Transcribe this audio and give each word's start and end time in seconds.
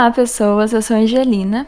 Olá, 0.00 0.10
pessoas. 0.10 0.72
Eu 0.72 0.80
sou 0.80 0.96
a 0.96 1.00
Angelina. 1.00 1.66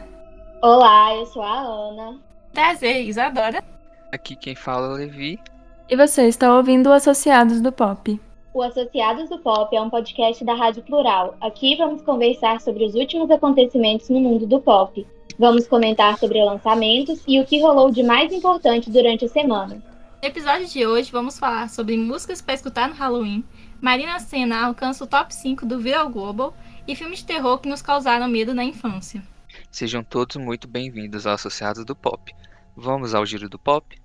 Olá, 0.59 1.15
eu 1.15 1.23
sou 1.27 1.43
a 1.43 1.55
Ana. 1.55 2.19
Prazer, 2.51 3.07
Isadora. 3.07 3.63
Aqui 4.11 4.35
quem 4.35 4.55
fala 4.55 4.87
é 4.87 4.89
o 4.89 4.93
Levi. 4.93 5.39
E 5.87 5.95
você 5.95 6.23
está 6.23 6.51
ouvindo 6.57 6.89
o 6.89 6.93
Associados 6.93 7.61
do 7.61 7.71
Pop. 7.71 8.19
O 8.51 8.63
Associados 8.63 9.29
do 9.29 9.37
Pop 9.37 9.75
é 9.75 9.79
um 9.79 9.87
podcast 9.87 10.43
da 10.43 10.55
Rádio 10.55 10.81
Plural. 10.81 11.35
Aqui 11.39 11.75
vamos 11.75 12.01
conversar 12.01 12.59
sobre 12.59 12.85
os 12.85 12.95
últimos 12.95 13.29
acontecimentos 13.29 14.09
no 14.09 14.19
mundo 14.19 14.47
do 14.47 14.59
pop. 14.59 15.05
Vamos 15.37 15.67
comentar 15.67 16.17
sobre 16.17 16.43
lançamentos 16.43 17.21
e 17.27 17.39
o 17.39 17.45
que 17.45 17.61
rolou 17.61 17.91
de 17.91 18.01
mais 18.01 18.33
importante 18.33 18.89
durante 18.89 19.25
a 19.25 19.29
semana. 19.29 19.75
No 20.23 20.27
episódio 20.27 20.65
de 20.65 20.87
hoje 20.87 21.11
vamos 21.11 21.37
falar 21.37 21.69
sobre 21.69 21.95
músicas 21.97 22.41
para 22.41 22.55
escutar 22.55 22.89
no 22.89 22.95
Halloween, 22.95 23.43
Marina 23.83 24.17
Senna 24.17 24.65
alcança 24.65 25.03
o 25.03 25.07
top 25.07 25.35
5 25.35 25.65
do 25.65 25.77
Viral 25.77 26.09
Global 26.09 26.53
e 26.87 26.95
filmes 26.95 27.19
de 27.19 27.25
terror 27.25 27.59
que 27.59 27.69
nos 27.69 27.81
causaram 27.81 28.27
medo 28.27 28.53
na 28.53 28.63
infância. 28.63 29.23
Sejam 29.71 30.03
todos 30.03 30.35
muito 30.35 30.67
bem-vindos 30.67 31.25
ao 31.25 31.33
Associados 31.33 31.85
do 31.85 31.95
Pop. 31.95 32.33
Vamos 32.75 33.13
ao 33.13 33.25
giro 33.25 33.47
do 33.47 33.59
pop? 33.59 34.01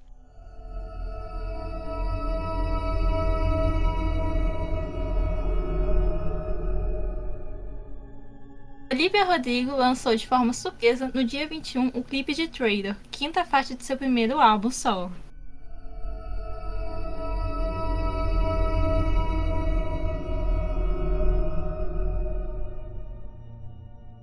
Olivia 8.91 9.24
Rodrigo 9.24 9.77
lançou 9.77 10.17
de 10.17 10.27
forma 10.27 10.52
surpresa 10.52 11.11
no 11.14 11.22
dia 11.22 11.47
21 11.47 11.89
o 11.95 12.02
clipe 12.02 12.34
de 12.34 12.48
Trader, 12.48 12.97
quinta 13.11 13.45
faixa 13.45 13.74
de 13.74 13.84
seu 13.84 13.97
primeiro 13.97 14.41
álbum 14.41 14.70
solo. 14.70 15.12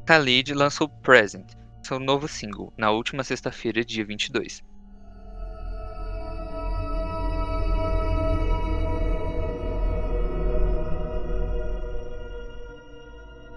Khalid 0.08 0.54
lançou 0.54 0.88
Present, 0.88 1.54
seu 1.82 2.00
novo 2.00 2.28
single, 2.28 2.72
na 2.78 2.92
última 2.92 3.24
sexta-feira, 3.24 3.84
dia 3.84 4.06
22. 4.06 4.64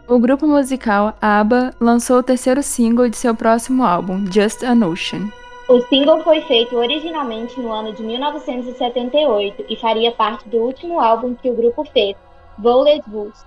O 0.08 0.18
grupo 0.18 0.46
musical 0.46 1.14
ABBA 1.20 1.74
lançou 1.78 2.20
o 2.20 2.22
terceiro 2.22 2.62
single 2.62 3.10
de 3.10 3.18
seu 3.18 3.34
próximo 3.34 3.84
álbum, 3.84 4.24
Just 4.32 4.62
an 4.62 4.86
Ocean. 4.86 5.30
O 5.68 5.82
single 5.82 6.24
foi 6.24 6.40
feito 6.40 6.74
originalmente 6.76 7.60
no 7.60 7.70
ano 7.70 7.92
de 7.92 8.02
1978 8.02 9.66
e 9.68 9.76
faria 9.76 10.12
parte 10.12 10.48
do 10.48 10.56
último 10.56 10.98
álbum 10.98 11.34
que 11.34 11.50
o 11.50 11.54
grupo 11.54 11.84
fez, 11.84 12.16
Violet 12.58 13.02
Bulls. 13.06 13.44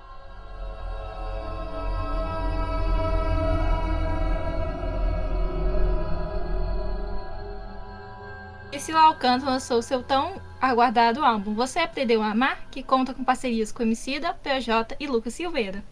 Priscila 8.82 9.02
Alcântara 9.02 9.52
lançou 9.52 9.80
seu 9.84 10.02
tão 10.02 10.42
aguardado 10.60 11.24
álbum 11.24 11.54
Você 11.54 11.78
Aprendeu 11.78 12.20
a 12.24 12.32
Amar, 12.32 12.68
que 12.72 12.82
conta 12.82 13.14
com 13.14 13.24
parcerias 13.24 13.72
com 13.72 13.84
Emicida, 13.84 14.34
PJ 14.34 14.96
e 15.00 15.06
Lucas 15.06 15.36
Silveira. 15.36 15.84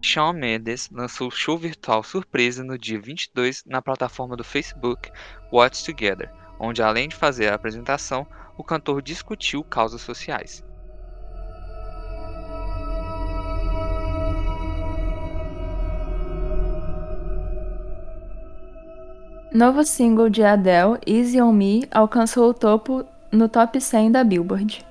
Shawn 0.00 0.32
Mendes 0.32 0.88
lançou 0.90 1.30
show 1.30 1.58
virtual 1.58 2.02
surpresa 2.02 2.64
no 2.64 2.78
dia 2.78 2.98
22 2.98 3.62
na 3.66 3.82
plataforma 3.82 4.34
do 4.34 4.42
Facebook 4.42 5.12
Watch 5.52 5.84
Together, 5.84 6.32
onde 6.58 6.82
além 6.82 7.08
de 7.08 7.14
fazer 7.14 7.48
a 7.48 7.54
apresentação, 7.54 8.26
o 8.56 8.64
cantor 8.64 9.02
discutiu 9.02 9.62
causas 9.62 10.00
sociais. 10.00 10.66
Novo 19.52 19.82
single 19.82 20.28
de 20.28 20.44
Adele, 20.44 20.98
Easy 21.06 21.40
on 21.40 21.52
Me, 21.52 21.88
alcançou 21.90 22.50
o 22.50 22.54
topo 22.54 23.06
no 23.32 23.48
top 23.48 23.80
100 23.80 24.12
da 24.12 24.22
Billboard. 24.22 24.84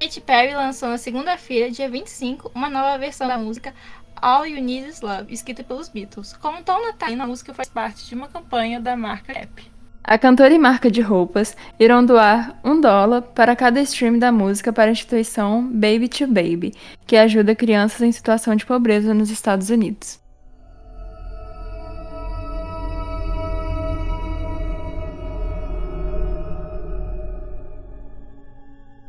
Katy 0.00 0.20
Perry 0.22 0.54
lançou 0.54 0.88
na 0.88 0.96
segunda-feira, 0.96 1.70
dia 1.70 1.90
25, 1.90 2.50
uma 2.54 2.70
nova 2.70 2.96
versão 2.96 3.28
da 3.28 3.36
música 3.36 3.74
All 4.16 4.46
You 4.46 4.62
Need 4.62 4.88
Is 4.88 5.02
Love, 5.02 5.34
escrita 5.34 5.62
pelos 5.62 5.90
Beatles. 5.90 6.32
Como 6.32 6.62
tom 6.62 6.80
natalino, 6.80 7.24
a 7.24 7.26
música 7.26 7.52
faz 7.52 7.68
parte 7.68 8.06
de 8.06 8.14
uma 8.14 8.28
campanha 8.28 8.80
da 8.80 8.96
marca 8.96 9.34
Gap. 9.34 9.77
A 10.10 10.16
cantora 10.16 10.54
e 10.54 10.58
marca 10.58 10.90
de 10.90 11.02
roupas 11.02 11.54
irão 11.78 12.02
doar 12.02 12.58
um 12.64 12.80
dólar 12.80 13.20
para 13.20 13.54
cada 13.54 13.78
stream 13.82 14.18
da 14.18 14.32
música 14.32 14.72
para 14.72 14.86
a 14.88 14.90
instituição 14.90 15.68
Baby 15.70 16.08
to 16.08 16.26
Baby, 16.26 16.72
que 17.06 17.14
ajuda 17.14 17.54
crianças 17.54 18.00
em 18.00 18.10
situação 18.10 18.56
de 18.56 18.64
pobreza 18.64 19.12
nos 19.12 19.28
Estados 19.28 19.68
Unidos. 19.68 20.18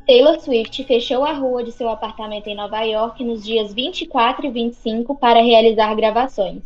Taylor 0.05 0.37
Swift 0.41 0.83
fechou 0.83 1.23
a 1.23 1.31
rua 1.31 1.63
de 1.63 1.71
seu 1.71 1.87
apartamento 1.87 2.47
em 2.47 2.57
Nova 2.57 2.81
York 2.81 3.23
nos 3.23 3.45
dias 3.45 3.73
24 3.73 4.47
e 4.47 4.51
25 4.51 5.15
para 5.15 5.41
realizar 5.41 5.95
gravações. 5.95 6.61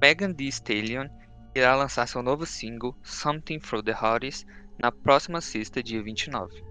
Megan 0.00 0.32
Thee 0.32 0.48
Stallion 0.48 1.08
irá 1.54 1.76
lançar 1.76 2.08
seu 2.08 2.22
novo 2.22 2.46
single, 2.46 2.96
Something 3.02 3.60
for 3.60 3.82
the 3.82 3.92
Hotties, 3.92 4.46
na 4.78 4.90
próxima 4.90 5.42
sexta, 5.42 5.82
dia 5.82 6.02
29. 6.02 6.64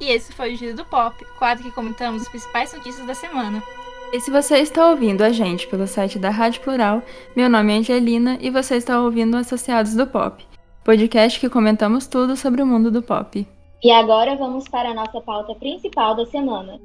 E 0.00 0.10
esse 0.10 0.30
foi 0.34 0.52
o 0.52 0.56
Giro 0.56 0.76
do 0.76 0.84
Pop, 0.84 1.24
quadro 1.38 1.64
que 1.64 1.70
comentamos 1.70 2.22
as 2.22 2.28
principais 2.28 2.70
notícias 2.74 3.06
da 3.06 3.14
semana. 3.14 3.62
E 4.12 4.20
se 4.20 4.30
você 4.30 4.58
está 4.58 4.90
ouvindo 4.90 5.22
a 5.22 5.30
gente 5.30 5.66
pelo 5.68 5.86
site 5.86 6.18
da 6.18 6.28
Rádio 6.28 6.60
Plural, 6.60 7.02
meu 7.34 7.48
nome 7.48 7.72
é 7.72 7.76
Angelina 7.78 8.36
e 8.42 8.50
você 8.50 8.76
está 8.76 9.00
ouvindo 9.00 9.38
Associados 9.38 9.94
do 9.94 10.06
Pop, 10.06 10.46
podcast 10.84 11.40
que 11.40 11.48
comentamos 11.48 12.06
tudo 12.06 12.36
sobre 12.36 12.60
o 12.60 12.66
mundo 12.66 12.90
do 12.90 13.02
pop. 13.02 13.53
E 13.84 13.90
agora 13.90 14.34
vamos 14.34 14.66
para 14.66 14.88
a 14.88 14.94
nossa 14.94 15.20
pauta 15.20 15.54
principal 15.54 16.16
da 16.16 16.24
semana. 16.24 16.80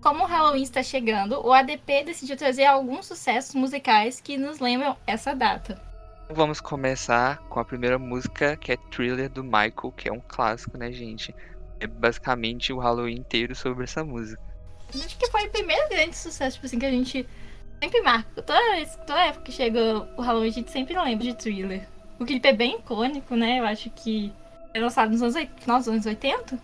Como 0.00 0.24
o 0.24 0.26
Halloween 0.26 0.64
está 0.64 0.82
chegando, 0.82 1.46
o 1.46 1.52
ADP 1.52 2.02
decidiu 2.06 2.36
trazer 2.36 2.64
alguns 2.64 3.06
sucessos 3.06 3.54
musicais 3.54 4.20
que 4.20 4.36
nos 4.36 4.58
lembram 4.58 4.96
essa 5.06 5.32
data. 5.32 5.91
Vamos 6.30 6.60
começar 6.60 7.38
com 7.48 7.60
a 7.60 7.64
primeira 7.64 7.98
música, 7.98 8.56
que 8.56 8.72
é 8.72 8.76
Thriller 8.90 9.28
do 9.28 9.44
Michael, 9.44 9.92
que 9.96 10.08
é 10.08 10.12
um 10.12 10.20
clássico, 10.20 10.78
né, 10.78 10.90
gente? 10.90 11.34
É 11.78 11.86
basicamente 11.86 12.72
o 12.72 12.78
Halloween 12.78 13.16
inteiro 13.16 13.54
sobre 13.54 13.84
essa 13.84 14.02
música. 14.02 14.40
Acho 14.94 15.18
que 15.18 15.30
foi 15.30 15.46
o 15.46 15.50
primeiro 15.50 15.88
grande 15.88 16.16
sucesso, 16.16 16.56
tipo 16.56 16.66
assim, 16.66 16.78
que 16.78 16.86
a 16.86 16.90
gente 16.90 17.26
sempre 17.82 18.00
marca. 18.02 18.42
Toda, 18.42 18.60
vez, 18.72 18.96
toda 19.06 19.24
época 19.24 19.44
que 19.44 19.52
chega 19.52 20.08
o 20.16 20.22
Halloween, 20.22 20.48
a 20.48 20.52
gente 20.52 20.70
sempre 20.70 20.98
lembra 20.98 21.24
de 21.24 21.34
Thriller. 21.34 21.86
O 22.18 22.24
clipe 22.24 22.48
é 22.48 22.52
bem 22.52 22.76
icônico, 22.76 23.34
né? 23.34 23.58
Eu 23.58 23.66
acho 23.66 23.90
que 23.90 24.32
é 24.72 24.80
lançado 24.80 25.10
nos 25.10 25.22
anos, 25.22 25.48
final 25.58 25.76
anos 25.76 26.06
80? 26.06 26.58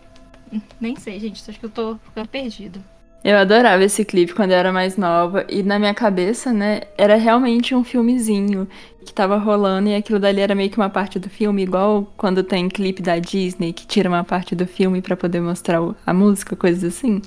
Nem 0.80 0.96
sei, 0.96 1.18
gente. 1.20 1.48
Acho 1.48 1.58
que 1.58 1.66
eu 1.66 1.70
tô 1.70 1.96
ficando 1.98 2.28
perdido. 2.28 2.82
Eu 3.24 3.36
adorava 3.36 3.82
esse 3.82 4.04
clipe 4.04 4.32
quando 4.32 4.52
eu 4.52 4.56
era 4.56 4.72
mais 4.72 4.96
nova 4.96 5.44
e 5.48 5.62
na 5.62 5.78
minha 5.78 5.92
cabeça, 5.92 6.52
né, 6.52 6.82
era 6.96 7.16
realmente 7.16 7.74
um 7.74 7.82
filmezinho 7.82 8.68
que 9.04 9.12
tava 9.12 9.36
rolando 9.36 9.88
e 9.88 9.94
aquilo 9.94 10.20
dali 10.20 10.40
era 10.40 10.54
meio 10.54 10.70
que 10.70 10.76
uma 10.76 10.88
parte 10.88 11.18
do 11.18 11.28
filme, 11.28 11.62
igual 11.62 12.12
quando 12.16 12.44
tem 12.44 12.68
clipe 12.68 13.02
da 13.02 13.18
Disney 13.18 13.72
que 13.72 13.86
tira 13.86 14.08
uma 14.08 14.22
parte 14.22 14.54
do 14.54 14.66
filme 14.66 15.02
para 15.02 15.16
poder 15.16 15.40
mostrar 15.40 15.80
a 16.06 16.14
música, 16.14 16.54
coisas 16.54 16.84
assim. 16.84 17.20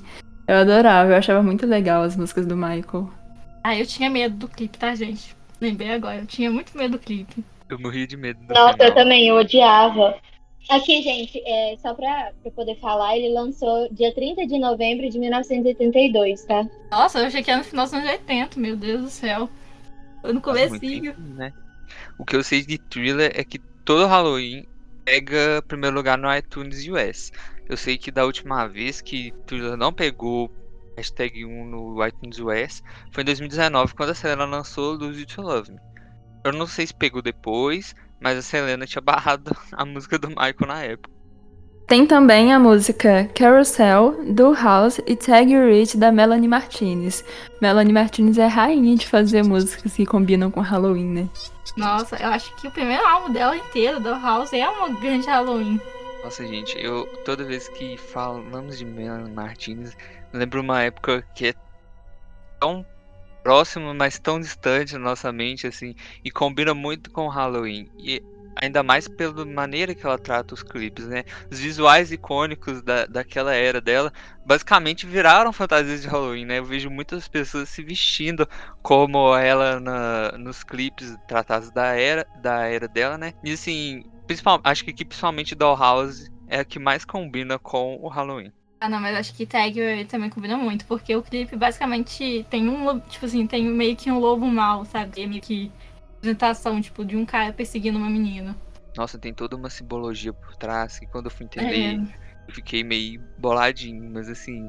Eu 0.48 0.56
adorava, 0.56 1.10
eu 1.10 1.16
achava 1.16 1.42
muito 1.42 1.66
legal 1.66 2.02
as 2.02 2.16
músicas 2.16 2.46
do 2.46 2.56
Michael. 2.56 3.10
Ah, 3.62 3.76
eu 3.76 3.86
tinha 3.86 4.08
medo 4.08 4.34
do 4.34 4.48
clipe, 4.48 4.78
tá, 4.78 4.94
gente? 4.94 5.36
Lembrei 5.60 5.92
agora, 5.92 6.16
eu 6.20 6.26
tinha 6.26 6.50
muito 6.50 6.76
medo 6.76 6.92
do 6.92 6.98
clipe. 6.98 7.44
Eu 7.68 7.78
morria 7.78 8.06
de 8.06 8.16
medo 8.16 8.40
do 8.40 8.52
Nossa, 8.52 8.72
final. 8.72 8.88
eu 8.88 8.94
também, 8.94 9.28
eu 9.28 9.36
odiava. 9.36 10.16
Aqui, 10.68 11.02
gente, 11.02 11.42
é, 11.44 11.76
só 11.78 11.92
pra, 11.92 12.32
pra 12.42 12.50
poder 12.52 12.76
falar, 12.76 13.16
ele 13.16 13.32
lançou 13.32 13.88
dia 13.92 14.14
30 14.14 14.46
de 14.46 14.58
novembro 14.58 15.08
de 15.10 15.18
1982, 15.18 16.44
tá? 16.44 16.66
Nossa, 16.90 17.18
eu 17.18 17.26
achei 17.26 17.42
que 17.42 17.50
era 17.50 17.58
no 17.58 17.64
final 17.64 17.84
dos 17.84 17.94
anos 17.94 18.08
80, 18.08 18.60
meu 18.60 18.76
Deus 18.76 19.02
do 19.02 19.10
céu. 19.10 19.48
Foi 20.20 20.32
no 20.32 20.40
comecinho. 20.40 21.14
Né? 21.18 21.52
O 22.18 22.24
que 22.24 22.36
eu 22.36 22.42
sei 22.42 22.64
de 22.64 22.78
Thriller 22.78 23.32
é 23.34 23.44
que 23.44 23.58
todo 23.84 24.06
Halloween 24.06 24.66
pega 25.04 25.62
primeiro 25.66 25.96
lugar 25.96 26.16
no 26.16 26.34
iTunes 26.34 26.86
US. 26.86 27.32
Eu 27.68 27.76
sei 27.76 27.98
que 27.98 28.10
da 28.10 28.24
última 28.24 28.66
vez 28.66 29.00
que 29.00 29.32
Thriller 29.46 29.76
não 29.76 29.92
pegou 29.92 30.50
hashtag 30.96 31.44
1 31.44 31.64
no 31.66 32.06
iTunes 32.06 32.38
US 32.38 32.82
foi 33.10 33.22
em 33.22 33.26
2019, 33.26 33.94
quando 33.94 34.10
a 34.10 34.14
Selena 34.14 34.44
lançou 34.44 34.94
Lose 34.94 35.20
You 35.20 35.26
To 35.26 35.42
Love 35.42 35.72
Me. 35.72 35.78
Eu 36.44 36.52
não 36.52 36.66
sei 36.66 36.86
se 36.86 36.94
pegou 36.94 37.22
depois, 37.22 37.94
mas 38.22 38.38
a 38.38 38.42
Selena 38.42 38.86
tinha 38.86 39.02
barrado 39.02 39.54
a 39.72 39.84
música 39.84 40.18
do 40.18 40.28
Michael 40.28 40.66
na 40.66 40.82
época. 40.82 41.10
Tem 41.86 42.06
também 42.06 42.52
a 42.52 42.58
música 42.58 43.28
Carousel, 43.34 44.24
do 44.32 44.54
House 44.54 44.98
e 45.06 45.14
Tag 45.14 45.52
Rich 45.54 45.98
da 45.98 46.10
Melanie 46.10 46.48
Martinez. 46.48 47.22
Melanie 47.60 47.92
Martinez 47.92 48.38
é 48.38 48.46
rainha 48.46 48.96
de 48.96 49.06
fazer 49.06 49.42
músicas 49.42 49.92
que 49.92 50.06
combinam 50.06 50.50
com 50.50 50.60
Halloween, 50.60 51.08
né? 51.08 51.28
Nossa, 51.76 52.16
eu 52.16 52.28
acho 52.28 52.54
que 52.56 52.68
o 52.68 52.70
primeiro 52.70 53.04
álbum 53.04 53.32
dela 53.32 53.56
inteiro, 53.56 54.00
do 54.00 54.10
House, 54.10 54.52
é 54.52 54.66
uma 54.66 54.88
grande 55.00 55.26
Halloween. 55.26 55.78
Nossa, 56.24 56.46
gente, 56.46 56.78
eu 56.78 57.04
toda 57.24 57.44
vez 57.44 57.68
que 57.68 57.98
falamos 57.98 58.78
de 58.78 58.84
Melanie 58.84 59.32
Martinez, 59.32 59.96
lembro 60.32 60.60
uma 60.60 60.82
época 60.82 61.22
que 61.34 61.48
é 61.48 61.54
tão 62.60 62.86
próximo, 63.42 63.94
mas 63.94 64.18
tão 64.18 64.40
distante 64.40 64.94
na 64.94 65.00
nossa 65.00 65.32
mente, 65.32 65.66
assim, 65.66 65.94
e 66.24 66.30
combina 66.30 66.74
muito 66.74 67.10
com 67.10 67.28
Halloween. 67.28 67.88
E 67.98 68.22
ainda 68.56 68.82
mais 68.82 69.08
pela 69.08 69.44
maneira 69.44 69.94
que 69.94 70.04
ela 70.04 70.18
trata 70.18 70.54
os 70.54 70.62
clipes, 70.62 71.06
né? 71.06 71.24
Os 71.50 71.58
visuais 71.58 72.12
icônicos 72.12 72.82
da, 72.82 73.06
daquela 73.06 73.54
era 73.54 73.80
dela 73.80 74.12
basicamente 74.44 75.06
viraram 75.06 75.52
fantasias 75.52 76.02
de 76.02 76.08
Halloween, 76.08 76.44
né? 76.44 76.58
Eu 76.58 76.64
vejo 76.64 76.90
muitas 76.90 77.28
pessoas 77.28 77.68
se 77.68 77.82
vestindo 77.82 78.48
como 78.82 79.36
ela 79.36 79.80
na, 79.80 80.32
nos 80.38 80.62
clipes 80.62 81.16
tratados 81.26 81.70
da 81.70 81.94
era, 81.94 82.26
da 82.40 82.66
era 82.66 82.88
dela, 82.88 83.16
né? 83.16 83.32
E 83.42 83.52
assim, 83.52 84.04
principal, 84.26 84.60
acho 84.64 84.84
que 84.84 84.90
aqui 84.90 85.04
principalmente 85.04 85.54
Dollhouse 85.54 86.30
é 86.48 86.60
a 86.60 86.64
que 86.64 86.78
mais 86.78 87.04
combina 87.04 87.58
com 87.58 87.96
o 87.96 88.08
Halloween. 88.08 88.52
Ah, 88.82 88.88
não, 88.88 88.98
mas 88.98 89.16
acho 89.16 89.32
que 89.34 89.46
Tag 89.46 90.04
também 90.06 90.28
combina 90.28 90.56
muito, 90.56 90.84
porque 90.86 91.14
o 91.14 91.22
clipe 91.22 91.54
basicamente 91.54 92.44
tem 92.50 92.68
um, 92.68 92.98
tipo 92.98 93.24
assim, 93.24 93.46
tem 93.46 93.64
meio 93.64 93.94
que 93.94 94.10
um 94.10 94.18
lobo 94.18 94.44
mal, 94.44 94.84
sabe? 94.84 95.24
Meio 95.24 95.40
que 95.40 95.70
representação, 96.16 96.80
tipo, 96.80 97.04
de 97.04 97.16
um 97.16 97.24
cara 97.24 97.52
perseguindo 97.52 97.96
uma 97.96 98.10
menina. 98.10 98.56
Nossa, 98.96 99.16
tem 99.20 99.32
toda 99.32 99.54
uma 99.54 99.70
simbologia 99.70 100.32
por 100.32 100.56
trás 100.56 100.98
que 100.98 101.06
quando 101.06 101.26
eu 101.26 101.30
fui 101.30 101.46
entender, 101.46 101.94
é. 101.94 101.94
eu 102.48 102.52
fiquei 102.52 102.82
meio 102.82 103.22
boladinho, 103.38 104.10
mas 104.12 104.28
assim, 104.28 104.68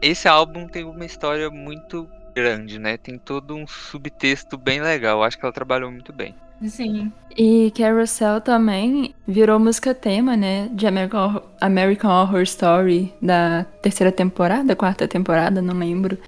esse 0.00 0.26
álbum 0.26 0.66
tem 0.66 0.84
uma 0.84 1.04
história 1.04 1.50
muito 1.50 2.08
grande, 2.34 2.78
né? 2.78 2.96
Tem 2.96 3.18
todo 3.18 3.54
um 3.54 3.66
subtexto 3.66 4.56
bem 4.56 4.80
legal. 4.80 5.22
Acho 5.22 5.38
que 5.38 5.44
ela 5.44 5.52
trabalhou 5.52 5.92
muito 5.92 6.10
bem. 6.10 6.34
Sim. 6.68 7.12
E 7.36 7.72
Carousel 7.76 8.40
também 8.40 9.14
virou 9.26 9.58
música 9.58 9.94
tema, 9.94 10.36
né? 10.36 10.68
De 10.72 10.86
American, 10.86 11.42
American 11.60 12.10
Horror 12.10 12.42
Story 12.42 13.12
da 13.20 13.64
terceira 13.82 14.12
temporada, 14.12 14.76
quarta 14.76 15.08
temporada, 15.08 15.62
não 15.62 15.74
lembro. 15.74 16.18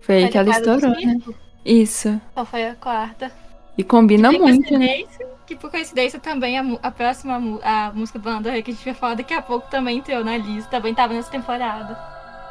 Foi 0.00 0.16
aí 0.16 0.28
que 0.28 0.38
ela 0.38 0.50
estourou, 0.50 0.90
né? 0.90 1.18
Isso. 1.64 2.20
Qual 2.34 2.46
foi 2.46 2.66
a 2.66 2.74
quarta? 2.74 3.30
E 3.76 3.84
combina 3.84 4.32
muito, 4.32 4.76
né? 4.76 5.04
Que 5.46 5.56
por 5.56 5.70
coincidência 5.70 6.18
também 6.18 6.58
a, 6.58 6.64
a 6.82 6.90
próxima 6.90 7.40
a 7.62 7.92
música 7.92 8.18
do 8.18 8.40
Del 8.40 8.62
que 8.62 8.70
a 8.70 8.74
gente 8.74 8.84
vai 8.84 8.94
falar 8.94 9.14
daqui 9.14 9.34
a 9.34 9.42
pouco 9.42 9.70
também 9.70 9.98
entrou 9.98 10.24
na 10.24 10.36
lista, 10.36 10.70
também 10.70 10.94
tava 10.94 11.14
nessa 11.14 11.30
temporada. 11.30 11.98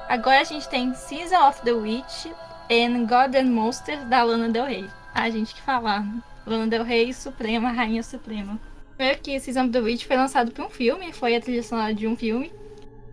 Agora 0.08 0.42
a 0.42 0.44
gente 0.44 0.68
tem 0.68 0.94
Season 0.94 1.48
of 1.48 1.62
the 1.62 1.72
Witch 1.72 2.26
and 2.72 3.06
God 3.06 3.36
and 3.36 3.52
Monsters 3.52 4.04
da 4.06 4.24
Lana 4.24 4.50
Del 4.50 4.66
Rey. 4.66 4.86
A 5.14 5.30
gente 5.30 5.54
que 5.54 5.62
falar. 5.62 6.04
Lana 6.50 6.68
Del 6.68 6.84
Rey 6.84 7.14
Suprema, 7.14 7.72
Rainha 7.72 8.02
Suprema. 8.02 8.60
Primeiro 8.98 9.22
que 9.22 9.40
Season 9.40 9.66
of 9.66 9.72
the 9.72 9.80
Witch 9.80 10.06
foi 10.06 10.18
lançado 10.18 10.52
por 10.52 10.66
um 10.66 10.70
filme, 10.70 11.14
foi 11.14 11.36
a 11.36 11.40
trilha 11.40 11.64
sonora 11.64 11.94
de 11.94 12.08
um 12.08 12.18
filme. 12.18 12.52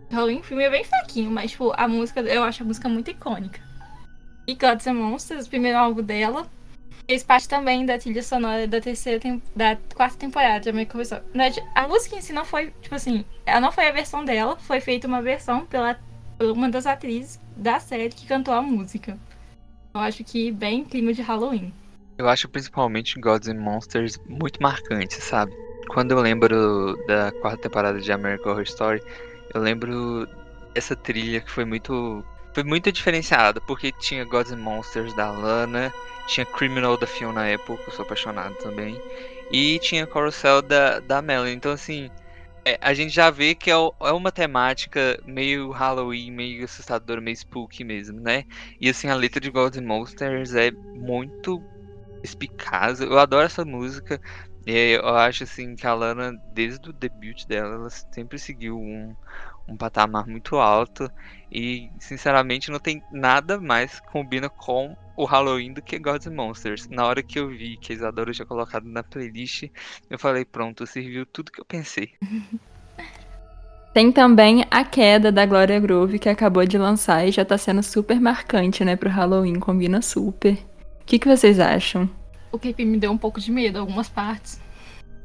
Halloween, 0.09 0.39
o 0.39 0.43
filme 0.43 0.63
é 0.63 0.69
bem 0.69 0.83
fraquinho, 0.83 1.29
mas 1.29 1.51
tipo, 1.51 1.71
a 1.77 1.87
música, 1.87 2.21
eu 2.21 2.43
acho 2.43 2.63
a 2.63 2.65
música 2.65 2.89
muito 2.89 3.11
icônica. 3.11 3.61
E 4.47 4.55
Gods 4.55 4.87
and 4.87 4.95
Monsters, 4.95 5.45
o 5.45 5.49
primeiro 5.49 5.77
álbum 5.77 6.01
dela, 6.01 6.47
fez 7.05 7.23
parte 7.23 7.47
também 7.47 7.85
da 7.85 7.97
trilha 7.97 8.23
sonora 8.23 8.67
da 8.67 8.81
terceira 8.81 9.19
da 9.55 9.77
quarta 9.93 10.17
temporada 10.17 10.61
de 10.61 10.69
American 10.69 11.01
Horror. 11.01 11.21
A 11.75 11.87
música 11.87 12.15
em 12.15 12.21
si 12.21 12.33
não 12.33 12.43
foi, 12.43 12.71
tipo 12.81 12.95
assim, 12.95 13.23
ela 13.45 13.61
não 13.61 13.71
foi 13.71 13.87
a 13.87 13.91
versão 13.91 14.25
dela, 14.25 14.57
foi 14.57 14.81
feita 14.81 15.07
uma 15.07 15.21
versão 15.21 15.65
pela 15.65 15.99
uma 16.39 16.69
das 16.69 16.85
atrizes 16.85 17.39
da 17.55 17.79
série 17.79 18.09
que 18.09 18.27
cantou 18.27 18.53
a 18.53 18.61
música. 18.61 19.17
Eu 19.93 20.01
acho 20.01 20.23
que 20.23 20.51
bem 20.51 20.83
clima 20.83 21.13
de 21.13 21.21
Halloween. 21.21 21.73
Eu 22.17 22.27
acho 22.27 22.49
principalmente 22.49 23.19
Gods 23.19 23.47
and 23.47 23.59
Monsters 23.59 24.19
muito 24.27 24.61
marcante, 24.61 25.15
sabe? 25.15 25.53
Quando 25.89 26.11
eu 26.11 26.19
lembro 26.19 26.97
da 27.05 27.31
quarta 27.41 27.61
temporada 27.61 27.99
de 27.99 28.11
American 28.11 28.51
Horror 28.51 28.63
Story, 28.63 29.01
eu 29.53 29.61
lembro 29.61 30.27
essa 30.73 30.95
trilha 30.95 31.41
que 31.41 31.51
foi 31.51 31.65
muito 31.65 32.23
foi 32.53 32.63
muito 32.63 32.91
diferenciada, 32.91 33.61
porque 33.61 33.91
tinha 33.91 34.25
Gods 34.25 34.51
and 34.51 34.57
Monsters 34.57 35.13
da 35.13 35.29
Lana, 35.29 35.93
tinha 36.27 36.43
Criminal 36.43 36.97
da 36.97 37.05
Fiona 37.05 37.53
Apple, 37.53 37.77
que 37.77 37.89
eu 37.89 37.93
sou 37.93 38.03
apaixonado 38.03 38.55
também. 38.55 38.99
E 39.51 39.77
tinha 39.77 40.07
Carousel 40.07 40.63
da, 40.63 40.99
da 40.99 41.21
Melanie. 41.21 41.55
Então, 41.55 41.71
assim, 41.71 42.09
é, 42.65 42.77
a 42.81 42.95
gente 42.95 43.13
já 43.13 43.29
vê 43.29 43.53
que 43.53 43.69
é, 43.69 43.75
é, 43.75 44.11
uma 44.11 44.31
temática 44.31 45.21
meio 45.23 45.69
Halloween, 45.69 46.31
meio 46.31 46.65
assustadora, 46.65 47.21
meio 47.21 47.37
spooky 47.37 47.83
mesmo, 47.83 48.19
né? 48.19 48.43
E, 48.81 48.89
assim, 48.89 49.07
a 49.07 49.15
letra 49.15 49.39
de 49.39 49.51
Golden 49.51 49.85
Monsters 49.85 50.55
é 50.55 50.71
muito 50.71 51.63
espicaz. 52.23 52.99
Eu 52.99 53.17
adoro 53.17 53.45
essa 53.45 53.65
música. 53.65 54.19
Eu 54.65 55.07
acho, 55.15 55.43
assim, 55.43 55.75
que 55.75 55.87
a 55.87 55.93
Lana, 55.93 56.33
desde 56.53 56.89
o 56.89 56.93
debut 56.93 57.45
dela, 57.45 57.75
ela 57.75 57.89
sempre 57.89 58.37
seguiu 58.37 58.77
um, 58.77 59.15
um 59.67 59.77
patamar 59.77 60.27
muito 60.27 60.57
alto. 60.57 61.09
E, 61.51 61.89
sinceramente, 61.99 62.69
não 62.69 62.79
tem 62.79 63.01
nada 63.11 63.59
mais 63.59 63.99
que 63.99 64.07
combina 64.07 64.49
com 64.49 64.95
o 65.15 65.25
Halloween 65.25 65.73
do 65.73 65.81
que 65.81 65.97
Gods 65.97 66.27
and 66.27 66.35
Monsters. 66.35 66.87
Na 66.89 67.05
hora 67.05 67.23
que 67.23 67.39
eu 67.39 67.47
vi 67.47 67.77
que 67.77 67.93
a 67.93 67.95
Isadora 67.95 68.33
tinha 68.33 68.45
colocado 68.45 68.85
na 68.85 69.03
playlist, 69.03 69.69
eu 70.09 70.19
falei, 70.19 70.43
pronto, 70.43 70.85
serviu 70.85 71.25
tudo 71.25 71.51
que 71.51 71.61
eu 71.61 71.65
pensei. 71.65 72.11
Tem 73.97 74.11
também 74.11 74.63
a 74.69 74.83
queda 74.83 75.31
da 75.31 75.43
Gloria 75.43 75.79
Groove, 75.79 76.19
que 76.19 76.29
acabou 76.29 76.63
de 76.67 76.77
lançar 76.77 77.27
e 77.27 77.31
já 77.31 77.43
tá 77.43 77.57
sendo 77.57 77.81
super 77.81 78.21
marcante, 78.21 78.85
né, 78.85 78.95
pro 78.95 79.09
Halloween, 79.09 79.59
combina 79.59 80.03
super. 80.03 80.55
O 81.07 81.09
que, 81.09 81.19
que 81.19 81.27
vocês 81.29 81.57
acham? 81.57 82.09
O 82.51 82.59
clipe 82.59 82.83
me 82.83 82.97
deu 82.97 83.09
um 83.13 83.17
pouco 83.17 83.39
de 83.39 83.49
medo, 83.49 83.79
algumas 83.79 84.09
partes. 84.09 84.61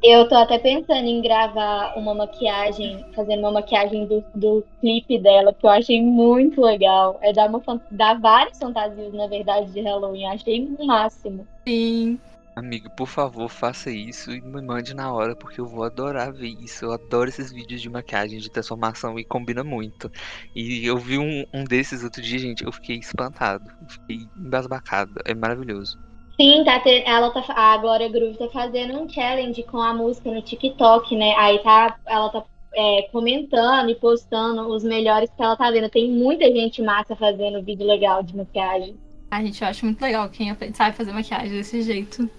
Eu 0.01 0.29
tô 0.29 0.35
até 0.35 0.57
pensando 0.57 1.05
em 1.05 1.21
gravar 1.21 1.97
uma 1.97 2.15
maquiagem, 2.15 3.03
fazendo 3.13 3.39
uma 3.39 3.51
maquiagem 3.51 4.05
do, 4.05 4.23
do 4.33 4.63
clipe 4.79 5.19
dela, 5.19 5.53
que 5.53 5.65
eu 5.65 5.69
achei 5.69 6.01
muito 6.01 6.61
legal. 6.61 7.19
É 7.21 7.33
dar, 7.33 7.49
uma, 7.49 7.61
dar 7.91 8.17
várias 8.17 8.57
fantasias, 8.57 9.13
na 9.13 9.27
verdade, 9.27 9.73
de 9.73 9.81
Halloween. 9.81 10.27
Achei 10.27 10.65
o 10.79 10.85
máximo. 10.85 11.45
Sim. 11.67 12.17
Amigo, 12.55 12.87
por 12.91 13.07
favor, 13.07 13.49
faça 13.49 13.89
isso 13.89 14.31
e 14.31 14.39
me 14.39 14.61
mande 14.61 14.93
na 14.93 15.11
hora, 15.11 15.35
porque 15.35 15.59
eu 15.59 15.65
vou 15.65 15.83
adorar 15.83 16.31
ver 16.31 16.55
isso. 16.61 16.85
Eu 16.85 16.93
adoro 16.93 17.27
esses 17.27 17.51
vídeos 17.51 17.81
de 17.81 17.89
maquiagem, 17.89 18.37
de 18.37 18.49
transformação 18.49 19.17
e 19.17 19.23
combina 19.23 19.63
muito. 19.63 20.11
E 20.55 20.85
eu 20.85 20.97
vi 20.97 21.17
um, 21.17 21.45
um 21.51 21.63
desses 21.63 22.03
outro 22.03 22.21
dia, 22.21 22.37
gente, 22.37 22.63
eu 22.63 22.71
fiquei 22.71 22.97
espantado. 22.97 23.65
fiquei 23.87 24.27
embasbacado. 24.37 25.13
É 25.25 25.33
maravilhoso. 25.33 25.97
Sim, 26.39 26.63
tá 26.63 26.79
ter, 26.79 27.03
ela 27.07 27.31
tá, 27.31 27.43
a 27.55 27.77
Glória 27.77 28.09
Groove 28.09 28.37
tá 28.37 28.47
fazendo 28.49 28.99
um 28.99 29.09
challenge 29.09 29.63
com 29.63 29.79
a 29.79 29.93
música 29.93 30.31
no 30.31 30.41
TikTok, 30.41 31.15
né? 31.15 31.33
Aí 31.37 31.57
tá, 31.59 31.97
ela 32.05 32.29
tá 32.29 32.43
é, 32.75 33.03
comentando 33.11 33.89
e 33.89 33.95
postando 33.95 34.67
os 34.67 34.83
melhores 34.83 35.29
que 35.35 35.41
ela 35.41 35.55
tá 35.55 35.71
vendo. 35.71 35.89
Tem 35.89 36.09
muita 36.09 36.45
gente 36.45 36.83
massa 36.83 37.15
fazendo 37.15 37.63
vídeo 37.63 37.85
legal 37.85 38.21
de 38.21 38.35
maquiagem. 38.35 38.95
A 39.31 39.43
gente 39.43 39.63
acha 39.65 39.83
muito 39.85 40.01
legal 40.01 40.29
quem 40.29 40.55
sabe 40.73 40.95
fazer 40.95 41.11
maquiagem 41.11 41.49
desse 41.49 41.81
jeito. 41.81 42.29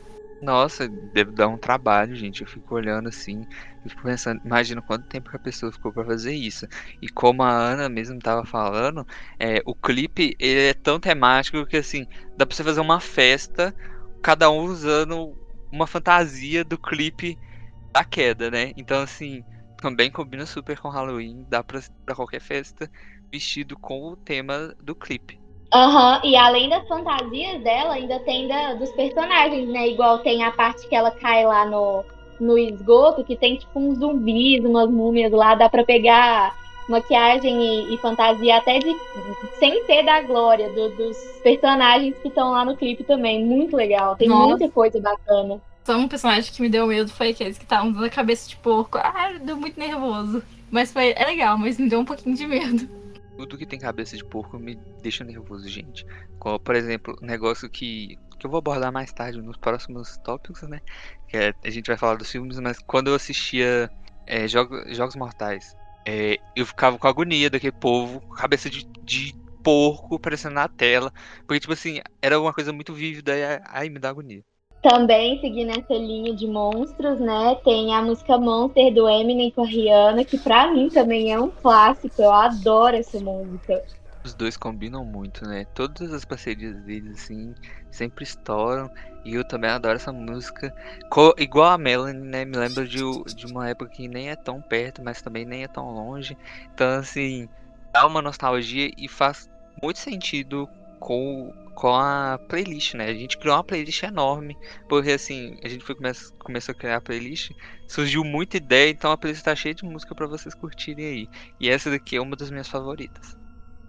Nossa, 0.45 0.87
deve 0.91 1.33
dar 1.33 1.49
um 1.49 1.57
trabalho, 1.59 2.15
gente. 2.15 2.43
Eu 2.43 2.47
fico 2.47 2.75
olhando 2.75 3.09
assim, 3.09 3.47
e 3.85 3.89
fico 3.89 4.03
pensando, 4.03 4.41
imagina 4.45 4.83
quanto 4.83 5.07
tempo 5.07 5.31
que 5.31 5.37
a 5.37 5.39
pessoa 5.41 5.73
ficou 5.73 5.93
para 5.93 6.05
fazer 6.05 6.35
isso. 6.35 6.67
E 7.01 7.09
como 7.09 7.43
a 7.43 7.51
Ana 7.51 7.89
mesmo 7.89 8.19
tava 8.19 8.45
falando, 8.45 9.07
é, 9.39 9.61
o 9.65 9.75
clipe 9.75 10.37
ele 10.39 10.69
é 10.69 10.75
tão 10.75 11.01
temático 11.01 11.65
que 11.67 11.79
assim, 11.79 12.07
dá 12.37 12.45
pra 12.47 12.55
você 12.55 12.63
fazer 12.63 12.81
uma 12.81 13.01
festa, 13.01 13.75
cada 14.23 14.51
um 14.51 14.65
usando 14.65 15.35
uma 15.73 15.87
fantasia 15.87 16.63
do 16.65 16.79
clipe 16.79 17.39
da 17.95 18.05
queda, 18.05 18.51
né? 18.51 18.73
Então 18.77 19.03
assim, 19.03 19.45
também 19.79 20.11
combina 20.11 20.47
super 20.47 20.79
com 20.81 20.91
Halloween, 20.91 21.45
dá 21.49 21.65
pra, 21.65 21.81
pra 22.07 22.17
qualquer 22.17 22.41
festa 22.41 22.91
vestido 23.33 23.77
com 23.81 24.13
o 24.13 24.17
tema 24.19 24.75
do 24.81 24.95
clipe. 24.97 25.39
Aham, 25.75 26.21
uhum. 26.23 26.31
e 26.31 26.37
além 26.37 26.69
das 26.69 26.87
fantasias 26.87 27.61
dela, 27.63 27.95
ainda 27.95 28.21
tem 28.21 28.47
da, 28.47 28.75
dos 28.75 28.91
personagens, 28.93 29.69
né? 29.69 29.89
Igual 29.89 30.21
tem 30.21 30.45
a 30.45 30.53
parte 30.53 30.87
que 30.87 30.95
ela 30.95 31.11
cai 31.11 31.45
lá 31.45 31.67
no, 31.67 32.05
no 32.39 32.57
esgoto 32.57 33.25
que 33.25 33.35
tem 33.35 33.57
tipo 33.57 33.81
uns 33.81 33.99
zumbis, 33.99 34.65
umas 34.65 34.89
múmias 34.89 35.33
lá, 35.33 35.57
dá 35.57 35.69
para 35.69 35.83
pegar 35.83 36.55
maquiagem 36.89 37.61
e, 37.61 37.95
e, 37.95 37.99
fantasia 37.99 38.59
até 38.59 38.79
de 38.79 38.95
sem 39.59 39.85
ser 39.87 40.05
da 40.05 40.21
glória 40.21 40.69
do, 40.69 40.91
dos 40.91 41.17
personagens 41.43 42.15
que 42.19 42.29
estão 42.29 42.53
lá 42.53 42.65
no 42.65 42.77
clipe 42.77 43.03
também. 43.03 43.45
Muito 43.45 43.75
legal, 43.75 44.15
tem 44.15 44.29
Nossa. 44.29 44.49
muita 44.51 44.69
coisa 44.69 45.01
bacana. 45.01 45.61
Só 45.83 45.97
um 45.97 46.07
personagem 46.07 46.53
que 46.53 46.63
me 46.63 46.69
deu 46.69 46.87
medo 46.87 47.11
foi 47.11 47.31
aqueles 47.31 47.59
que 47.59 47.65
estavam 47.65 47.91
dando 47.91 48.05
a 48.05 48.11
cabeça 48.11 48.49
de 48.49 48.57
porco. 48.57 48.97
Ah, 48.99 49.33
deu 49.41 49.57
muito 49.57 49.79
nervoso. 49.79 50.43
Mas 50.71 50.93
foi, 50.93 51.15
é 51.17 51.25
legal, 51.25 51.59
mas 51.59 51.79
me 51.79 51.89
deu 51.89 52.01
um 52.01 52.05
pouquinho 52.05 52.37
de 52.37 52.47
medo. 52.47 53.04
Tudo 53.37 53.59
que 53.59 53.67
tem 53.67 53.79
cabeça 53.79 54.17
de 54.17 54.25
porco 54.25 54.59
me 54.59 54.77
deixa 55.03 55.25
nervoso, 55.25 55.69
gente. 55.69 56.05
Como, 56.39 56.59
por 56.61 56.75
exemplo, 56.77 57.17
negócio 57.21 57.69
que, 57.71 58.17
que 58.39 58.47
eu 58.47 58.51
vou 58.51 58.59
abordar 58.59 58.93
mais 58.93 59.13
tarde 59.13 59.43
nos 59.43 59.57
próximos 59.57 60.17
tópicos, 60.19 60.63
né? 60.69 60.81
Que 61.29 61.37
é, 61.39 61.55
a 61.65 61.71
gente 61.71 61.87
vai 61.89 61.97
falar 61.99 62.17
dos 62.17 62.31
filmes, 62.31 62.59
mas 62.61 62.79
quando 62.87 63.09
eu 63.09 63.15
assistia 63.15 63.91
é, 64.27 64.47
Jogos, 64.49 64.97
Jogos 64.97 65.17
Mortais, 65.17 65.75
é, 66.07 66.39
eu 66.55 66.67
ficava 66.67 66.99
com 66.99 67.09
agonia 67.09 67.51
daquele 67.51 67.73
povo, 67.73 68.21
cabeça 68.37 68.71
de, 68.71 68.87
de 69.03 69.35
porco 69.63 70.17
aparecendo 70.17 70.55
na 70.55 70.69
tela. 70.69 71.13
Porque, 71.47 71.61
tipo 71.61 71.73
assim, 71.73 72.01
era 72.23 72.41
uma 72.41 72.53
coisa 72.55 72.73
muito 72.73 72.95
vívida 72.95 73.37
e 73.37 73.43
aí 73.67 73.91
me 73.91 73.99
dá 73.99 74.11
agonia. 74.11 74.45
Também, 74.85 75.41
seguindo 75.41 75.71
essa 75.71 75.95
linha 75.95 76.35
de 76.35 76.47
monstros, 76.47 77.19
né? 77.19 77.55
Tem 77.65 77.95
a 77.95 78.03
música 78.03 78.37
Monster 78.37 78.93
do 78.93 79.09
Eminem 79.09 79.51
com 79.51 79.63
a 79.63 79.67
Rihanna, 79.67 80.27
que 80.27 80.37
pra 80.37 80.71
mim 80.71 80.91
também 80.91 81.33
é 81.33 81.41
um 81.41 81.49
clássico. 81.49 82.21
Eu 82.21 82.31
adoro 82.31 82.95
essa 82.95 83.19
música. 83.19 83.83
Os 84.23 84.35
dois 84.35 84.59
combinam 84.59 85.03
muito, 85.03 85.43
né? 85.47 85.65
Todas 85.75 86.13
as 86.13 86.27
parcerias 86.27 86.77
deles, 86.83 87.23
assim, 87.23 87.55
sempre 87.91 88.25
estouram. 88.25 88.91
E 89.25 89.35
eu 89.35 89.43
também 89.43 89.71
adoro 89.71 89.97
essa 89.97 90.13
música. 90.13 90.71
Co 91.09 91.35
igual 91.39 91.71
a 91.71 91.79
Melanie, 91.79 92.21
né? 92.21 92.45
Me 92.45 92.59
lembro 92.59 92.87
de, 92.87 93.01
de 93.35 93.47
uma 93.47 93.67
época 93.67 93.91
que 93.91 94.07
nem 94.07 94.29
é 94.29 94.37
tão 94.37 94.61
perto, 94.61 95.03
mas 95.03 95.23
também 95.23 95.47
nem 95.47 95.65
é 95.65 95.69
tão 95.69 95.95
longe. 95.95 96.37
Então, 96.75 96.99
assim, 96.99 97.49
dá 97.91 98.07
uma 98.07 98.21
nostalgia 98.21 98.91
e 98.99 99.09
faz 99.09 99.49
muito 99.83 99.99
sentido 99.99 100.69
com 101.01 101.51
com 101.75 101.95
a 101.95 102.39
playlist, 102.49 102.95
né? 102.95 103.07
A 103.07 103.15
gente 103.15 103.39
criou 103.39 103.57
uma 103.57 103.65
playlist 103.65 104.03
enorme, 104.03 104.57
porque 104.89 105.13
assim, 105.13 105.59
a 105.63 105.69
gente 105.69 105.85
foi 105.85 105.95
come 105.95 106.11
começou 106.39 106.73
a 106.73 106.79
criar 106.79 106.97
a 106.97 107.01
playlist, 107.01 107.51
surgiu 107.89 108.25
muita 108.25 108.57
ideia, 108.57 108.91
então 108.91 109.11
a 109.11 109.17
playlist 109.17 109.45
tá 109.45 109.55
cheia 109.55 109.75
de 109.75 109.85
música 109.85 110.15
para 110.15 110.27
vocês 110.27 110.55
curtirem 110.55 111.07
aí. 111.07 111.29
E 111.61 111.69
essa 111.69 111.91
daqui 111.91 112.17
é 112.17 112.21
uma 112.21 112.37
das 112.37 112.51
minhas 112.51 112.69
favoritas. 112.69 113.37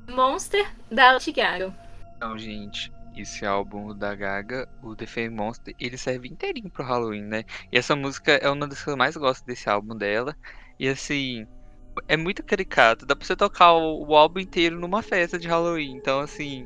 Monster 0.09 0.65
da 0.91 1.13
Lady 1.13 1.31
Gaga. 1.31 1.73
Então, 2.15 2.37
gente, 2.37 2.91
esse 3.15 3.45
álbum 3.45 3.95
da 3.95 4.13
Gaga, 4.15 4.67
o 4.83 4.95
The 4.95 5.05
Fame 5.05 5.29
Monster, 5.29 5.73
ele 5.79 5.97
serve 5.97 6.27
inteirinho 6.27 6.69
pro 6.69 6.83
Halloween, 6.83 7.23
né? 7.23 7.43
E 7.71 7.77
essa 7.77 7.95
música 7.95 8.33
é 8.33 8.49
uma 8.49 8.67
das 8.67 8.83
que 8.83 8.89
eu 8.89 8.97
mais 8.97 9.15
gosto 9.15 9.45
desse 9.45 9.69
álbum 9.69 9.95
dela. 9.95 10.35
E 10.79 10.87
assim, 10.87 11.47
é 12.07 12.17
muito 12.17 12.43
caricato. 12.43 13.05
Dá 13.05 13.15
pra 13.15 13.25
você 13.25 13.35
tocar 13.35 13.73
o, 13.73 14.07
o 14.07 14.15
álbum 14.15 14.39
inteiro 14.39 14.79
numa 14.79 15.01
festa 15.01 15.39
de 15.39 15.47
Halloween. 15.47 15.95
Então, 15.95 16.19
assim, 16.19 16.65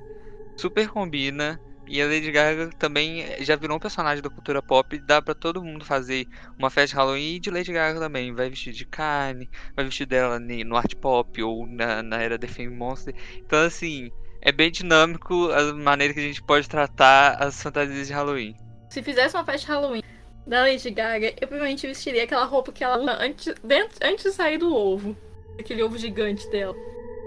super 0.59 0.89
combina. 0.89 1.59
E 1.87 1.99
a 2.03 2.05
Lady 2.05 2.31
Gaga 2.31 2.69
também 2.77 3.25
já 3.39 3.55
virou 3.55 3.77
um 3.77 3.79
personagem 3.79 4.21
da 4.21 4.29
cultura 4.29 4.61
pop. 4.61 4.95
Dá 4.99 5.19
para 5.23 5.33
todo 5.33 5.63
mundo 5.63 5.83
fazer 5.83 6.27
uma 6.55 6.69
festa 6.69 6.89
de 6.89 6.95
Halloween 6.95 7.35
e 7.35 7.39
de 7.39 7.49
Lady 7.49 7.73
Gaga 7.73 7.99
também. 7.99 8.31
Vai 8.31 8.47
vestir 8.47 8.73
de 8.73 8.85
carne, 8.85 9.49
vai 9.75 9.85
vestir 9.85 10.05
dela 10.05 10.39
no 10.39 10.75
art 10.75 10.93
pop 10.95 11.41
ou 11.41 11.65
na, 11.65 12.03
na 12.03 12.21
era 12.21 12.37
The 12.37 12.47
Fame 12.47 12.75
Monster. 12.75 13.15
Então, 13.37 13.65
assim, 13.65 14.11
é 14.41 14.51
bem 14.51 14.69
dinâmico 14.69 15.49
a 15.51 15.73
maneira 15.73 16.13
que 16.13 16.19
a 16.19 16.23
gente 16.23 16.43
pode 16.43 16.69
tratar 16.69 17.41
as 17.41 17.59
fantasias 17.59 18.05
de 18.05 18.13
Halloween. 18.13 18.55
Se 18.91 19.01
fizesse 19.01 19.35
uma 19.35 19.43
festa 19.43 19.65
de 19.65 19.71
Halloween 19.73 20.03
da 20.45 20.61
Lady 20.61 20.91
Gaga, 20.91 21.33
eu 21.41 21.47
provavelmente 21.47 21.87
vestiria 21.87 22.23
aquela 22.23 22.45
roupa 22.45 22.71
que 22.71 22.83
ela 22.83 22.99
usa 22.99 23.17
antes, 23.19 23.55
dentro, 23.63 23.97
antes 24.03 24.25
de 24.25 24.31
sair 24.31 24.59
do 24.59 24.71
ovo. 24.71 25.17
Aquele 25.59 25.81
ovo 25.81 25.97
gigante 25.97 26.47
dela. 26.51 26.75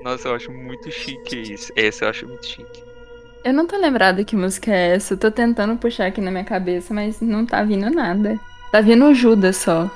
Nossa, 0.04 0.28
eu 0.28 0.34
acho 0.36 0.52
muito 0.52 0.88
chique 0.90 1.52
isso. 1.52 1.72
Esse 1.74 2.04
eu 2.04 2.08
acho 2.08 2.28
muito 2.28 2.46
chique. 2.46 2.91
Eu 3.44 3.52
não 3.52 3.66
tô 3.66 3.76
lembrada 3.76 4.24
que 4.24 4.36
música 4.36 4.72
é 4.72 4.94
essa. 4.94 5.14
Eu 5.14 5.18
tô 5.18 5.30
tentando 5.30 5.76
puxar 5.76 6.06
aqui 6.06 6.20
na 6.20 6.30
minha 6.30 6.44
cabeça, 6.44 6.94
mas 6.94 7.20
não 7.20 7.44
tá 7.44 7.64
vindo 7.64 7.90
nada. 7.90 8.38
Tá 8.70 8.80
vindo 8.80 9.12
Judas 9.12 9.56
só. 9.56 9.90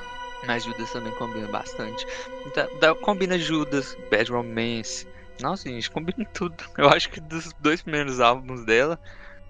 Mas 0.45 0.65
Judas 0.65 0.91
também 0.91 1.13
combina 1.13 1.47
bastante. 1.47 2.05
Da, 2.53 2.67
da, 2.79 2.95
combina 2.95 3.37
Judas, 3.37 3.97
Bad 4.11 4.31
Romance. 4.31 5.07
Nossa, 5.41 5.69
gente, 5.69 5.89
combina 5.89 6.25
tudo. 6.33 6.55
Eu 6.77 6.89
acho 6.89 7.09
que 7.09 7.21
dos 7.21 7.53
dois 7.61 7.81
primeiros 7.81 8.19
álbuns 8.19 8.65
dela, 8.65 8.99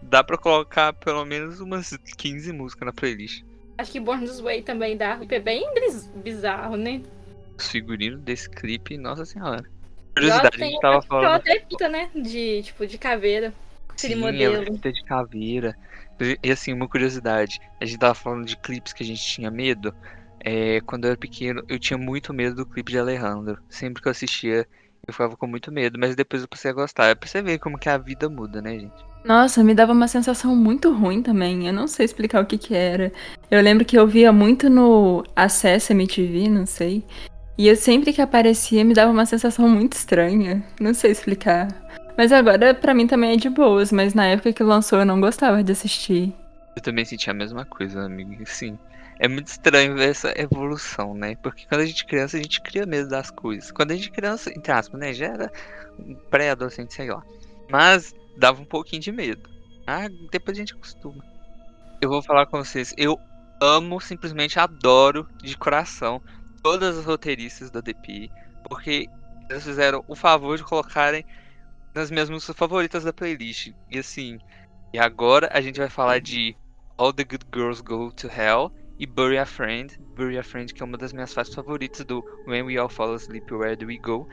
dá 0.02 0.24
pra 0.24 0.38
colocar 0.38 0.94
pelo 0.94 1.26
menos 1.26 1.60
umas 1.60 1.98
15 2.18 2.54
músicas 2.54 2.86
na 2.86 2.94
playlist. 2.94 3.44
Acho 3.80 3.92
que 3.92 4.00
Born 4.00 4.26
This 4.26 4.40
Way 4.40 4.62
também 4.62 4.96
dá. 4.96 5.20
É 5.28 5.40
bem 5.40 5.68
bizarro, 6.16 6.78
né? 6.78 7.02
Os 7.58 7.68
figurinos 7.68 8.22
desse 8.22 8.48
clipe, 8.48 8.96
nossa 8.96 9.26
senhora. 9.26 9.64
Curiosidade, 10.16 10.62
a 10.62 10.66
gente 10.66 10.80
tava 10.80 11.02
falando. 11.02 11.34
Até 11.34 11.60
pinta, 11.60 11.88
né? 11.90 12.10
De, 12.16 12.62
tipo, 12.64 12.86
de 12.86 12.98
caveira. 12.98 13.54
Sim, 13.98 14.16
modelo. 14.16 14.56
Ela 14.56 14.92
de 14.92 15.04
caveira. 15.04 15.76
E 16.44 16.52
assim, 16.52 16.74
uma 16.74 16.88
curiosidade. 16.88 17.60
A 17.80 17.86
gente 17.86 18.00
tava 18.00 18.16
falando 18.16 18.46
de 18.46 18.58
clipes 18.58 18.94
que 18.94 19.04
a 19.04 19.06
gente 19.06 19.22
tinha 19.22 19.52
medo. 19.52 19.94
É, 20.40 20.82
quando 20.82 21.06
eu 21.06 21.12
era 21.12 21.20
pequeno, 21.20 21.64
eu 21.68 21.78
tinha 21.78 21.98
muito 21.98 22.34
medo 22.34 22.56
do 22.56 22.66
clipe 22.66 22.92
de 22.92 23.00
Alejandro. 23.00 23.60
Sempre 23.70 24.02
que 24.02 24.08
eu 24.08 24.12
assistia, 24.12 24.68
eu 25.06 25.14
ficava 25.14 25.36
com 25.36 25.48
muito 25.48 25.72
medo. 25.72 26.00
Mas 26.00 26.16
depois 26.16 26.42
eu 26.42 26.48
passei 26.48 26.72
a 26.72 26.74
gostar. 26.74 27.08
É 27.08 27.16
pra 27.16 27.28
você 27.28 27.42
ver 27.42 27.60
como 27.60 27.78
que 27.78 27.90
a 27.90 27.98
vida 27.98 28.30
muda, 28.30 28.62
né, 28.62 28.80
gente? 28.80 29.06
Nossa, 29.24 29.64
me 29.64 29.74
dava 29.74 29.92
uma 29.92 30.08
sensação 30.08 30.56
muito 30.56 30.92
ruim 30.92 31.22
também. 31.22 31.68
Eu 31.68 31.74
não 31.74 31.88
sei 31.88 32.06
explicar 32.06 32.42
o 32.42 32.46
que 32.46 32.58
que 32.58 32.74
era. 32.74 33.12
Eu 33.52 33.62
lembro 33.62 33.84
que 33.84 33.98
eu 33.98 34.08
via 34.08 34.32
muito 34.32 34.70
no 34.70 35.24
Acesso 35.36 35.92
MTV, 35.92 36.50
não 36.50 36.66
sei. 36.66 37.04
E 37.58 37.68
eu 37.68 37.76
sempre 37.76 38.14
que 38.14 38.22
aparecia 38.22 38.86
me 38.86 38.94
dava 38.94 39.12
uma 39.12 39.26
sensação 39.26 39.68
muito 39.68 39.94
estranha. 39.94 40.64
Não 40.80 40.94
sei 40.94 41.12
explicar. 41.12 41.68
Mas 42.18 42.32
agora 42.32 42.74
para 42.74 42.96
mim 42.96 43.06
também 43.06 43.34
é 43.34 43.38
de 43.38 43.50
boas, 43.50 43.92
mas 43.92 44.16
na 44.16 44.26
época 44.26 44.52
que 44.52 44.64
lançou 44.64 45.00
eu 45.00 45.06
não 45.06 45.22
gostava 45.22 45.64
de 45.64 45.72
assistir. 45.72 46.34
Eu 46.76 46.82
também 46.82 47.06
senti 47.06 47.30
a 47.30 47.34
mesma 47.34 47.64
coisa, 47.64 48.04
amigo. 48.04 48.44
Sim. 48.46 48.78
É 49.20 49.28
muito 49.28 49.48
estranho 49.48 49.96
ver 49.96 50.10
essa 50.10 50.34
evolução, 50.40 51.14
né? 51.14 51.36
Porque 51.42 51.66
quando 51.68 51.82
a 51.82 51.86
gente 51.86 52.06
criança, 52.06 52.38
a 52.38 52.42
gente 52.42 52.62
cria 52.62 52.86
medo 52.86 53.10
das 53.10 53.32
coisas. 53.32 53.72
Quando 53.72 53.92
a 53.92 53.96
gente 53.96 54.12
criança, 54.12 54.52
entre 54.56 54.72
aspas, 54.72 55.00
né? 55.00 55.14
Já 55.14 55.28
era 55.28 55.52
pré-adolescente, 56.30 56.94
sei 56.94 57.10
lá. 57.10 57.24
Mas 57.70 58.14
dava 58.38 58.62
um 58.62 58.66
pouquinho 58.66 59.02
de 59.02 59.12
medo. 59.12 59.50
Ah, 59.88 60.08
depois 60.32 60.58
a 60.58 60.62
gente 60.62 60.74
acostuma. 60.74 61.24
Eu 62.00 62.10
vou 62.10 62.22
falar 62.22 62.46
com 62.46 62.64
vocês. 62.64 62.94
Eu 62.96 63.20
amo, 63.60 64.00
simplesmente 64.00 64.60
adoro 64.60 65.28
de 65.42 65.58
coração 65.58 66.22
todas 66.62 66.98
as 66.98 67.06
roteiristas 67.06 67.72
da 67.72 67.82
DP. 67.82 68.30
Porque 68.70 69.08
eles 69.50 69.64
fizeram 69.64 70.04
o 70.08 70.16
favor 70.16 70.58
de 70.58 70.64
colocarem 70.64 71.26
nas 71.98 72.12
minhas 72.12 72.30
músicas 72.30 72.56
favoritas 72.56 73.04
da 73.04 73.12
playlist. 73.12 73.74
E 73.90 74.00
assim, 74.00 74.40
e 74.94 75.00
agora 75.00 75.50
a 75.52 75.60
gente 75.60 75.80
vai 75.80 75.90
falar 75.90 76.20
de 76.20 76.56
All 76.98 77.14
the 77.14 77.24
Good 77.24 77.46
Girls 77.54 77.84
Go 77.84 78.12
to 78.12 78.28
Hell 78.28 78.72
e 79.00 79.06
Bury 79.06 79.38
a 79.38 79.46
Friend. 79.46 79.96
Bury 80.16 80.38
a 80.38 80.44
Friend, 80.44 80.74
que 80.74 80.82
é 80.82 80.86
uma 80.86 80.98
das 80.98 81.14
minhas 81.14 81.34
faixas 81.34 81.54
favoritas 81.54 82.06
do 82.06 82.24
When 82.48 82.64
We 82.64 82.78
All 82.78 82.90
Fall 82.90 83.14
Asleep, 83.14 83.52
Where 83.54 83.76
Do 83.76 83.88
We 83.88 83.98
Go? 83.98 84.28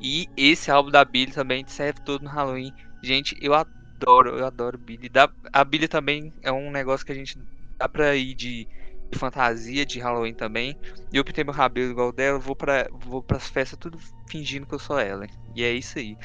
E 0.00 0.28
esse 0.36 0.70
álbum 0.70 0.90
da 0.90 1.04
Billy 1.04 1.32
também 1.32 1.64
serve 1.66 2.00
todo 2.04 2.22
no 2.22 2.30
Halloween. 2.30 2.72
Gente, 3.02 3.36
eu 3.40 3.54
adoro, 3.54 4.36
eu 4.38 4.46
adoro 4.46 4.76
Billy. 4.76 5.10
a 5.52 5.64
Billy 5.64 5.88
também 5.88 6.32
é 6.42 6.52
um 6.52 6.70
negócio 6.70 7.06
que 7.06 7.12
a 7.12 7.14
gente 7.14 7.38
dá 7.78 7.88
pra 7.88 8.14
ir 8.16 8.34
de, 8.34 8.68
de 9.10 9.18
fantasia, 9.18 9.86
de 9.86 10.00
Halloween 10.00 10.34
também. 10.34 10.76
E 11.12 11.16
eu 11.16 11.24
pintei 11.24 11.44
meu 11.44 11.54
cabelo 11.54 11.92
igual 11.92 12.12
dela, 12.12 12.38
vou 12.38 12.56
para 12.56 12.88
vou 12.92 13.22
pras 13.22 13.48
festas 13.48 13.78
tudo 13.78 13.98
fingindo 14.28 14.66
que 14.66 14.74
eu 14.74 14.78
sou 14.78 14.98
ela. 14.98 15.26
E 15.54 15.62
é 15.62 15.72
isso 15.72 15.98
aí 15.98 16.16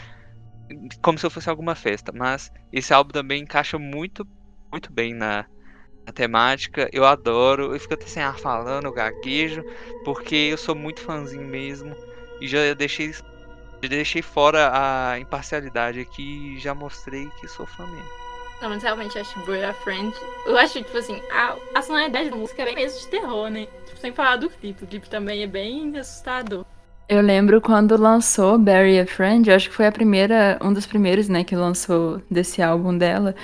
como 1.01 1.17
se 1.17 1.29
fosse 1.29 1.50
alguma 1.50 1.75
festa, 1.75 2.12
mas 2.12 2.51
esse 2.72 2.93
álbum 2.93 3.12
também 3.12 3.41
encaixa 3.43 3.77
muito, 3.77 4.27
muito 4.72 4.91
bem 4.91 5.13
na, 5.13 5.45
na 6.05 6.13
temática. 6.13 6.89
Eu 6.91 7.05
adoro, 7.05 7.74
eu 7.74 7.79
fico 7.79 7.93
até 7.93 8.05
sem 8.05 8.24
ar 8.24 8.38
falando, 8.38 8.86
eu 8.86 8.93
gaguejo, 8.93 9.63
porque 10.03 10.36
eu 10.36 10.57
sou 10.57 10.75
muito 10.75 11.01
fãzinho 11.01 11.48
mesmo 11.48 11.95
e 12.41 12.48
já 12.48 12.74
deixei 12.74 13.12
já 13.12 13.89
deixei 13.89 14.22
fora 14.22 14.72
a 14.74 15.19
imparcialidade 15.19 16.00
aqui 16.00 16.55
e 16.55 16.60
já 16.60 16.74
mostrei 16.74 17.29
que 17.39 17.48
sou 17.48 17.65
fã 17.65 17.86
mesmo. 17.86 18.25
Não, 18.62 18.69
mas 18.69 18.81
realmente 18.81 19.19
acho 19.19 19.38
Boy 19.45 19.63
a 19.63 19.74
Friend. 19.74 20.15
Eu 20.45 20.57
acho, 20.57 20.81
tipo 20.81 20.98
assim, 20.98 21.22
a, 21.29 21.55
a 21.75 21.81
sonoridade 21.81 22.29
da 22.29 22.36
música 22.36 22.62
é 22.62 22.65
bem 22.65 22.75
mesmo 22.75 23.00
de 23.00 23.07
terror, 23.07 23.50
né? 23.50 23.67
Tipo, 23.86 24.00
sem 24.00 24.13
falar 24.13 24.38
do 24.38 24.50
clipe. 24.50 24.84
O 24.84 24.88
clipe 24.88 25.10
também 25.10 25.43
é 25.43 25.48
bem 25.48 25.95
assustador. 25.98 26.65
Eu 27.08 27.22
lembro 27.22 27.62
quando 27.62 27.96
lançou 27.96 28.58
Barry 28.58 29.00
a 29.00 29.06
Friend, 29.06 29.48
eu 29.48 29.56
acho 29.56 29.70
que 29.70 29.76
foi 29.76 29.86
a 29.86 29.92
primeira, 29.92 30.58
um 30.60 30.74
dos 30.74 30.88
primeiros, 30.88 31.30
né, 31.30 31.44
que 31.44 31.56
lançou 31.56 32.20
desse 32.32 32.64
álbum 32.64 32.98
dela. 32.98 33.36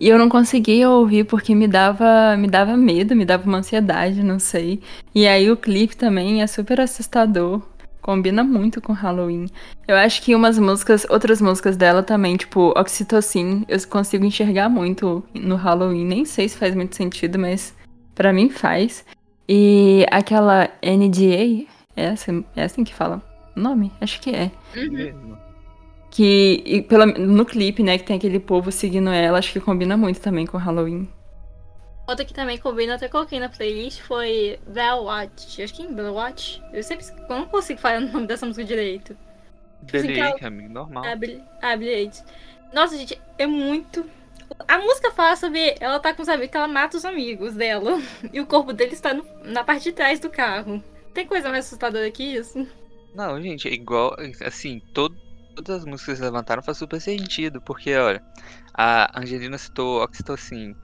E 0.00 0.08
eu 0.08 0.16
não 0.16 0.28
conseguia 0.28 0.88
ouvir 0.88 1.24
porque 1.24 1.52
me 1.52 1.66
dava, 1.66 2.36
me 2.36 2.46
dava 2.46 2.76
medo, 2.76 3.16
me 3.16 3.24
dava 3.24 3.48
uma 3.48 3.58
ansiedade, 3.58 4.22
não 4.22 4.38
sei. 4.38 4.80
E 5.12 5.26
aí 5.26 5.50
o 5.50 5.56
clipe 5.56 5.96
também 5.96 6.42
é 6.42 6.46
super 6.46 6.80
assustador. 6.80 7.60
Combina 8.00 8.44
muito 8.44 8.80
com 8.80 8.92
Halloween. 8.92 9.46
Eu 9.88 9.96
acho 9.96 10.22
que 10.22 10.36
umas 10.36 10.56
músicas, 10.56 11.04
outras 11.10 11.40
músicas 11.40 11.76
dela 11.76 12.04
também, 12.04 12.36
tipo 12.36 12.72
Oxytocin, 12.78 13.64
eu 13.68 13.78
consigo 13.88 14.24
enxergar 14.24 14.68
muito 14.68 15.24
no 15.34 15.56
Halloween. 15.56 16.04
Nem 16.04 16.24
sei 16.24 16.48
se 16.48 16.56
faz 16.56 16.72
muito 16.76 16.94
sentido, 16.94 17.36
mas 17.36 17.74
para 18.14 18.32
mim 18.32 18.48
faz. 18.48 19.04
E 19.48 20.06
aquela 20.12 20.70
NDA, 20.80 21.66
é 21.98 22.08
assim, 22.10 22.44
é 22.56 22.64
assim 22.64 22.84
que 22.84 22.94
fala 22.94 23.22
o 23.56 23.60
nome? 23.60 23.92
Acho 24.00 24.20
que 24.20 24.34
é. 24.34 24.50
Uhum. 24.76 25.36
Que 26.10 26.62
e 26.64 26.82
pela, 26.82 27.04
no 27.06 27.44
clipe, 27.44 27.82
né, 27.82 27.98
que 27.98 28.04
tem 28.04 28.16
aquele 28.16 28.40
povo 28.40 28.72
seguindo 28.72 29.10
ela, 29.10 29.38
acho 29.38 29.52
que 29.52 29.60
combina 29.60 29.96
muito 29.96 30.20
também 30.20 30.46
com 30.46 30.56
Halloween. 30.56 31.08
Outra 32.08 32.24
que 32.24 32.32
também 32.32 32.56
combina, 32.56 32.94
até 32.94 33.06
coloquei 33.06 33.38
na 33.38 33.50
playlist, 33.50 34.00
foi 34.00 34.58
Bell 34.66 35.02
Watch. 35.04 35.62
Acho 35.62 35.74
que 35.74 35.82
em 35.82 35.92
Bell 35.92 36.14
Watch. 36.14 36.62
Eu 36.72 36.82
sempre 36.82 37.04
eu 37.06 37.36
não 37.36 37.44
consigo 37.44 37.78
falar 37.78 37.98
o 38.00 38.10
nome 38.10 38.26
dessa 38.26 38.46
música 38.46 38.64
direito. 38.64 39.14
Billy 39.82 40.18
Assim, 40.20 40.36
que 40.38 40.44
amigo, 40.46 40.72
normal. 40.72 41.04
A 41.04 41.14
Billie 41.14 41.42
a 41.60 41.76
Billie 41.76 41.94
Eilish. 41.94 42.24
Nossa, 42.72 42.96
gente, 42.96 43.20
é 43.36 43.46
muito. 43.46 44.06
A 44.66 44.78
música 44.78 45.10
fala 45.10 45.36
sobre 45.36 45.74
ela 45.78 46.00
tá 46.00 46.14
com 46.14 46.22
os 46.22 46.28
amigos, 46.28 46.50
que 46.50 46.56
ela 46.56 46.66
mata 46.66 46.96
os 46.96 47.04
amigos 47.04 47.52
dela. 47.54 48.00
E 48.32 48.40
o 48.40 48.46
corpo 48.46 48.72
dele 48.72 48.94
está 48.94 49.12
no- 49.12 49.26
na 49.44 49.62
parte 49.62 49.84
de 49.84 49.92
trás 49.92 50.18
do 50.18 50.30
carro. 50.30 50.82
Tem 51.18 51.26
coisa 51.26 51.50
mais 51.50 51.66
assustadora 51.66 52.08
que 52.12 52.22
isso? 52.22 52.64
Não, 53.12 53.42
gente, 53.42 53.66
é 53.66 53.72
igual, 53.72 54.14
assim, 54.46 54.80
todo, 54.94 55.16
todas 55.56 55.78
as 55.78 55.84
músicas 55.84 56.20
que 56.20 56.24
levantaram 56.24 56.62
faz 56.62 56.78
super 56.78 57.00
sentido, 57.00 57.60
porque, 57.60 57.92
olha, 57.96 58.22
a 58.72 59.18
Angelina 59.18 59.58
citou 59.58 60.00
Oxytocin. 60.00 60.76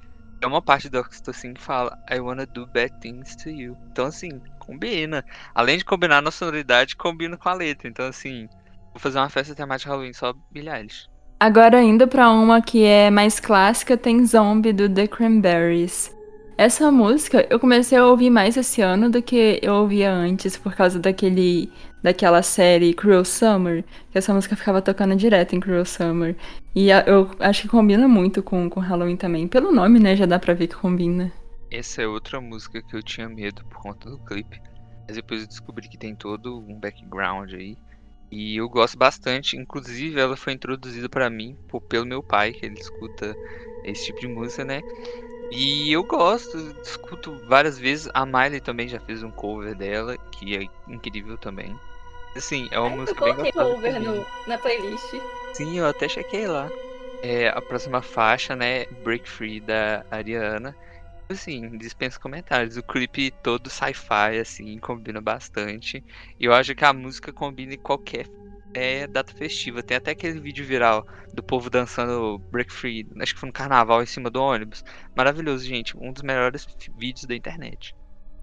É 0.42 0.46
uma 0.48 0.60
parte 0.60 0.88
do 0.88 0.98
Oxytocin 0.98 1.54
que 1.54 1.60
fala 1.60 1.96
I 2.10 2.18
wanna 2.18 2.46
do 2.46 2.66
bad 2.66 2.92
things 3.00 3.36
to 3.36 3.48
you. 3.48 3.76
Então, 3.92 4.06
assim, 4.06 4.40
combina. 4.58 5.24
Além 5.54 5.78
de 5.78 5.84
combinar 5.84 6.20
na 6.20 6.32
sonoridade, 6.32 6.96
combina 6.96 7.36
com 7.36 7.48
a 7.48 7.54
letra. 7.54 7.86
Então, 7.86 8.08
assim, 8.08 8.48
vou 8.92 8.98
fazer 8.98 9.18
uma 9.20 9.30
festa 9.30 9.54
temática 9.54 9.90
Halloween 9.90 10.14
só 10.14 10.34
Eilish. 10.52 11.06
Agora, 11.38 11.80
indo 11.80 12.08
pra 12.08 12.28
uma 12.30 12.60
que 12.60 12.82
é 12.82 13.08
mais 13.08 13.38
clássica, 13.38 13.96
tem 13.96 14.26
Zombie 14.26 14.72
do 14.72 14.92
The 14.92 15.06
Cranberries. 15.06 16.12
Essa 16.56 16.90
música 16.90 17.46
eu 17.50 17.58
comecei 17.58 17.98
a 17.98 18.06
ouvir 18.06 18.30
mais 18.30 18.56
esse 18.56 18.80
ano 18.80 19.10
do 19.10 19.20
que 19.22 19.58
eu 19.62 19.74
ouvia 19.74 20.12
antes, 20.12 20.56
por 20.56 20.74
causa 20.74 20.98
daquele 21.00 21.72
daquela 22.02 22.42
série 22.42 22.92
Cruel 22.94 23.24
Summer, 23.24 23.82
que 24.10 24.18
essa 24.18 24.32
música 24.34 24.54
ficava 24.54 24.82
tocando 24.82 25.16
direto 25.16 25.56
em 25.56 25.60
Cruel 25.60 25.84
Summer. 25.86 26.36
E 26.74 26.92
a- 26.92 27.02
eu 27.06 27.30
acho 27.40 27.62
que 27.62 27.68
combina 27.68 28.06
muito 28.06 28.42
com, 28.42 28.68
com 28.68 28.78
Halloween 28.80 29.16
também. 29.16 29.48
Pelo 29.48 29.72
nome, 29.72 29.98
né, 29.98 30.14
já 30.14 30.26
dá 30.26 30.38
pra 30.38 30.52
ver 30.54 30.68
que 30.68 30.76
combina. 30.76 31.32
Essa 31.70 32.00
é 32.02 32.06
outra 32.06 32.40
música 32.40 32.82
que 32.82 32.96
eu 32.96 33.02
tinha 33.02 33.28
medo 33.28 33.64
por 33.66 33.82
conta 33.82 34.08
do 34.10 34.18
clipe. 34.18 34.62
Mas 35.06 35.16
depois 35.16 35.42
eu 35.42 35.46
descobri 35.48 35.88
que 35.88 35.98
tem 35.98 36.16
todo 36.16 36.58
um 36.66 36.78
background 36.80 37.52
aí. 37.52 37.76
E 38.30 38.56
eu 38.60 38.68
gosto 38.68 38.96
bastante. 38.98 39.56
Inclusive, 39.56 40.18
ela 40.20 40.36
foi 40.36 40.52
introduzida 40.54 41.08
pra 41.08 41.28
mim 41.30 41.56
por- 41.68 41.82
pelo 41.82 42.06
meu 42.06 42.22
pai, 42.22 42.52
que 42.52 42.64
ele 42.66 42.78
escuta 42.78 43.36
esse 43.82 44.06
tipo 44.06 44.20
de 44.20 44.28
música, 44.28 44.64
né? 44.64 44.82
E 45.50 45.92
eu 45.92 46.02
gosto, 46.02 46.58
escuto 46.82 47.36
várias 47.46 47.78
vezes. 47.78 48.08
A 48.12 48.24
Miley 48.26 48.60
também 48.60 48.88
já 48.88 48.98
fez 49.00 49.22
um 49.22 49.30
cover 49.30 49.74
dela, 49.74 50.16
que 50.32 50.56
é 50.56 50.92
incrível 50.92 51.36
também. 51.38 51.74
Assim, 52.36 52.68
é 52.72 52.78
uma 52.78 52.90
eu 52.90 52.96
música 52.96 53.24
bem 53.24 53.34
gostosa. 53.34 53.74
cover 53.74 53.92
também. 53.92 54.08
no, 54.08 54.26
na 54.48 54.58
playlist. 54.58 55.14
Sim, 55.54 55.78
eu 55.78 55.86
até 55.86 56.08
chequei 56.08 56.48
lá. 56.48 56.68
É, 57.22 57.48
a 57.48 57.62
próxima 57.62 58.02
faixa, 58.02 58.56
né? 58.56 58.86
Break 59.04 59.28
Free 59.28 59.60
da 59.60 60.04
Ariana. 60.10 60.76
Assim, 61.30 61.78
dispensa 61.78 62.18
comentários. 62.18 62.76
O 62.76 62.82
clipe 62.82 63.30
todo 63.42 63.70
sci-fi, 63.70 64.38
assim, 64.40 64.78
combina 64.78 65.20
bastante. 65.20 66.04
E 66.38 66.44
eu 66.44 66.52
acho 66.52 66.74
que 66.74 66.84
a 66.84 66.92
música 66.92 67.32
combina 67.32 67.74
em 67.74 67.78
qualquer 67.78 68.26
é, 68.74 69.06
data 69.06 69.32
festiva. 69.34 69.82
Tem 69.82 69.96
até 69.96 70.10
aquele 70.10 70.40
vídeo 70.40 70.64
viral 70.64 71.06
do 71.32 71.42
povo 71.42 71.70
dançando 71.70 72.38
Break 72.50 72.72
Free, 72.72 73.06
acho 73.20 73.34
que 73.34 73.40
foi 73.40 73.46
no 73.48 73.52
carnaval 73.52 74.02
em 74.02 74.06
cima 74.06 74.30
do 74.30 74.42
ônibus. 74.42 74.84
Maravilhoso, 75.16 75.64
gente. 75.64 75.96
Um 75.96 76.12
dos 76.12 76.22
melhores 76.22 76.66
vídeos 76.98 77.24
da 77.24 77.34
internet. 77.34 77.94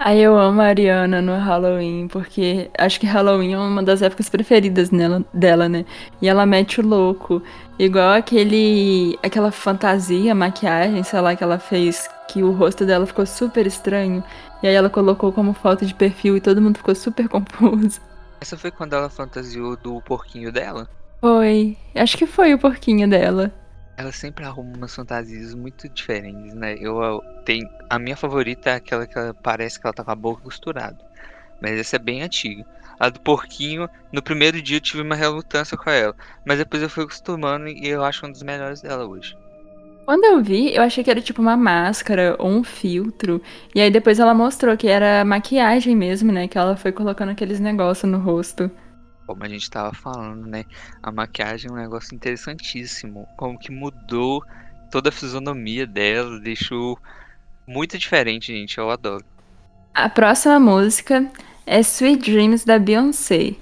Aí 0.03 0.19
eu 0.19 0.35
amo 0.35 0.61
a 0.61 0.65
Ariana 0.65 1.21
no 1.21 1.37
Halloween, 1.37 2.07
porque 2.07 2.71
acho 2.75 2.99
que 2.99 3.05
Halloween 3.05 3.53
é 3.53 3.59
uma 3.59 3.83
das 3.83 4.01
épocas 4.01 4.29
preferidas 4.29 4.89
nela, 4.89 5.23
dela, 5.31 5.69
né? 5.69 5.85
E 6.19 6.27
ela 6.27 6.43
mete 6.43 6.81
o 6.81 6.87
louco. 6.87 7.39
Igual 7.77 8.13
aquele. 8.13 9.15
aquela 9.21 9.51
fantasia, 9.51 10.33
maquiagem, 10.33 11.03
sei 11.03 11.21
lá, 11.21 11.35
que 11.35 11.43
ela 11.43 11.59
fez, 11.59 12.09
que 12.27 12.41
o 12.41 12.51
rosto 12.51 12.83
dela 12.83 13.05
ficou 13.05 13.27
super 13.27 13.67
estranho. 13.67 14.23
E 14.63 14.67
aí 14.67 14.73
ela 14.73 14.89
colocou 14.89 15.31
como 15.31 15.53
foto 15.53 15.85
de 15.85 15.93
perfil 15.93 16.35
e 16.35 16.41
todo 16.41 16.61
mundo 16.61 16.77
ficou 16.77 16.95
super 16.95 17.27
confuso. 17.29 18.01
Essa 18.41 18.57
foi 18.57 18.71
quando 18.71 18.91
ela 18.93 19.09
fantasiou 19.09 19.77
do 19.77 20.01
porquinho 20.01 20.51
dela. 20.51 20.89
Foi. 21.19 21.77
Acho 21.95 22.17
que 22.17 22.25
foi 22.27 22.53
o 22.53 22.59
porquinho 22.59 23.09
dela. 23.09 23.51
Ela 23.97 24.11
sempre 24.11 24.43
arruma 24.45 24.75
umas 24.75 24.93
fantasias 24.93 25.53
muito 25.53 25.87
diferentes, 25.87 26.53
né? 26.53 26.73
Eu, 26.77 27.01
eu 27.01 27.21
tenho 27.45 27.67
a 27.89 27.97
minha 27.99 28.17
favorita 28.17 28.69
é 28.69 28.75
aquela 28.75 29.07
que 29.07 29.17
ela- 29.17 29.33
parece 29.33 29.79
que 29.79 29.87
ela 29.87 29.93
tá 29.93 30.03
com 30.03 30.11
a 30.11 30.15
boca 30.15 30.43
costurada. 30.43 30.97
Mas 31.61 31.79
essa 31.79 31.97
é 31.97 31.99
bem 31.99 32.21
antiga. 32.23 32.65
A 32.99 33.09
do 33.09 33.21
porquinho, 33.21 33.89
no 34.11 34.23
primeiro 34.23 34.61
dia 34.61 34.77
eu 34.77 34.81
tive 34.81 35.03
uma 35.03 35.15
relutância 35.15 35.77
com 35.77 35.89
ela, 35.89 36.15
mas 36.45 36.59
depois 36.59 36.83
eu 36.83 36.89
fui 36.89 37.03
acostumando 37.05 37.67
e 37.69 37.87
eu 37.87 38.03
acho 38.03 38.25
um 38.25 38.31
dos 38.31 38.43
melhores 38.43 38.81
dela 38.81 39.05
hoje. 39.07 39.35
Quando 40.11 40.25
eu 40.25 40.43
vi, 40.43 40.75
eu 40.75 40.83
achei 40.83 41.05
que 41.05 41.09
era 41.09 41.21
tipo 41.21 41.41
uma 41.41 41.55
máscara 41.55 42.35
ou 42.37 42.49
um 42.49 42.65
filtro. 42.65 43.41
E 43.73 43.79
aí 43.79 43.89
depois 43.89 44.19
ela 44.19 44.33
mostrou 44.33 44.75
que 44.75 44.89
era 44.89 45.23
maquiagem 45.23 45.95
mesmo, 45.95 46.33
né? 46.33 46.49
Que 46.49 46.57
ela 46.57 46.75
foi 46.75 46.91
colocando 46.91 47.29
aqueles 47.29 47.61
negócios 47.61 48.11
no 48.11 48.19
rosto. 48.19 48.69
Como 49.25 49.41
a 49.41 49.47
gente 49.47 49.71
tava 49.71 49.93
falando, 49.93 50.45
né? 50.45 50.65
A 51.01 51.13
maquiagem 51.13 51.71
é 51.71 51.73
um 51.73 51.77
negócio 51.77 52.13
interessantíssimo. 52.13 53.25
Como 53.37 53.57
que 53.57 53.71
mudou 53.71 54.43
toda 54.91 55.07
a 55.07 55.13
fisionomia 55.13 55.87
dela, 55.87 56.41
deixou 56.41 56.99
muito 57.65 57.97
diferente, 57.97 58.47
gente. 58.47 58.77
Eu 58.79 58.89
adoro. 58.89 59.23
A 59.93 60.09
próxima 60.09 60.59
música 60.59 61.25
é 61.65 61.79
Sweet 61.79 62.29
Dreams 62.29 62.65
da 62.65 62.77
Beyoncé. 62.77 63.55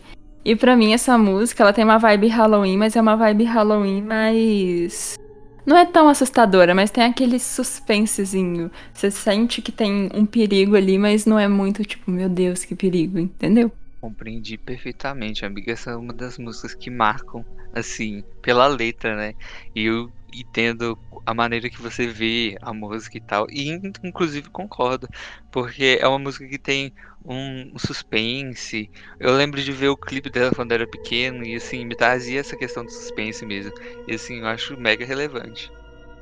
E 0.43 0.55
pra 0.55 0.75
mim 0.75 0.93
essa 0.93 1.15
música, 1.15 1.61
ela 1.61 1.73
tem 1.73 1.83
uma 1.83 1.99
vibe 1.99 2.27
Halloween, 2.29 2.75
mas 2.75 2.95
é 2.95 3.01
uma 3.01 3.15
vibe 3.15 3.43
Halloween 3.43 4.01
mais 4.01 5.15
não 5.65 5.77
é 5.77 5.85
tão 5.85 6.09
assustadora, 6.09 6.73
mas 6.75 6.91
tem 6.91 7.03
aquele 7.03 7.39
suspensezinho. 7.39 8.71
Você 8.93 9.11
sente 9.11 9.61
que 9.61 9.71
tem 9.71 10.09
um 10.13 10.25
perigo 10.25 10.75
ali, 10.75 10.97
mas 10.97 11.25
não 11.25 11.37
é 11.39 11.47
muito 11.47 11.83
tipo, 11.85 12.09
meu 12.11 12.29
Deus, 12.29 12.65
que 12.65 12.75
perigo, 12.75 13.19
entendeu? 13.19 13.71
Compreendi 14.01 14.57
perfeitamente, 14.57 15.45
amiga. 15.45 15.73
Essa 15.73 15.91
é 15.91 15.95
uma 15.95 16.13
das 16.13 16.37
músicas 16.37 16.73
que 16.73 16.89
marcam, 16.89 17.45
assim, 17.73 18.23
pela 18.41 18.65
letra, 18.67 19.15
né? 19.15 19.33
E 19.75 19.83
eu 19.85 20.09
entendo 20.33 20.97
a 21.25 21.33
maneira 21.33 21.69
que 21.69 21.81
você 21.81 22.07
vê 22.07 22.55
a 22.61 22.73
música 22.73 23.17
e 23.17 23.21
tal. 23.21 23.45
E 23.49 23.69
in- 23.69 23.91
inclusive 24.03 24.49
concordo, 24.49 25.07
porque 25.51 25.97
é 26.01 26.07
uma 26.07 26.19
música 26.19 26.47
que 26.47 26.57
tem 26.59 26.93
um, 27.23 27.77
suspense. 27.77 28.89
Eu 29.19 29.33
lembro 29.33 29.61
de 29.61 29.71
ver 29.71 29.89
o 29.89 29.97
clipe 29.97 30.29
dela 30.29 30.51
quando 30.55 30.71
era 30.71 30.87
pequeno 30.87 31.45
e 31.45 31.55
assim, 31.55 31.85
me 31.85 31.95
trazia 31.95 32.39
essa 32.39 32.55
questão 32.55 32.83
do 32.83 32.91
suspense 32.91 33.45
mesmo. 33.45 33.73
E 34.07 34.15
assim, 34.15 34.39
eu 34.39 34.47
acho 34.47 34.79
mega 34.79 35.05
relevante. 35.05 35.71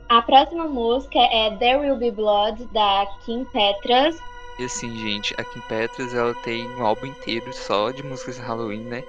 A 0.09 0.21
próxima 0.21 0.67
música 0.67 1.19
é 1.19 1.55
There 1.57 1.79
Will 1.79 1.97
Be 1.97 2.11
Blood, 2.11 2.65
da 2.73 3.05
Kim 3.25 3.43
Petras. 3.45 4.17
E 4.57 4.63
assim, 4.63 4.95
gente, 4.97 5.35
a 5.37 5.43
Kim 5.43 5.59
Petras, 5.67 6.13
ela 6.13 6.33
tem 6.35 6.67
um 6.75 6.85
álbum 6.85 7.07
inteiro 7.07 7.51
só 7.53 7.91
de 7.91 8.03
músicas 8.03 8.37
de 8.37 8.41
Halloween, 8.41 8.85
né? 8.85 9.03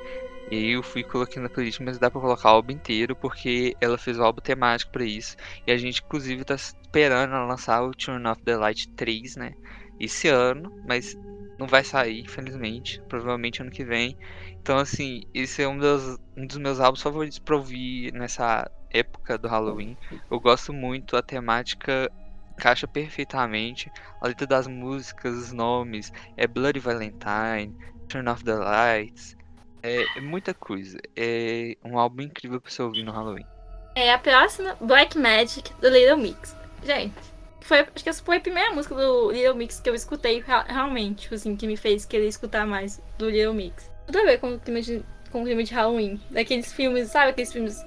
E 0.50 0.56
aí 0.56 0.70
eu 0.72 0.82
fui 0.82 1.02
colocando 1.02 1.44
na 1.44 1.48
playlist, 1.48 1.80
mas 1.80 1.98
dá 1.98 2.10
pra 2.10 2.20
colocar 2.20 2.52
o 2.52 2.56
álbum 2.56 2.72
inteiro, 2.72 3.14
porque 3.14 3.76
ela 3.80 3.98
fez 3.98 4.18
o 4.18 4.24
álbum 4.24 4.40
temático 4.40 4.90
pra 4.90 5.04
isso. 5.04 5.36
E 5.66 5.72
a 5.72 5.76
gente, 5.76 6.02
inclusive, 6.02 6.44
tá 6.44 6.54
esperando 6.54 7.34
ela 7.34 7.44
lançar 7.44 7.82
o 7.82 7.92
Turn 7.92 8.26
Off 8.26 8.42
the 8.42 8.56
Light 8.56 8.88
3, 8.90 9.36
né? 9.36 9.54
Esse 10.00 10.28
ano, 10.28 10.72
mas 10.86 11.16
não 11.58 11.66
vai 11.66 11.84
sair, 11.84 12.20
infelizmente. 12.20 13.02
Provavelmente 13.08 13.60
ano 13.60 13.70
que 13.70 13.84
vem. 13.84 14.16
Então, 14.60 14.78
assim, 14.78 15.22
esse 15.34 15.62
é 15.62 15.68
um 15.68 15.78
dos, 15.78 16.18
um 16.36 16.46
dos 16.46 16.56
meus 16.58 16.80
álbuns 16.80 17.02
favoritos 17.02 17.38
pra 17.38 17.56
ouvir 17.56 18.12
nessa 18.12 18.70
época 18.90 19.36
do 19.36 19.48
Halloween. 19.48 19.96
Eu 20.30 20.40
gosto 20.40 20.72
muito, 20.72 21.16
a 21.16 21.22
temática 21.22 22.10
encaixa 22.52 22.86
perfeitamente. 22.86 23.90
A 24.20 24.28
letra 24.28 24.46
das 24.46 24.66
músicas, 24.66 25.34
os 25.34 25.52
nomes, 25.52 26.12
é 26.36 26.46
Bloody 26.46 26.80
Valentine, 26.80 27.74
Turn 28.08 28.28
Off 28.28 28.44
the 28.44 28.54
Lights, 28.54 29.36
é, 29.82 30.04
é 30.16 30.20
muita 30.20 30.52
coisa. 30.54 30.98
É 31.16 31.76
um 31.84 31.98
álbum 31.98 32.22
incrível 32.22 32.60
pra 32.60 32.70
você 32.70 32.82
ouvir 32.82 33.02
no 33.02 33.12
Halloween. 33.12 33.46
É 33.94 34.12
a 34.12 34.18
próxima, 34.18 34.76
Black 34.80 35.18
Magic, 35.18 35.72
do 35.80 35.88
Little 35.88 36.16
Mix. 36.18 36.56
Gente, 36.84 37.14
foi, 37.60 37.80
acho 37.80 37.90
que 38.04 38.08
essa 38.08 38.22
foi 38.22 38.36
a 38.36 38.40
primeira 38.40 38.74
música 38.74 38.94
do 38.94 39.30
Little 39.30 39.54
Mix 39.54 39.80
que 39.80 39.88
eu 39.90 39.94
escutei 39.94 40.40
rea- 40.40 40.64
realmente, 40.68 41.22
tipo 41.22 41.34
assim, 41.34 41.56
que 41.56 41.66
me 41.66 41.76
fez 41.76 42.04
querer 42.04 42.26
escutar 42.28 42.66
mais 42.66 43.00
do 43.18 43.28
Little 43.28 43.54
Mix. 43.54 43.90
Tudo 44.06 44.18
a 44.20 44.24
ver 44.24 44.38
com 44.38 44.54
o 44.54 44.58
clima 44.58 44.80
de, 44.80 45.02
com 45.30 45.42
o 45.42 45.44
clima 45.44 45.62
de 45.62 45.74
Halloween. 45.74 46.20
Daqueles 46.30 46.72
filmes, 46.72 47.08
sabe? 47.08 47.30
Aqueles 47.30 47.52
filmes. 47.52 47.84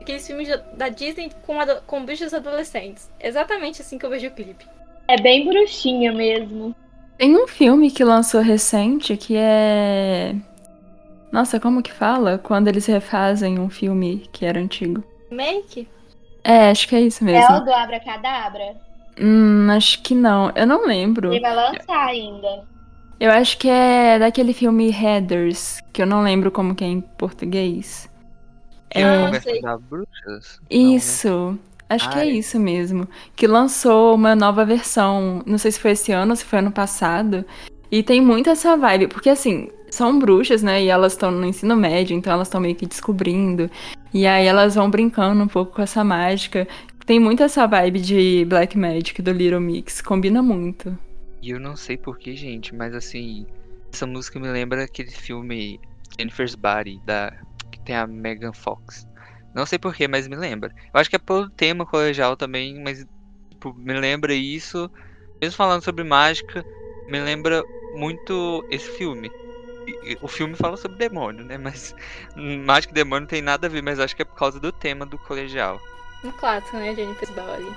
Aqueles 0.00 0.26
filmes 0.26 0.48
da- 0.76 0.88
Disney 0.88 1.30
com, 1.46 1.54
com 1.86 2.04
bichos 2.04 2.34
adolescentes. 2.34 3.10
Exatamente 3.20 3.80
assim 3.80 3.98
que 3.98 4.04
eu 4.04 4.10
vejo 4.10 4.26
o 4.28 4.30
clipe. 4.32 4.66
É 5.08 5.20
bem 5.20 5.46
bruxinha 5.46 6.12
mesmo. 6.12 6.74
Tem 7.16 7.36
um 7.36 7.46
filme 7.46 7.90
que 7.90 8.02
lançou 8.02 8.40
recente 8.40 9.16
que 9.16 9.36
é. 9.36 10.34
Nossa, 11.30 11.58
como 11.60 11.82
que 11.82 11.92
fala? 11.92 12.38
Quando 12.38 12.68
eles 12.68 12.86
refazem 12.86 13.58
um 13.58 13.68
filme 13.70 14.28
que 14.32 14.44
era 14.44 14.58
antigo. 14.58 15.02
Make? 15.30 15.88
É, 16.42 16.70
acho 16.70 16.86
que 16.88 16.94
é 16.96 17.00
isso 17.00 17.24
É 17.24 17.26
mesmo. 17.26 17.56
o 17.56 17.60
do 17.60 17.72
Abracadabra? 17.72 18.76
Hum, 19.20 19.68
acho 19.70 20.02
que 20.02 20.14
não. 20.14 20.50
Eu 20.54 20.66
não 20.66 20.86
lembro. 20.86 21.32
Ele 21.32 21.40
vai 21.40 21.54
lançar 21.54 22.06
ainda. 22.06 22.64
Eu 23.20 23.30
acho 23.30 23.56
que 23.58 23.68
é 23.68 24.18
daquele 24.18 24.52
filme 24.52 24.90
Headers, 24.90 25.80
que 25.92 26.02
eu 26.02 26.06
não 26.06 26.22
lembro 26.22 26.50
como 26.50 26.74
que 26.74 26.84
é 26.84 26.88
em 26.88 27.00
português. 27.00 28.10
Que 28.90 29.02
Ah, 29.02 29.26
começa 29.26 29.50
sei. 29.50 29.60
a 29.64 29.76
bruxas? 29.78 30.60
Não, 30.70 30.78
né? 30.88 30.94
Isso. 30.96 31.58
Acho 31.88 32.10
que 32.10 32.18
Ah, 32.18 32.24
é 32.26 32.28
é. 32.28 32.32
isso 32.32 32.58
mesmo. 32.58 33.06
Que 33.36 33.46
lançou 33.46 34.14
uma 34.14 34.34
nova 34.34 34.64
versão. 34.64 35.42
Não 35.46 35.58
sei 35.58 35.70
se 35.70 35.78
foi 35.80 35.92
esse 35.92 36.10
ano 36.12 36.32
ou 36.32 36.36
se 36.36 36.44
foi 36.44 36.58
ano 36.58 36.72
passado. 36.72 37.44
E 37.90 38.02
tem 38.02 38.20
muito 38.20 38.50
essa 38.50 38.76
vibe. 38.76 39.06
Porque, 39.08 39.30
assim, 39.30 39.70
são 39.90 40.18
bruxas, 40.18 40.62
né? 40.62 40.82
E 40.82 40.88
elas 40.88 41.12
estão 41.12 41.30
no 41.30 41.46
ensino 41.46 41.76
médio, 41.76 42.16
então 42.16 42.32
elas 42.32 42.48
estão 42.48 42.60
meio 42.60 42.74
que 42.74 42.86
descobrindo. 42.86 43.70
E 44.12 44.26
aí 44.26 44.46
elas 44.46 44.74
vão 44.74 44.90
brincando 44.90 45.42
um 45.42 45.46
pouco 45.48 45.74
com 45.76 45.82
essa 45.82 46.02
mágica. 46.02 46.66
Tem 47.06 47.20
muito 47.20 47.42
essa 47.42 47.66
vibe 47.66 48.00
de 48.00 48.44
Black 48.46 48.78
Magic 48.78 49.20
do 49.20 49.30
Little 49.30 49.60
Mix. 49.60 50.00
Combina 50.00 50.42
muito. 50.42 50.98
E 51.42 51.50
eu 51.50 51.60
não 51.60 51.76
sei 51.76 51.98
porquê, 51.98 52.34
gente, 52.34 52.74
mas 52.74 52.94
assim, 52.94 53.46
essa 53.92 54.06
música 54.06 54.40
me 54.40 54.48
lembra 54.48 54.84
aquele 54.84 55.10
filme 55.10 55.78
Jennifer's 56.18 56.54
Body, 56.54 56.98
da, 57.04 57.30
que 57.70 57.78
tem 57.80 57.94
a 57.94 58.06
Megan 58.06 58.54
Fox. 58.54 59.06
Não 59.54 59.66
sei 59.66 59.78
porquê, 59.78 60.08
mas 60.08 60.26
me 60.26 60.34
lembra. 60.34 60.74
Eu 60.94 60.98
acho 60.98 61.10
que 61.10 61.16
é 61.16 61.18
pelo 61.18 61.50
tema 61.50 61.84
colegial 61.84 62.38
também, 62.38 62.82
mas 62.82 63.06
tipo, 63.50 63.74
me 63.74 63.92
lembra 63.92 64.32
isso. 64.32 64.90
Mesmo 65.42 65.56
falando 65.58 65.84
sobre 65.84 66.04
mágica, 66.04 66.64
me 67.06 67.20
lembra 67.20 67.62
muito 67.94 68.64
esse 68.70 68.88
filme. 68.96 69.30
O 70.22 70.28
filme 70.28 70.54
fala 70.54 70.78
sobre 70.78 70.96
demônio, 70.96 71.44
né? 71.44 71.58
Mas 71.58 71.94
mágica 72.64 72.92
e 72.92 72.94
demônio 72.94 73.20
não 73.20 73.28
tem 73.28 73.42
nada 73.42 73.66
a 73.66 73.70
ver, 73.70 73.82
mas 73.82 74.00
acho 74.00 74.16
que 74.16 74.22
é 74.22 74.24
por 74.24 74.36
causa 74.36 74.58
do 74.58 74.72
tema 74.72 75.04
do 75.04 75.18
colegial. 75.18 75.78
Um 76.24 76.32
clássico, 76.32 76.78
né, 76.78 76.94
Jennifer 76.94 77.30
Body. 77.32 77.70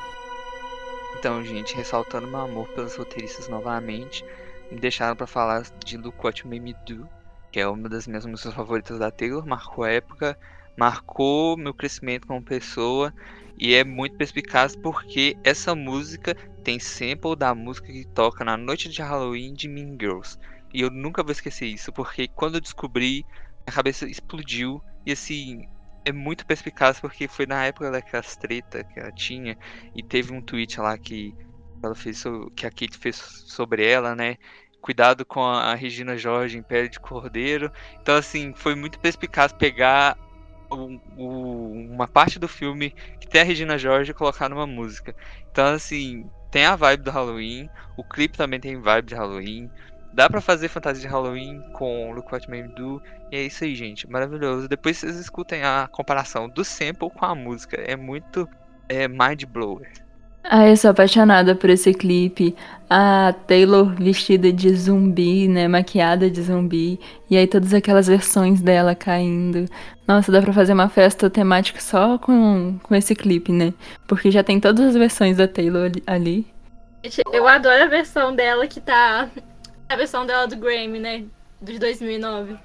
Então, 1.20 1.44
gente, 1.44 1.76
ressaltando 1.76 2.28
meu 2.28 2.40
amor 2.40 2.68
pelos 2.70 2.96
roteiristas 2.96 3.50
novamente, 3.50 4.24
me 4.72 4.80
deixaram 4.80 5.16
pra 5.16 5.28
falar 5.28 5.64
de 5.84 5.98
Look 5.98 6.24
What 6.24 6.44
You 6.44 6.50
Me 6.50 6.74
Do, 6.86 7.10
que 7.52 7.60
é 7.60 7.68
uma 7.68 7.90
das 7.90 8.08
minhas 8.08 8.26
músicas 8.26 8.54
favoritas 8.54 9.00
da 9.00 9.12
Taylor, 9.12 9.46
marcou 9.46 9.86
época, 9.86 10.38
marcou 10.78 11.58
meu 11.58 11.74
crescimento 11.74 12.26
como 12.26 12.42
pessoa 12.42 13.14
e 13.58 13.74
é 13.74 13.84
muito 13.84 14.16
perspicaz 14.16 14.76
porque 14.76 15.36
essa 15.44 15.76
música 15.76 16.36
tem 16.64 16.80
sample 16.80 17.36
da 17.36 17.54
música 17.56 17.88
que 17.88 18.06
toca 18.06 18.46
na 18.46 18.56
noite 18.56 18.88
de 18.88 19.02
Halloween 19.02 19.54
de 19.54 19.68
Mean 19.68 19.98
Girls. 20.00 20.38
E 20.74 20.82
eu 20.82 20.92
nunca 20.92 21.24
vou 21.24 21.32
esquecer 21.32 21.66
isso, 21.66 21.92
porque 21.92 22.28
quando 22.28 22.56
eu 22.56 22.62
descobri, 22.62 23.26
minha 23.66 23.74
cabeça 23.74 24.08
explodiu 24.08 24.82
e 25.06 25.12
assim, 25.12 25.68
é 26.10 26.12
muito 26.14 26.46
perspicaz 26.46 27.00
porque 27.00 27.28
foi 27.28 27.46
na 27.46 27.66
época 27.66 27.92
daquelas 27.92 28.36
treta 28.38 28.84
que 28.86 29.00
ela 29.00 29.12
tinha 29.12 29.58
e 29.94 30.04
teve 30.04 30.34
um 30.34 30.42
tweet 30.42 30.80
lá 30.80 30.98
que 30.98 31.36
ela 31.84 31.96
fez 31.96 32.24
que 32.56 32.66
a 32.66 32.72
Kate 32.72 32.98
fez 32.98 33.18
sobre 33.48 33.86
ela, 33.86 34.16
né? 34.16 34.38
Cuidado 34.82 35.26
com 35.26 35.44
a, 35.44 35.72
a 35.72 35.76
Regina 35.76 36.18
Jorge 36.18 36.58
em 36.58 36.64
pele 36.64 36.90
de 36.90 37.00
cordeiro. 37.00 37.72
Então 38.02 38.16
assim, 38.16 38.54
foi 38.56 38.76
muito 38.76 39.00
perspicaz 39.00 39.52
pegar 39.54 40.18
o- 40.72 41.00
o- 41.16 41.72
uma 41.94 42.08
parte 42.08 42.40
do 42.40 42.48
filme 42.48 42.92
que 43.20 43.28
tem 43.30 43.42
a 43.42 43.44
Regina 43.44 43.78
Jorge 43.78 44.12
e 44.12 44.14
colocar 44.14 44.50
numa 44.50 44.68
música. 44.68 45.16
Então 45.52 45.68
assim, 45.74 46.30
tem 46.52 46.66
a 46.66 46.76
vibe 46.76 47.04
do 47.04 47.12
Halloween, 47.12 47.70
o 47.96 48.04
clipe 48.06 48.38
também 48.38 48.60
tem 48.60 48.82
vibe 48.82 49.08
de 49.10 49.16
Halloween. 49.16 49.72
Dá 50.18 50.28
pra 50.28 50.42
fazer 50.42 50.68
fantasia 50.68 51.04
de 51.04 51.08
Halloween 51.08 51.62
com 51.74 52.12
Look 52.12 52.34
What 52.34 52.50
Made 52.50 52.70
Do. 52.70 53.00
E 53.32 53.36
é 53.36 53.44
isso 53.44 53.64
aí, 53.64 53.76
gente. 53.76 54.10
Maravilhoso. 54.10 54.68
Depois 54.68 54.98
vocês 54.98 55.16
escutem 55.16 55.62
a 55.64 55.88
comparação 55.92 56.50
do 56.50 56.66
sample 56.66 57.12
com 57.12 57.24
a 57.24 57.36
música. 57.36 57.78
É 57.80 57.96
muito 57.96 58.50
é, 58.90 59.08
mind 59.08 59.44
blower. 59.46 59.88
Ah, 60.44 60.68
eu 60.68 60.76
sou 60.76 60.90
apaixonada 60.90 61.54
por 61.54 61.70
esse 61.70 61.94
clipe. 61.94 62.56
A 62.90 63.32
Taylor 63.46 63.94
vestida 63.94 64.52
de 64.52 64.74
zumbi, 64.76 65.48
né? 65.48 65.68
Maquiada 65.68 66.32
de 66.32 66.42
zumbi. 66.42 67.00
E 67.30 67.38
aí 67.38 67.46
todas 67.46 67.72
aquelas 67.72 68.08
versões 68.08 68.60
dela 68.60 68.96
caindo. 68.96 69.66
Nossa, 70.08 70.32
dá 70.32 70.42
pra 70.42 70.52
fazer 70.52 70.74
uma 70.74 70.90
festa 70.90 71.30
temática 71.30 71.80
só 71.80 72.18
com, 72.18 72.80
com 72.82 72.96
esse 72.96 73.14
clipe, 73.14 73.52
né? 73.52 73.72
Porque 74.08 74.32
já 74.32 74.42
tem 74.44 74.60
todas 74.60 74.84
as 74.84 74.96
versões 74.96 75.38
da 75.38 75.48
Taylor 75.48 75.86
ali- 75.86 76.04
ali. 76.08 76.48
Gente, 77.04 77.22
Eu 77.32 77.48
adoro 77.48 77.84
a 77.84 77.88
versão 77.88 78.34
dela 78.36 78.66
que 78.66 78.82
tá. 78.82 79.30
A 79.90 79.96
versão 79.96 80.26
dela 80.26 80.48
do 80.48 80.56
Grammy, 80.58 81.00
né? 81.00 81.26
De 81.62 81.80
2009. 81.80 82.58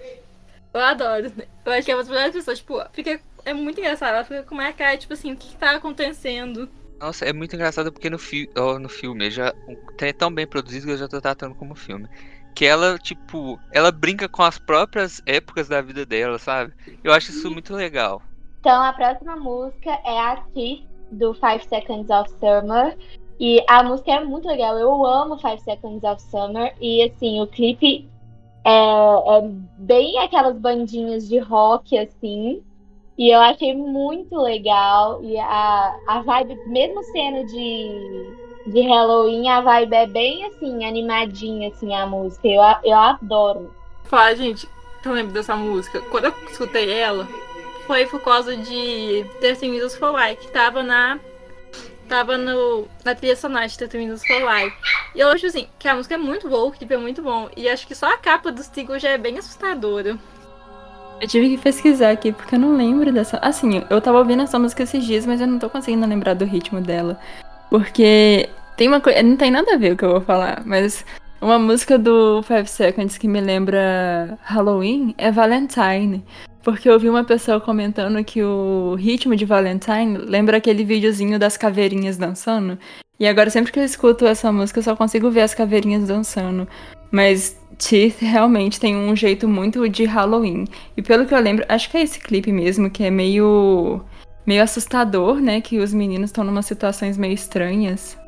Eu 0.75 0.81
adoro. 0.81 1.33
Eu 1.65 1.73
acho 1.73 1.85
que 1.85 1.93
é 1.93 1.95
uma 1.95 2.03
das 2.03 2.11
melhores 2.11 2.33
pessoas. 2.33 2.59
Tipo, 2.59 2.83
fica. 2.93 3.21
É 3.45 3.53
muito 3.53 3.81
engraçado. 3.81 4.15
Ela 4.15 4.25
fica 4.25 4.43
com 4.43 4.55
uma 4.55 4.73
cara, 4.73 4.97
tipo 4.97 5.13
assim, 5.13 5.33
o 5.33 5.37
que, 5.37 5.49
que 5.49 5.57
tá 5.57 5.73
acontecendo? 5.73 6.69
Nossa, 7.01 7.25
é 7.25 7.33
muito 7.33 7.55
engraçado 7.57 7.93
porque 7.93 8.09
no, 8.09 8.19
fi 8.19 8.49
ó, 8.57 8.79
no 8.79 8.89
filme, 8.89 9.29
já, 9.29 9.53
é 10.01 10.13
tão 10.13 10.33
bem 10.33 10.47
produzido 10.47 10.87
que 10.87 10.93
eu 10.93 10.97
já 10.97 11.09
tô 11.09 11.21
tratando 11.21 11.55
como 11.55 11.75
filme. 11.75 12.09
Que 12.55 12.65
ela, 12.65 12.97
tipo, 12.99 13.59
ela 13.73 13.91
brinca 13.91 14.29
com 14.29 14.43
as 14.43 14.59
próprias 14.59 15.21
épocas 15.27 15.69
da 15.69 15.81
vida 15.81 16.07
dela, 16.07 16.39
sabe? 16.39 16.73
Eu 17.03 17.13
acho 17.13 17.33
isso 17.33 17.51
muito 17.51 17.75
legal. 17.75 18.23
Então 18.61 18.81
a 18.81 18.93
próxima 18.93 19.35
música 19.35 19.91
é 20.05 20.21
a 20.21 20.37
Kiss, 20.55 20.85
do 21.11 21.35
Five 21.35 21.65
Seconds 21.69 22.09
of 22.09 22.31
Summer. 22.39 22.97
E 23.39 23.63
a 23.69 23.83
música 23.83 24.13
é 24.13 24.25
muito 24.25 24.47
legal. 24.47 24.79
Eu 24.79 25.05
amo 25.05 25.39
Five 25.39 25.61
Seconds 25.61 26.05
of 26.05 26.23
Summer. 26.23 26.75
E 26.81 27.03
assim, 27.03 27.41
o 27.41 27.47
clipe 27.47 28.09
é, 28.65 28.71
é 28.71 29.43
bem 29.79 30.19
aquelas 30.19 30.57
bandinhas 30.57 31.29
de 31.29 31.39
rock, 31.39 31.99
assim. 31.99 32.63
E 33.19 33.31
eu 33.31 33.41
achei 33.41 33.75
muito 33.75 34.37
legal. 34.37 35.23
E 35.23 35.39
a, 35.39 35.97
a 36.07 36.23
vibe, 36.23 36.59
mesmo 36.67 37.03
sendo 37.05 37.47
de, 37.47 38.71
de 38.73 38.81
Halloween, 38.83 39.49
a 39.49 39.61
vibe 39.61 39.95
é 39.95 40.07
bem 40.07 40.47
assim, 40.47 40.85
animadinha, 40.85 41.69
assim, 41.69 41.95
a 41.95 42.07
música. 42.07 42.47
Eu, 42.49 42.63
eu 42.85 42.97
adoro. 42.97 43.75
Falar, 44.05 44.35
gente, 44.35 44.69
eu 45.05 45.13
lembro 45.13 45.33
dessa 45.33 45.57
música. 45.57 46.01
Quando 46.03 46.27
eu 46.27 46.35
escutei 46.49 46.91
ela, 46.91 47.29
foi 47.87 48.07
por 48.07 48.21
causa 48.21 48.57
de 48.57 49.25
13 49.41 49.71
Windows 49.71 49.97
for 49.97 50.15
Life, 50.19 50.47
que 50.47 50.53
tava 50.53 50.83
na. 50.83 51.19
Tava 52.09 52.37
no, 52.37 52.87
na 53.05 53.15
trilha 53.15 53.37
sonora 53.37 53.67
de 53.67 53.79
13 53.79 53.99
Windows 53.99 54.27
for 54.27 54.37
Life. 54.37 54.77
E 55.15 55.21
eu 55.21 55.29
acho 55.29 55.47
assim, 55.47 55.67
que 55.79 55.89
a 55.89 55.95
música 55.95 56.15
é 56.15 56.19
muito 56.19 56.49
boa, 56.49 56.69
o 56.69 56.73
clipe 56.73 56.93
é 56.93 56.99
muito 56.99 57.23
bom. 57.23 57.49
E 57.57 57.69
acho 57.69 57.87
que 57.87 57.95
só 57.95 58.07
a 58.07 58.19
capa 58.19 58.51
do 58.53 58.63
single 58.63 58.99
já 58.99 59.11
é 59.11 59.19
bem 59.19 59.39
assustadora. 59.39 60.19
Eu 61.21 61.29
tive 61.29 61.51
que 61.51 61.63
pesquisar 61.63 62.11
aqui 62.11 62.33
porque 62.33 62.57
eu 62.57 62.59
não 62.59 62.77
lembro 62.77 63.13
dessa. 63.13 63.39
Assim, 63.39 63.85
eu 63.89 64.01
tava 64.01 64.19
ouvindo 64.19 64.43
essa 64.43 64.59
música 64.59 64.83
esses 64.83 65.05
dias, 65.05 65.25
mas 65.25 65.41
eu 65.41 65.47
não 65.47 65.59
tô 65.59 65.71
conseguindo 65.71 66.07
lembrar 66.07 66.35
do 66.35 66.45
ritmo 66.45 66.81
dela. 66.81 67.19
Porque 67.71 68.49
tem 68.77 68.89
uma 68.89 69.01
coisa. 69.01 69.23
Não 69.23 69.37
tem 69.37 69.51
nada 69.51 69.75
a 69.75 69.79
ver 69.79 69.93
o 69.93 69.97
que 69.97 70.05
eu 70.05 70.11
vou 70.11 70.21
falar, 70.21 70.63
mas 70.67 71.05
uma 71.41 71.59
música 71.59 71.99
do 71.99 72.43
Five 72.43 72.69
Seconds 72.69 73.19
que 73.19 73.29
me 73.29 73.41
lembra 73.41 74.37
Halloween 74.43 75.15
é 75.17 75.31
Valentine. 75.31 76.25
Porque 76.63 76.89
eu 76.89 76.99
vi 76.99 77.09
uma 77.09 77.25
pessoa 77.25 77.61
comentando 77.61 78.23
que 78.25 78.43
o 78.43 78.95
ritmo 78.95 79.35
de 79.35 79.45
Valentine 79.45 80.17
lembra 80.19 80.59
aquele 80.59 80.85
videozinho 80.85 81.39
das 81.39 81.57
caveirinhas 81.57 82.17
dançando. 82.17 82.79
E 83.19 83.27
agora, 83.27 83.51
sempre 83.51 83.73
que 83.73 83.79
eu 83.79 83.85
escuto 83.85 84.27
essa 84.27 84.51
música, 84.53 84.79
eu 84.79 84.83
só 84.83 84.97
consigo 84.97 85.31
ver 85.31 85.43
as 85.43 85.55
caveirinhas 85.55 86.07
dançando. 86.07 86.69
Mas 87.11 87.61
Teeth 87.79 88.21
realmente 88.21 88.81
tem 88.81 88.97
um 88.97 89.15
jeito 89.15 89.49
muito 89.49 89.89
de 89.89 90.05
Halloween. 90.05 90.65
E 90.97 91.03
pelo 91.03 91.27
que 91.27 91.35
eu 91.35 91.41
lembro, 91.41 91.65
acho 91.69 91.91
que 91.91 91.97
é 91.97 92.03
esse 92.03 92.21
clipe 92.21 92.53
mesmo, 92.53 92.91
que 92.91 93.05
é 93.05 93.11
meio. 93.11 94.05
meio 94.47 94.63
assustador, 94.63 95.41
né? 95.41 95.61
Que 95.61 95.79
os 95.79 95.93
meninos 95.93 96.31
estão 96.31 96.45
numa 96.45 96.63
situações 96.63 97.19
meio 97.19 97.35
estranhas. 97.35 98.19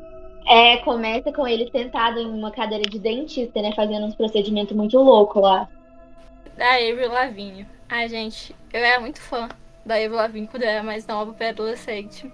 É, 0.47 0.77
começa 0.77 1.31
com 1.31 1.47
ele 1.47 1.69
sentado 1.71 2.19
em 2.19 2.27
uma 2.27 2.51
cadeira 2.51 2.83
de 2.83 2.99
dentista, 2.99 3.61
né? 3.61 3.71
Fazendo 3.75 4.05
uns 4.05 4.15
procedimentos 4.15 4.75
muito 4.75 4.97
loucos 4.97 5.41
lá. 5.41 5.67
Da 6.57 6.75
Avril 6.75 7.11
Lavigne. 7.11 7.74
Ai, 7.87 8.09
gente, 8.09 8.55
eu 8.73 8.83
era 8.83 8.99
muito 8.99 9.21
fã 9.21 9.47
da 9.85 9.95
Avril 9.95 10.15
Lavigne 10.15 10.47
quando 10.47 10.63
eu 10.63 10.69
era 10.69 10.83
mais 10.83 11.05
nova, 11.05 11.33
pré-adolescente. 11.33 12.31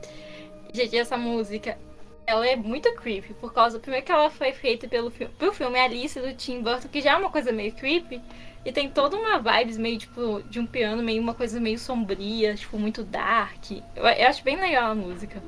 Gente, 0.74 0.98
essa 0.98 1.18
música, 1.18 1.78
ela 2.26 2.48
é 2.48 2.56
muito 2.56 2.94
creepy, 2.96 3.34
por 3.34 3.54
causa, 3.54 3.80
primeiro 3.80 4.06
que 4.06 4.12
ela 4.12 4.30
foi 4.30 4.54
feita 4.54 4.88
pelo, 4.88 5.12
pro 5.12 5.52
filme 5.52 5.78
Alice, 5.78 6.20
do 6.20 6.34
Tim 6.34 6.62
Burton, 6.62 6.88
que 6.88 7.02
já 7.02 7.12
é 7.12 7.16
uma 7.18 7.30
coisa 7.30 7.52
meio 7.52 7.74
creepy, 7.74 8.22
e 8.64 8.72
tem 8.72 8.90
toda 8.90 9.18
uma 9.18 9.40
vibes 9.40 9.78
meio, 9.78 9.98
tipo, 9.98 10.42
de 10.44 10.60
um 10.60 10.66
piano, 10.66 11.04
meio 11.04 11.22
uma 11.22 11.34
coisa 11.34 11.60
meio 11.60 11.78
sombria, 11.78 12.56
tipo, 12.56 12.80
muito 12.80 13.04
dark. 13.04 13.72
Eu, 13.96 14.06
eu 14.06 14.28
acho 14.28 14.44
bem 14.44 14.56
legal 14.56 14.92
a 14.92 14.96
música. 14.96 15.44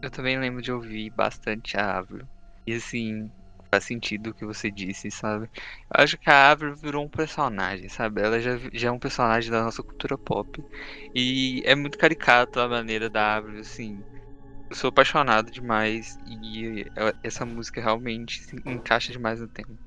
Eu 0.00 0.10
também 0.10 0.38
lembro 0.38 0.62
de 0.62 0.72
ouvir 0.72 1.10
bastante 1.10 1.76
a 1.76 1.98
Avril. 1.98 2.26
E 2.66 2.74
assim, 2.74 3.30
faz 3.74 3.84
sentido 3.84 4.30
o 4.30 4.34
que 4.34 4.44
você 4.44 4.70
disse, 4.70 5.10
sabe? 5.10 5.46
Eu 5.54 6.04
acho 6.04 6.18
que 6.18 6.30
a 6.30 6.50
Avril 6.50 6.76
virou 6.76 7.04
um 7.04 7.08
personagem, 7.08 7.88
sabe? 7.88 8.22
Ela 8.22 8.40
já, 8.40 8.52
já 8.72 8.88
é 8.88 8.92
um 8.92 8.98
personagem 8.98 9.50
da 9.50 9.64
nossa 9.64 9.82
cultura 9.82 10.16
pop. 10.18 10.64
E 11.14 11.62
é 11.64 11.74
muito 11.74 11.98
caricato 11.98 12.60
a 12.60 12.68
maneira 12.68 13.10
da 13.10 13.36
Avril, 13.36 13.60
assim. 13.60 14.04
Eu 14.70 14.76
sou 14.76 14.88
apaixonado 14.88 15.50
demais 15.50 16.16
e 16.26 16.84
essa 17.22 17.44
música 17.46 17.80
realmente 17.80 18.42
se 18.42 18.56
encaixa 18.66 19.12
demais 19.12 19.40
no 19.40 19.48
tema. 19.48 19.78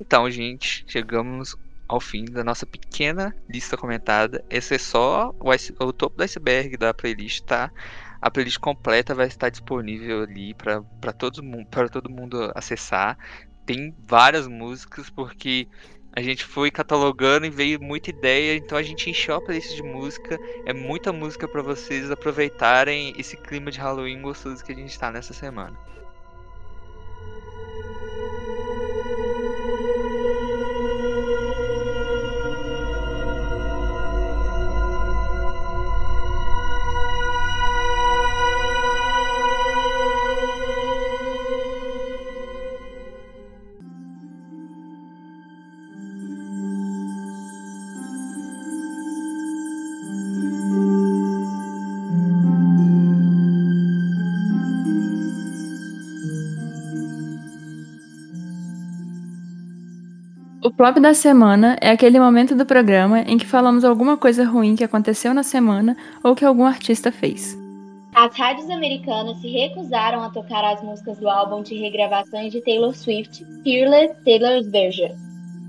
Então, 0.00 0.30
gente, 0.30 0.84
chegamos 0.88 1.56
ao 1.88 2.00
fim 2.00 2.24
da 2.24 2.44
nossa 2.44 2.66
pequena 2.66 3.34
lista 3.48 3.76
comentada. 3.76 4.44
Esse 4.50 4.74
é 4.74 4.78
só 4.78 5.30
o, 5.40 5.50
o 5.84 5.92
topo 5.92 6.16
do 6.16 6.22
iceberg 6.24 6.76
da 6.76 6.94
playlist, 6.94 7.42
tá? 7.44 7.72
A 8.20 8.30
playlist 8.30 8.58
completa 8.58 9.14
vai 9.14 9.26
estar 9.26 9.50
disponível 9.50 10.22
ali 10.22 10.54
para 10.54 11.12
todo 11.12 11.42
mundo, 11.42 11.66
todo 11.90 12.10
mundo 12.10 12.50
acessar. 12.54 13.18
Tem 13.66 13.94
várias 14.06 14.46
músicas 14.46 15.10
porque 15.10 15.68
a 16.16 16.22
gente 16.22 16.44
foi 16.44 16.70
catalogando 16.70 17.44
e 17.44 17.50
veio 17.50 17.82
muita 17.82 18.10
ideia, 18.10 18.56
então 18.56 18.78
a 18.78 18.82
gente 18.82 19.10
encheu 19.10 19.34
a 19.34 19.40
playlist 19.40 19.74
de 19.74 19.82
música. 19.82 20.38
É 20.64 20.72
muita 20.72 21.12
música 21.12 21.48
para 21.48 21.60
vocês 21.60 22.10
aproveitarem 22.10 23.12
esse 23.18 23.36
clima 23.36 23.70
de 23.70 23.80
Halloween 23.80 24.22
gostoso 24.22 24.64
que 24.64 24.72
a 24.72 24.76
gente 24.76 24.90
está 24.90 25.10
nessa 25.10 25.34
semana. 25.34 25.76
Flop 60.76 60.98
da 60.98 61.14
semana 61.14 61.76
é 61.80 61.90
aquele 61.90 62.18
momento 62.18 62.54
do 62.54 62.66
programa 62.66 63.20
em 63.20 63.38
que 63.38 63.46
falamos 63.46 63.84
alguma 63.84 64.16
coisa 64.16 64.44
ruim 64.44 64.74
que 64.74 64.82
aconteceu 64.82 65.32
na 65.32 65.42
semana 65.42 65.96
ou 66.22 66.34
que 66.34 66.44
algum 66.44 66.64
artista 66.64 67.12
fez. 67.12 67.56
As 68.12 68.36
rádios 68.36 68.68
americanas 68.70 69.40
se 69.40 69.48
recusaram 69.48 70.22
a 70.22 70.30
tocar 70.30 70.64
as 70.64 70.82
músicas 70.82 71.18
do 71.18 71.28
álbum 71.28 71.62
de 71.62 71.76
regravações 71.76 72.52
de 72.52 72.60
Taylor 72.60 72.94
Swift, 72.94 73.44
Fearless 73.62 74.14
Taylor's 74.24 74.68
Version. 74.70 75.10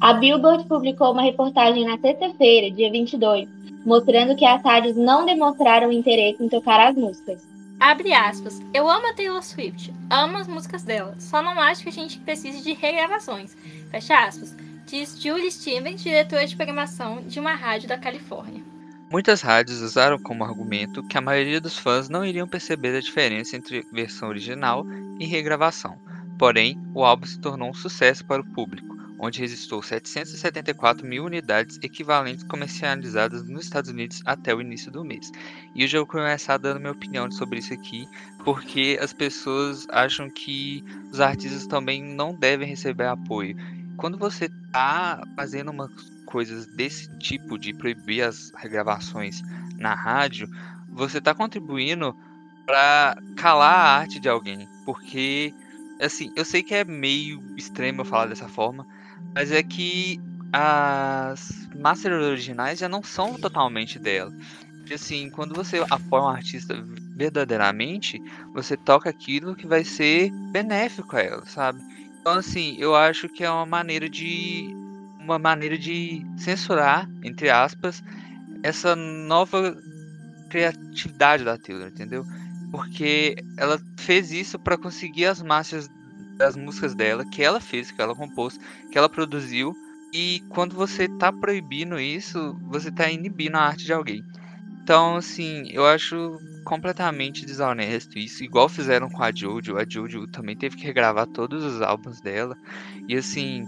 A 0.02 0.14
Billboard 0.14 0.66
publicou 0.66 1.12
uma 1.12 1.22
reportagem 1.22 1.86
na 1.86 1.98
sexta-feira, 1.98 2.76
dia 2.76 2.92
22, 2.92 3.48
mostrando 3.86 4.36
que 4.36 4.46
as 4.46 4.62
rádios 4.64 4.96
não 4.96 5.26
demonstraram 5.26 5.92
interesse 5.92 6.44
em 6.44 6.50
tocar 6.50 6.80
as 6.80 6.96
músicas. 6.96 7.48
Abre 7.80 8.14
aspas. 8.14 8.62
Eu 8.74 8.90
amo 8.90 9.08
a 9.08 9.14
Taylor 9.14 9.44
Swift, 9.44 9.94
amo 10.10 10.38
as 10.38 10.48
músicas 10.48 10.84
dela, 10.84 11.16
só 11.20 11.42
não 11.42 11.60
acho 11.60 11.84
que 11.84 11.90
a 11.90 11.94
gente 11.94 12.20
precise 12.20 12.64
de 12.64 12.74
regravações. 12.74 13.56
Fecha 13.92 14.26
aspas 14.26 14.56
diz 14.86 15.20
Julie 15.20 15.52
Stevens, 15.52 16.04
diretora 16.04 16.46
de 16.46 16.56
programação 16.56 17.22
de 17.22 17.40
uma 17.40 17.56
rádio 17.56 17.90
da 17.90 17.98
Califórnia. 17.98 18.64
Muitas 19.12 19.42
rádios 19.42 19.82
usaram 19.82 20.20
como 20.20 20.44
argumento 20.44 21.04
que 21.04 21.18
a 21.18 21.22
maioria 21.22 21.60
dos 21.60 21.78
fãs 21.78 22.08
não 22.08 22.26
iriam 22.26 22.48
perceber 22.48 22.96
a 22.96 23.02
diferença 23.02 23.56
entre 23.56 23.86
versão 23.92 24.30
original 24.30 24.86
e 25.20 25.26
regravação. 25.26 25.98
Porém, 26.38 26.80
o 26.94 27.04
álbum 27.04 27.26
se 27.26 27.40
tornou 27.40 27.70
um 27.70 27.74
sucesso 27.74 28.26
para 28.26 28.42
o 28.42 28.46
público, 28.46 28.96
onde 29.18 29.40
registrou 29.40 29.82
774 29.82 31.08
mil 31.08 31.26
unidades 31.26 31.80
equivalentes 31.82 32.44
comercializadas 32.44 33.48
nos 33.48 33.64
Estados 33.64 33.90
Unidos 33.90 34.22
até 34.26 34.54
o 34.54 34.62
início 34.62 34.92
do 34.92 35.04
mês. 35.04 35.32
E 35.74 35.84
eu 35.84 35.88
já 35.88 35.98
vou 35.98 36.08
começar 36.08 36.58
dando 36.58 36.80
minha 36.80 36.92
opinião 36.92 37.32
sobre 37.32 37.60
isso 37.60 37.74
aqui, 37.74 38.08
porque 38.44 39.00
as 39.02 39.14
pessoas 39.14 39.88
acham 39.90 40.30
que 40.30 40.84
os 41.12 41.20
artistas 41.20 41.66
também 41.66 42.04
não 42.04 42.36
devem 42.36 42.68
receber 42.68 43.08
apoio 43.08 43.56
quando 43.96 44.18
você 44.18 44.50
tá 44.76 45.26
fazendo 45.38 45.72
umas 45.72 45.90
coisas 46.26 46.66
desse 46.66 47.08
tipo 47.18 47.58
de 47.58 47.74
proibir 47.74 48.24
as 48.24 48.52
regravações 48.58 49.42
na 49.78 49.96
rádio, 49.96 50.50
você 50.90 51.22
tá 51.22 51.34
contribuindo 51.34 52.14
para 52.66 53.18
calar 53.38 53.74
a 53.74 54.00
arte 54.00 54.20
de 54.20 54.28
alguém, 54.28 54.68
porque 54.86 55.54
assim, 56.02 56.30
eu 56.36 56.44
sei 56.44 56.62
que 56.62 56.76
é 56.76 56.84
meio 56.84 57.42
extremo 57.56 58.02
eu 58.02 58.06
falar 58.06 58.26
dessa 58.26 58.50
forma, 58.50 58.86
mas 59.34 59.50
é 59.50 59.64
que 59.64 60.20
as 60.52 61.70
masters 61.80 62.22
originais 62.22 62.80
já 62.80 62.90
não 62.90 63.02
são 63.02 63.36
totalmente 63.36 63.98
dela. 63.98 64.34
Assim, 64.94 65.30
quando 65.30 65.56
você 65.56 65.86
apoia 65.90 66.24
um 66.24 66.28
artista 66.28 66.76
verdadeiramente, 67.16 68.22
você 68.54 68.76
toca 68.76 69.10
aquilo 69.10 69.56
que 69.56 69.66
vai 69.66 69.86
ser 69.86 70.32
benéfico 70.52 71.16
a 71.16 71.22
ela, 71.22 71.46
sabe? 71.46 71.82
Então, 72.26 72.40
assim, 72.40 72.76
eu 72.80 72.96
acho 72.96 73.30
que 73.30 73.44
é 73.44 73.52
uma 73.52 73.68
maneira 73.68 74.10
de. 74.10 74.76
Uma 75.20 75.38
maneira 75.38 75.78
de 75.78 76.26
censurar, 76.38 77.08
entre 77.24 77.52
aspas, 77.52 78.04
essa 78.64 78.96
nova 78.96 79.78
criatividade 80.50 81.44
da 81.44 81.56
Taylor, 81.56 81.88
entendeu? 81.88 82.26
Porque 82.72 83.36
ela 83.58 83.80
fez 83.96 84.32
isso 84.32 84.58
para 84.58 84.76
conseguir 84.76 85.28
as 85.28 85.40
marchas 85.44 85.88
das 86.36 86.56
músicas 86.56 86.96
dela, 86.96 87.24
que 87.26 87.44
ela 87.44 87.62
fez, 87.62 87.92
que 87.92 88.02
ela 88.02 88.16
compôs, 88.16 88.60
que 88.92 88.98
ela 88.98 89.08
produziu. 89.08 89.76
E 90.12 90.42
quando 90.50 90.76
você 90.76 91.08
tá 91.08 91.32
proibindo 91.32 92.00
isso, 92.00 92.58
você 92.64 92.92
tá 92.92 93.08
inibindo 93.08 93.56
a 93.56 93.62
arte 93.62 93.86
de 93.86 93.94
alguém. 93.94 94.24
Então, 94.86 95.16
assim, 95.16 95.68
eu 95.72 95.84
acho 95.84 96.40
completamente 96.64 97.44
desonesto 97.44 98.20
isso, 98.20 98.44
igual 98.44 98.70
fizeram 98.70 99.10
com 99.10 99.24
a 99.24 99.32
Jojo. 99.32 99.80
A 99.80 99.84
Jojo 99.84 100.28
também 100.28 100.56
teve 100.56 100.78
que 100.78 100.86
regravar 100.86 101.26
todos 101.26 101.64
os 101.64 101.82
álbuns 101.82 102.22
dela. 102.22 102.56
E 103.08 103.16
assim, 103.16 103.66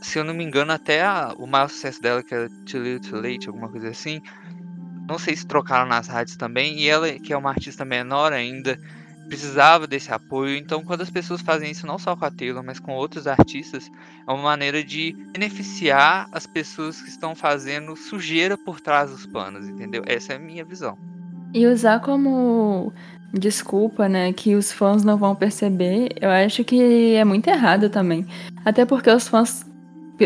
se 0.00 0.20
eu 0.20 0.22
não 0.22 0.32
me 0.32 0.44
engano, 0.44 0.70
até 0.70 1.02
a, 1.02 1.34
o 1.36 1.48
maior 1.48 1.68
sucesso 1.68 2.00
dela, 2.00 2.22
que 2.22 2.32
é 2.32 2.46
Too 2.64 2.80
Little 2.80 3.10
Too 3.10 3.20
Late, 3.20 3.48
alguma 3.48 3.68
coisa 3.68 3.88
assim. 3.88 4.22
Não 5.08 5.18
sei 5.18 5.34
se 5.34 5.44
trocaram 5.44 5.88
nas 5.88 6.06
rádios 6.06 6.36
também. 6.36 6.78
E 6.78 6.88
ela, 6.88 7.10
que 7.18 7.32
é 7.32 7.36
uma 7.36 7.50
artista 7.50 7.84
menor 7.84 8.32
ainda, 8.32 8.80
precisava 9.28 9.86
desse 9.86 10.12
apoio. 10.12 10.56
Então, 10.56 10.82
quando 10.82 11.02
as 11.02 11.10
pessoas 11.10 11.40
fazem 11.40 11.70
isso, 11.70 11.86
não 11.86 11.98
só 11.98 12.16
com 12.16 12.24
a 12.24 12.30
Taylor, 12.30 12.62
mas 12.64 12.78
com 12.78 12.92
outros 12.92 13.26
artistas, 13.26 13.90
é 14.26 14.32
uma 14.32 14.42
maneira 14.42 14.82
de 14.82 15.16
beneficiar 15.32 16.28
as 16.32 16.46
pessoas 16.46 17.00
que 17.00 17.08
estão 17.08 17.34
fazendo 17.34 17.96
sujeira 17.96 18.56
por 18.56 18.80
trás 18.80 19.10
dos 19.10 19.26
panos, 19.26 19.68
entendeu? 19.68 20.02
Essa 20.06 20.32
é 20.32 20.36
a 20.36 20.38
minha 20.38 20.64
visão. 20.64 20.96
E 21.52 21.66
usar 21.66 22.00
como 22.00 22.92
desculpa, 23.32 24.08
né, 24.08 24.32
que 24.32 24.54
os 24.54 24.72
fãs 24.72 25.04
não 25.04 25.16
vão 25.16 25.34
perceber, 25.34 26.08
eu 26.20 26.30
acho 26.30 26.64
que 26.64 27.14
é 27.14 27.24
muito 27.24 27.48
errado 27.48 27.90
também. 27.90 28.26
Até 28.64 28.84
porque 28.84 29.10
os 29.10 29.28
fãs 29.28 29.64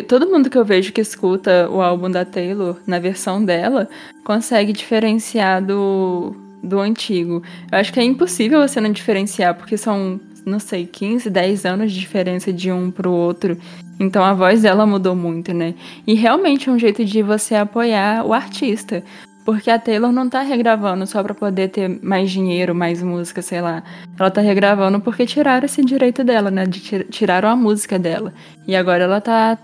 todo 0.07 0.31
mundo 0.31 0.49
que 0.49 0.57
eu 0.57 0.65
vejo 0.65 0.93
que 0.93 1.01
escuta 1.01 1.69
o 1.69 1.83
álbum 1.83 2.09
da 2.09 2.25
Taylor 2.25 2.77
na 2.87 3.01
versão 3.01 3.45
dela 3.45 3.89
consegue 4.23 4.73
diferenciar 4.73 5.65
do 5.65 6.37
do 6.63 6.79
antigo. 6.81 7.43
Eu 7.71 7.79
acho 7.79 7.93
que 7.93 8.01
é 8.01 8.05
impossível 8.05 8.67
você 8.67 8.81
não 8.81 8.93
diferenciar, 8.93 9.55
porque 9.55 9.77
são, 9.77 10.21
não 10.45 10.59
sei, 10.59 10.87
15, 10.87 11.29
10 11.31 11.65
anos 11.65 11.93
de 11.93 12.01
diferença 12.01 12.53
de 12.53 12.71
um 12.71 12.91
pro 12.91 13.11
outro. 13.11 13.57
Então 13.99 14.25
a 14.25 14.33
voz 14.33 14.63
dela 14.63 14.87
mudou 14.87 15.15
muito, 15.15 15.53
né? 15.53 15.75
E 16.07 16.15
realmente 16.15 16.69
é 16.69 16.73
um 16.73 16.79
jeito 16.79 17.05
de 17.05 17.23
você 17.23 17.55
apoiar 17.55 18.25
o 18.25 18.33
artista. 18.33 19.03
Porque 19.45 19.71
a 19.71 19.79
Taylor 19.79 20.13
não 20.13 20.29
tá 20.29 20.43
regravando 20.43 21.07
só 21.07 21.23
pra 21.23 21.35
poder 21.35 21.69
ter 21.69 21.89
mais 22.03 22.31
dinheiro, 22.31 22.75
mais 22.75 23.03
música, 23.03 23.41
sei 23.41 23.61
lá. 23.61 23.83
Ela 24.19 24.31
tá 24.31 24.41
regravando 24.41 25.01
porque 25.01 25.27
tiraram 25.27 25.65
esse 25.65 25.83
direito 25.83 26.23
dela, 26.23 26.51
né? 26.51 26.67
De 26.67 26.81
tir 26.81 27.07
tiraram 27.09 27.49
a 27.49 27.57
música 27.57 27.99
dela. 27.99 28.33
E 28.67 28.77
agora 28.77 29.05
ela 29.05 29.21
tá 29.21 29.59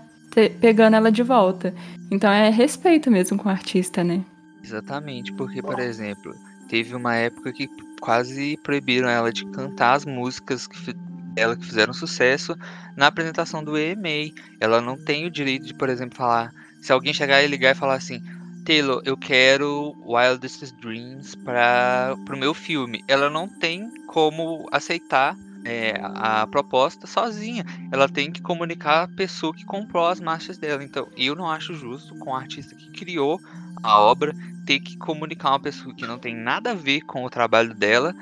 pegando 0.59 0.95
ela 0.95 1.11
de 1.11 1.23
volta. 1.23 1.73
Então 2.11 2.31
é 2.31 2.49
respeito 2.49 3.09
mesmo 3.11 3.37
com 3.37 3.49
o 3.49 3.51
artista, 3.51 4.03
né? 4.03 4.21
Exatamente, 4.63 5.31
porque, 5.31 5.61
por 5.61 5.79
exemplo, 5.79 6.33
teve 6.67 6.95
uma 6.95 7.15
época 7.15 7.51
que 7.51 7.69
quase 7.99 8.57
proibiram 8.57 9.09
ela 9.09 9.31
de 9.31 9.45
cantar 9.45 9.93
as 9.93 10.05
músicas 10.05 10.67
que 10.67 10.93
dela 11.37 11.55
que 11.55 11.65
fizeram 11.65 11.93
sucesso 11.93 12.57
na 12.95 13.07
apresentação 13.07 13.63
do 13.63 13.77
EMA. 13.77 14.33
Ela 14.59 14.81
não 14.81 14.97
tem 14.97 15.27
o 15.27 15.31
direito 15.31 15.67
de, 15.67 15.73
por 15.73 15.87
exemplo, 15.87 16.17
falar. 16.17 16.51
Se 16.81 16.91
alguém 16.91 17.13
chegar 17.13 17.43
e 17.43 17.47
ligar 17.47 17.75
e 17.75 17.77
falar 17.77 17.93
assim, 17.93 18.23
Taylor, 18.65 19.01
eu 19.05 19.15
quero 19.15 19.95
Wildest 20.03 20.73
Dreams 20.81 21.35
para 21.35 22.17
o 22.27 22.35
meu 22.37 22.55
filme. 22.55 23.03
Ela 23.07 23.29
não 23.29 23.47
tem 23.47 23.89
como 24.07 24.67
aceitar 24.71 25.37
é, 25.63 25.99
a 26.01 26.47
proposta 26.47 27.05
sozinha. 27.05 27.63
Ela 27.91 28.09
tem 28.09 28.31
que 28.31 28.41
comunicar 28.41 29.03
a 29.03 29.07
pessoa 29.07 29.53
que 29.53 29.63
comprou 29.63 30.07
as 30.07 30.19
marchas 30.19 30.57
dela. 30.57 30.83
Então, 30.83 31.07
eu 31.15 31.35
não 31.35 31.47
acho 31.47 31.75
justo 31.75 32.15
com 32.15 32.31
o 32.31 32.35
artista 32.35 32.75
que 32.75 32.89
criou 32.89 33.39
a 33.87 34.01
obra 34.01 34.35
ter 34.65 34.79
que 34.79 34.97
comunicar 34.97 35.51
uma 35.51 35.59
pessoa 35.59 35.95
que 35.95 36.05
não 36.05 36.19
tem 36.19 36.35
nada 36.35 36.71
a 36.71 36.75
ver 36.75 37.01
com 37.01 37.23
o 37.23 37.29
trabalho 37.29 37.73
dela 37.73 38.13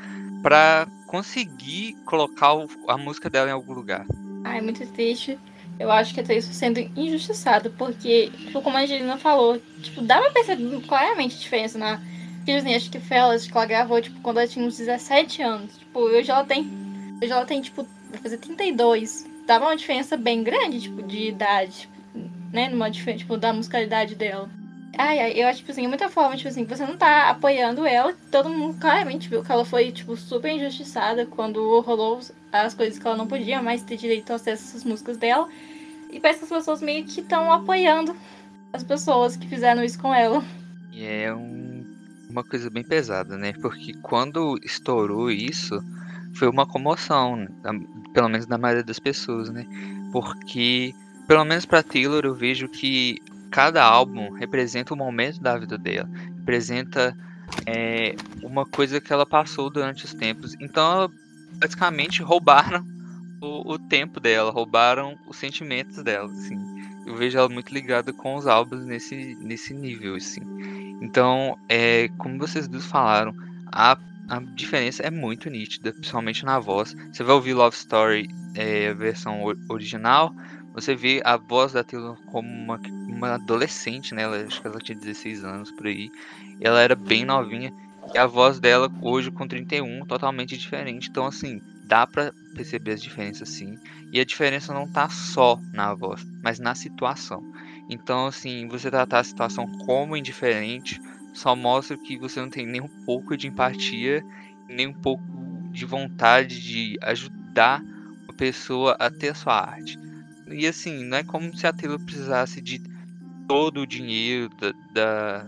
para 0.43 0.87
conseguir 1.07 1.95
colocar 2.05 2.51
a 2.87 2.97
música 2.97 3.29
dela 3.31 3.49
em 3.49 3.53
algum 3.53 3.73
lugar. 3.73 4.05
Ah, 4.43 4.57
é 4.57 4.61
muito 4.61 4.85
triste. 4.93 5.39
Eu 5.79 5.91
acho 5.91 6.13
que 6.13 6.19
até 6.19 6.37
isso 6.37 6.53
sendo 6.53 6.79
injustiçado, 6.95 7.71
porque, 7.71 8.29
tipo, 8.29 8.61
como 8.61 8.77
a 8.77 8.81
Angelina 8.81 9.17
falou, 9.17 9.59
tipo, 9.81 10.01
dá 10.01 10.21
pra 10.21 10.29
perceber 10.29 10.81
claramente 10.81 11.35
a 11.35 11.39
diferença 11.39 11.77
na. 11.77 11.99
Disney, 12.45 12.75
acho 12.75 12.91
que 12.91 12.99
foi 12.99 13.17
ela, 13.17 13.33
acho 13.33 13.47
que 13.47 13.57
ela 13.57 13.65
gravou, 13.65 13.99
tipo, 13.99 14.21
quando 14.21 14.37
ela 14.37 14.47
tinha 14.47 14.63
uns 14.63 14.77
17 14.77 15.41
anos. 15.41 15.77
Tipo, 15.79 15.99
hoje 16.01 16.29
ela 16.29 16.45
tem. 16.45 16.69
Hoje 17.19 17.31
ela 17.31 17.43
tem, 17.43 17.59
tipo, 17.59 17.87
vai 18.11 18.21
fazer 18.21 18.37
32. 18.37 19.25
Dava 19.47 19.65
uma 19.65 19.75
diferença 19.75 20.15
bem 20.15 20.43
grande, 20.43 20.81
tipo, 20.81 21.01
de 21.01 21.29
idade, 21.29 21.89
né? 22.53 22.69
Numa 22.69 22.91
diferença, 22.91 23.23
tipo, 23.23 23.35
da 23.35 23.51
musicalidade 23.51 24.13
dela. 24.13 24.47
Ai, 24.97 25.19
ai, 25.19 25.31
eu 25.35 25.47
acho, 25.47 25.59
tipo 25.59 25.71
assim, 25.71 25.87
muita 25.87 26.09
forma, 26.09 26.37
tipo 26.37 26.47
assim, 26.47 26.63
você 26.63 26.85
não 26.85 26.97
tá 26.97 27.29
apoiando 27.29 27.85
ela. 27.85 28.13
Todo 28.31 28.49
mundo 28.49 28.79
claramente 28.79 29.29
viu 29.29 29.43
que 29.43 29.51
ela 29.51 29.65
foi, 29.65 29.91
tipo, 29.91 30.15
super 30.15 30.51
injustiçada 30.51 31.25
quando 31.25 31.81
rolou 31.81 32.19
as 32.51 32.73
coisas 32.73 32.97
que 32.97 33.05
ela 33.05 33.17
não 33.17 33.27
podia 33.27 33.61
mais 33.61 33.83
ter 33.83 33.97
direito 33.97 34.29
ao 34.29 34.37
acesso 34.37 34.77
às 34.77 34.83
músicas 34.83 35.17
dela. 35.17 35.47
E 36.11 36.19
parece 36.19 36.39
que 36.39 36.45
as 36.45 36.51
pessoas 36.51 36.81
meio 36.81 37.03
que 37.05 37.19
estão 37.19 37.51
apoiando 37.51 38.15
as 38.71 38.83
pessoas 38.83 39.35
que 39.35 39.47
fizeram 39.47 39.83
isso 39.83 39.99
com 39.99 40.13
ela. 40.13 40.43
E 40.91 41.03
é 41.03 41.33
um, 41.33 41.85
uma 42.29 42.43
coisa 42.43 42.69
bem 42.69 42.83
pesada, 42.83 43.37
né? 43.37 43.53
Porque 43.61 43.93
quando 44.01 44.57
estourou 44.63 45.29
isso, 45.29 45.83
foi 46.35 46.47
uma 46.47 46.65
comoção, 46.65 47.47
pelo 48.13 48.29
menos 48.29 48.47
na 48.47 48.57
maioria 48.57 48.83
das 48.83 48.99
pessoas, 48.99 49.49
né? 49.49 49.65
Porque, 50.11 50.93
pelo 51.27 51.43
menos 51.43 51.65
pra 51.65 51.83
Taylor, 51.83 52.23
eu 52.23 52.33
vejo 52.33 52.69
que 52.69 53.21
cada 53.55 53.81
álbum 53.81 54.33
representa 54.33 54.93
um 54.93 54.97
momento 54.97 55.39
da 55.39 55.57
vida 55.57 55.77
dela, 55.77 56.09
representa 56.39 57.15
é, 57.65 58.13
uma 58.43 58.65
coisa 58.65 58.99
que 58.99 59.13
ela 59.13 59.25
passou 59.25 59.69
durante 59.69 60.03
os 60.03 60.13
tempos. 60.13 60.57
Então, 60.59 60.91
ela, 60.91 61.11
basicamente, 61.53 62.21
roubaram 62.21 62.85
o, 63.39 63.75
o, 63.75 63.79
tempo 63.79 64.19
dela, 64.19 64.51
roubaram 64.51 65.17
os 65.25 65.37
sentimentos 65.37 66.03
dela, 66.03 66.29
assim. 66.29 66.57
Eu 67.05 67.15
vejo 67.15 67.37
ela 67.37 67.47
muito 67.47 67.73
ligada 67.73 68.11
com 68.11 68.35
os 68.35 68.45
álbuns 68.45 68.83
nesse, 68.85 69.37
nesse 69.39 69.73
nível, 69.73 70.15
assim. 70.15 70.41
Então, 71.01 71.57
é, 71.69 72.09
como 72.17 72.37
vocês 72.37 72.67
dois 72.67 72.85
falaram, 72.85 73.33
a, 73.71 73.97
a 74.27 74.39
diferença 74.53 75.01
é 75.01 75.09
muito 75.09 75.49
nítida, 75.49 75.93
principalmente 75.93 76.43
na 76.43 76.59
voz. 76.59 76.93
Você 77.09 77.23
vai 77.23 77.33
ouvir 77.33 77.53
Love 77.53 77.77
Story, 77.77 78.29
é, 78.53 78.93
versão 78.93 79.43
original, 79.69 80.35
você 80.75 80.93
vê 80.93 81.21
a 81.23 81.37
voz 81.37 81.71
da 81.71 81.85
Taylor 81.85 82.17
como 82.25 82.49
uma, 82.49 82.77
uma 83.07 83.35
adolescente, 83.35 84.13
né? 84.13 84.23
Ela, 84.23 84.43
acho 84.43 84.61
que 84.61 84.67
ela 84.67 84.79
tinha 84.79 84.97
16 84.97 85.45
anos 85.45 85.71
por 85.71 85.87
aí. 85.87 86.11
ela 86.59 86.81
era 86.81 86.95
bem 86.95 87.23
novinha. 87.23 87.73
E 88.13 88.17
a 88.17 88.27
voz 88.27 88.59
dela 88.59 88.91
hoje 89.01 89.31
com 89.31 89.47
31 89.47 90.05
totalmente 90.05 90.57
diferente. 90.57 91.09
Então 91.09 91.25
assim, 91.25 91.61
dá 91.85 92.05
para 92.05 92.33
perceber 92.53 92.91
as 92.91 93.01
diferenças 93.01 93.47
sim. 93.47 93.79
E 94.11 94.19
a 94.19 94.25
diferença 94.25 94.73
não 94.73 94.85
tá 94.85 95.07
só 95.07 95.57
na 95.73 95.93
voz, 95.93 96.25
mas 96.43 96.59
na 96.59 96.75
situação. 96.75 97.41
Então 97.89 98.27
assim, 98.27 98.67
você 98.67 98.91
tratar 98.91 99.19
a 99.19 99.23
situação 99.23 99.65
como 99.85 100.17
indiferente 100.17 101.01
só 101.33 101.55
mostra 101.55 101.97
que 101.97 102.17
você 102.17 102.41
não 102.41 102.49
tem 102.49 102.65
nem 102.65 102.81
um 102.81 103.05
pouco 103.05 103.37
de 103.37 103.47
empatia, 103.47 104.21
nem 104.67 104.87
um 104.87 104.93
pouco 104.93 105.23
de 105.71 105.85
vontade 105.85 106.61
de 106.61 106.97
ajudar 107.01 107.81
a 108.27 108.33
pessoa 108.33 108.95
a 108.99 109.09
ter 109.09 109.29
a 109.29 109.35
sua 109.35 109.53
arte. 109.53 110.04
E 110.47 110.67
assim, 110.67 111.03
não 111.03 111.17
é 111.17 111.23
como 111.23 111.55
se 111.55 111.65
a 111.65 111.73
Taylor 111.73 111.99
precisasse 111.99 112.61
de 112.61 112.81
todo 113.47 113.81
o 113.81 113.87
dinheiro 113.87 114.49
da, 114.49 114.73
da, 114.93 115.45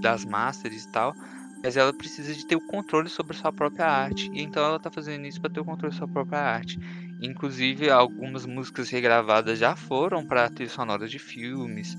das 0.00 0.24
masters 0.24 0.84
e 0.84 0.88
tal, 0.88 1.14
mas 1.62 1.76
ela 1.76 1.92
precisa 1.92 2.34
de 2.34 2.46
ter 2.46 2.56
o 2.56 2.66
controle 2.66 3.08
sobre 3.08 3.36
a 3.36 3.40
sua 3.40 3.52
própria 3.52 3.86
arte. 3.86 4.30
E 4.32 4.42
então 4.42 4.64
ela 4.64 4.78
tá 4.78 4.90
fazendo 4.90 5.26
isso 5.26 5.40
para 5.40 5.50
ter 5.50 5.60
o 5.60 5.64
controle 5.64 5.94
sobre 5.94 6.12
sua 6.12 6.22
própria 6.22 6.40
arte. 6.40 6.78
Inclusive, 7.20 7.90
algumas 7.90 8.44
músicas 8.44 8.90
regravadas 8.90 9.58
já 9.58 9.74
foram 9.74 10.24
para 10.24 10.50
trilha 10.50 10.70
sonora 10.70 11.08
de 11.08 11.18
filmes, 11.18 11.96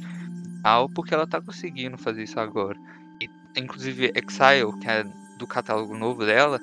tal, 0.62 0.88
porque 0.90 1.14
ela 1.14 1.26
tá 1.26 1.42
conseguindo 1.42 1.98
fazer 1.98 2.24
isso 2.24 2.40
agora. 2.40 2.78
E, 3.22 3.30
inclusive, 3.56 4.12
Exile, 4.16 4.80
que 4.80 4.88
é 4.88 5.04
do 5.38 5.48
catálogo 5.48 5.98
novo 5.98 6.26
dela, 6.26 6.60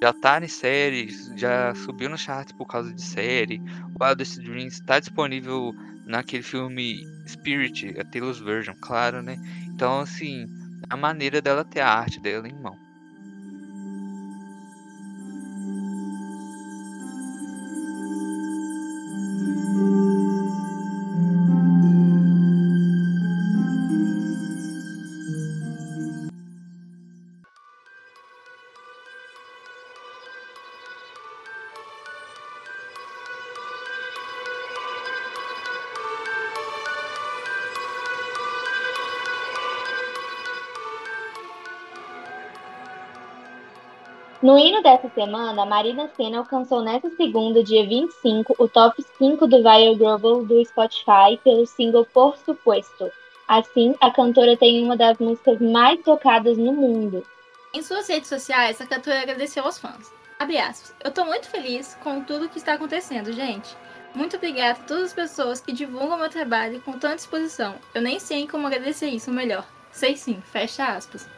já 0.00 0.12
tá 0.12 0.42
em 0.42 0.48
séries, 0.48 1.32
já 1.36 1.74
subiu 1.74 2.08
no 2.08 2.16
charts 2.16 2.52
por 2.52 2.66
causa 2.66 2.92
de 2.92 3.02
série. 3.02 3.60
O 3.98 4.04
Wildest 4.04 4.38
Dreams 4.38 4.74
está 4.74 5.00
disponível 5.00 5.74
naquele 6.06 6.42
filme 6.42 7.04
Spirit, 7.26 7.98
a 7.98 8.04
Taylor's 8.04 8.38
Version, 8.38 8.74
claro, 8.80 9.22
né? 9.22 9.36
Então, 9.66 10.00
assim, 10.00 10.46
a 10.88 10.96
maneira 10.96 11.42
dela 11.42 11.64
ter 11.64 11.80
a 11.80 11.90
arte 11.90 12.20
dela 12.20 12.48
em 12.48 12.54
mão. 12.54 12.87
No 44.48 44.58
hino 44.58 44.82
dessa 44.82 45.10
semana, 45.10 45.66
Marina 45.66 46.08
Senna 46.16 46.38
alcançou 46.38 46.80
nesta 46.80 47.10
segunda, 47.10 47.62
dia 47.62 47.86
25, 47.86 48.56
o 48.58 48.66
top 48.66 49.04
5 49.18 49.46
do 49.46 49.58
Viral 49.58 49.94
Global 49.94 50.42
do 50.42 50.64
Spotify 50.64 51.38
pelo 51.44 51.66
single 51.66 52.06
Por 52.06 52.34
Supuesto. 52.38 53.12
Assim, 53.46 53.94
a 54.00 54.10
cantora 54.10 54.56
tem 54.56 54.82
uma 54.82 54.96
das 54.96 55.18
músicas 55.18 55.60
mais 55.60 56.00
tocadas 56.00 56.56
no 56.56 56.72
mundo. 56.72 57.26
Em 57.74 57.82
suas 57.82 58.08
redes 58.08 58.30
sociais, 58.30 58.80
a 58.80 58.86
cantora 58.86 59.20
agradeceu 59.20 59.64
aos 59.64 59.78
fãs. 59.78 60.10
Abre 60.38 60.56
aspas. 60.56 60.94
Eu 61.04 61.10
tô 61.10 61.26
muito 61.26 61.46
feliz 61.46 61.94
com 62.02 62.22
tudo 62.22 62.48
que 62.48 62.56
está 62.56 62.72
acontecendo, 62.72 63.30
gente. 63.34 63.76
Muito 64.14 64.38
obrigada 64.38 64.80
a 64.80 64.82
todas 64.82 65.04
as 65.08 65.12
pessoas 65.12 65.60
que 65.60 65.72
divulgam 65.72 66.16
meu 66.16 66.30
trabalho 66.30 66.80
com 66.80 66.92
tanta 66.92 67.16
disposição. 67.16 67.74
Eu 67.94 68.00
nem 68.00 68.18
sei 68.18 68.48
como 68.48 68.66
agradecer 68.66 69.10
isso 69.10 69.30
melhor. 69.30 69.66
Sei 69.92 70.16
sim, 70.16 70.40
fecha 70.40 70.86
aspas. 70.86 71.28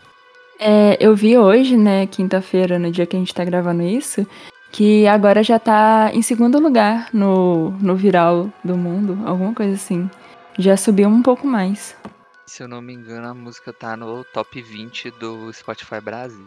É, 0.63 0.99
eu 1.01 1.17
vi 1.17 1.39
hoje, 1.39 1.75
né, 1.75 2.07
quinta-feira, 2.07 2.79
no 2.79 2.91
dia 2.91 3.07
que 3.07 3.17
a 3.17 3.19
gente 3.19 3.33
tá 3.33 3.43
gravando 3.43 3.83
isso, 3.83 4.27
que 4.71 5.07
agora 5.07 5.43
já 5.43 5.59
tá 5.59 6.11
em 6.13 6.21
segundo 6.21 6.59
lugar 6.59 7.09
no, 7.15 7.71
no 7.81 7.97
viral 7.97 8.53
do 8.63 8.77
mundo, 8.77 9.19
alguma 9.27 9.55
coisa 9.55 9.73
assim. 9.73 10.11
Já 10.59 10.77
subiu 10.77 11.09
um 11.09 11.23
pouco 11.23 11.47
mais. 11.47 11.97
Se 12.45 12.63
eu 12.63 12.69
não 12.69 12.83
me 12.83 12.93
engano, 12.93 13.27
a 13.27 13.33
música 13.33 13.73
tá 13.73 13.97
no 13.97 14.23
top 14.23 14.61
20 14.61 15.11
do 15.13 15.51
Spotify 15.51 15.99
Brasil. 15.99 16.47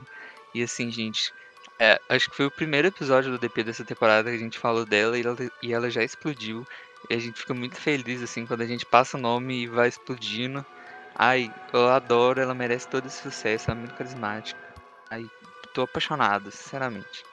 E 0.53 0.61
assim, 0.61 0.91
gente, 0.91 1.33
é, 1.79 1.99
acho 2.07 2.29
que 2.29 2.35
foi 2.35 2.45
o 2.45 2.51
primeiro 2.51 2.89
episódio 2.89 3.31
do 3.31 3.39
DP 3.39 3.63
dessa 3.63 3.83
temporada 3.83 4.29
que 4.29 4.35
a 4.35 4.39
gente 4.39 4.59
falou 4.59 4.85
dela 4.85 5.17
e 5.17 5.23
ela, 5.23 5.37
e 5.63 5.73
ela 5.73 5.89
já 5.89 6.03
explodiu. 6.03 6.67
E 7.09 7.15
a 7.15 7.19
gente 7.19 7.39
fica 7.39 7.55
muito 7.55 7.77
feliz, 7.77 8.21
assim, 8.21 8.45
quando 8.45 8.61
a 8.61 8.67
gente 8.67 8.85
passa 8.85 9.17
o 9.17 9.19
nome 9.19 9.63
e 9.63 9.67
vai 9.67 9.87
explodindo. 9.87 10.63
Ai, 11.15 11.51
eu 11.71 11.89
adoro, 11.89 12.41
ela 12.41 12.53
merece 12.53 12.87
todo 12.87 13.05
esse 13.05 13.21
sucesso, 13.21 13.69
ela 13.69 13.79
é 13.79 13.81
muito 13.81 13.95
carismática. 13.95 14.59
Ai, 15.09 15.25
tô 15.73 15.83
apaixonado, 15.83 16.51
sinceramente. 16.51 17.23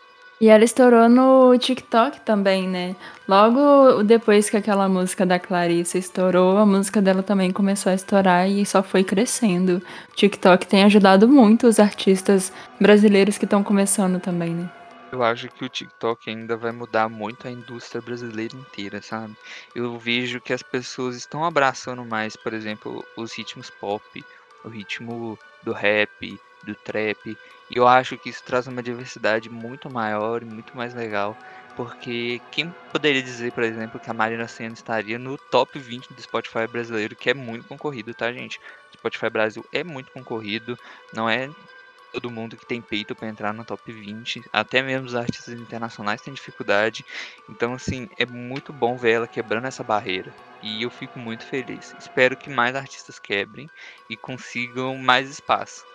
E 0.41 0.49
ela 0.49 0.65
estourou 0.65 1.07
no 1.07 1.57
TikTok 1.59 2.23
também, 2.23 2.67
né? 2.67 2.97
Logo 3.29 4.03
depois 4.03 4.49
que 4.49 4.57
aquela 4.57 4.89
música 4.89 5.27
da 5.27 5.39
Clarissa 5.39 5.99
estourou, 5.99 6.57
a 6.57 6.65
música 6.65 7.03
dela 7.03 7.23
também 7.23 7.51
começou 7.51 7.93
a 7.93 7.95
estourar 7.95 8.49
e 8.49 8.65
só 8.65 8.83
foi 8.83 9.05
crescendo. 9.05 9.83
O 10.11 10.17
TikTok 10.17 10.67
tem 10.67 10.85
ajudado 10.85 11.29
muito 11.29 11.67
os 11.67 11.79
artistas 11.79 12.51
brasileiros 12.81 13.37
que 13.37 13.45
estão 13.45 13.63
começando 13.63 14.19
também, 14.19 14.55
né? 14.55 14.80
Eu 15.13 15.23
acho 15.25 15.49
que 15.49 15.65
o 15.65 15.69
TikTok 15.69 16.31
ainda 16.31 16.57
vai 16.57 16.71
mudar 16.71 17.09
muito 17.09 17.47
a 17.49 17.51
indústria 17.51 18.01
brasileira 18.01 18.57
inteira, 18.57 19.03
sabe? 19.03 19.37
Eu 19.75 19.99
vejo 19.99 20.41
que 20.41 20.53
as 20.53 20.63
pessoas 20.63 21.17
estão 21.17 21.45
abraçando 21.45 22.05
mais, 22.05 22.37
por 22.37 22.53
exemplo, 22.55 23.05
os 23.17 23.33
ritmos 23.37 23.71
pop, 23.71 24.25
o 24.63 24.69
ritmo 24.69 25.37
do 25.65 25.73
rap, 25.73 26.41
do 26.63 26.77
trap. 26.77 27.37
E 27.71 27.77
eu 27.77 27.89
acho 27.89 28.17
que 28.19 28.29
isso 28.29 28.45
traz 28.45 28.69
uma 28.69 28.83
diversidade 28.83 29.51
muito 29.51 29.91
maior 29.91 30.43
e 30.43 30.47
muito 30.47 30.77
mais 30.77 30.95
legal. 30.95 31.37
Porque 31.75 32.41
quem 32.53 32.73
poderia 32.93 33.23
dizer, 33.23 33.53
por 33.53 33.65
exemplo, 33.65 33.99
que 33.99 34.11
a 34.11 34.15
Marina 34.15 34.47
Senna 34.47 34.75
estaria 34.75 35.19
no 35.19 35.37
top 35.51 35.79
20 35.79 36.13
do 36.13 36.23
Spotify 36.23 36.67
brasileiro, 36.69 37.17
que 37.17 37.31
é 37.31 37.35
muito 37.35 37.67
concorrido, 37.67 38.15
tá, 38.15 38.33
gente? 38.33 38.61
Spotify 38.95 39.31
Brasil 39.31 39.65
é 39.73 39.83
muito 39.83 40.13
concorrido, 40.13 40.77
não 41.13 41.29
é 41.29 41.49
todo 42.13 42.31
mundo 42.31 42.57
que 42.57 42.67
tem 42.67 42.83
peito 42.83 43.15
para 43.17 43.29
entrar 43.29 43.53
no 43.55 43.65
top 43.65 43.93
20, 43.93 44.43
até 44.53 44.83
mesmo 44.83 45.07
os 45.07 45.15
artistas 45.15 45.55
internacionais 45.55 46.21
têm 46.21 46.35
dificuldade. 46.35 47.05
Então, 47.49 47.75
assim, 47.75 48.07
é 48.19 48.27
muito 48.27 48.73
bom 48.73 48.97
ver 48.97 49.13
ela 49.13 49.29
quebrando 49.29 49.67
essa 49.67 49.85
barreira. 49.85 50.35
E 50.63 50.83
eu 50.83 50.91
fico 50.91 51.19
muito 51.19 51.47
feliz. 51.47 51.95
Espero 51.99 52.37
que 52.37 52.51
mais 52.51 52.75
artistas 52.77 53.19
quebrem 53.19 53.71
e 54.09 54.17
consigam 54.17 54.97
mais 54.99 55.31
espaço. 55.31 55.87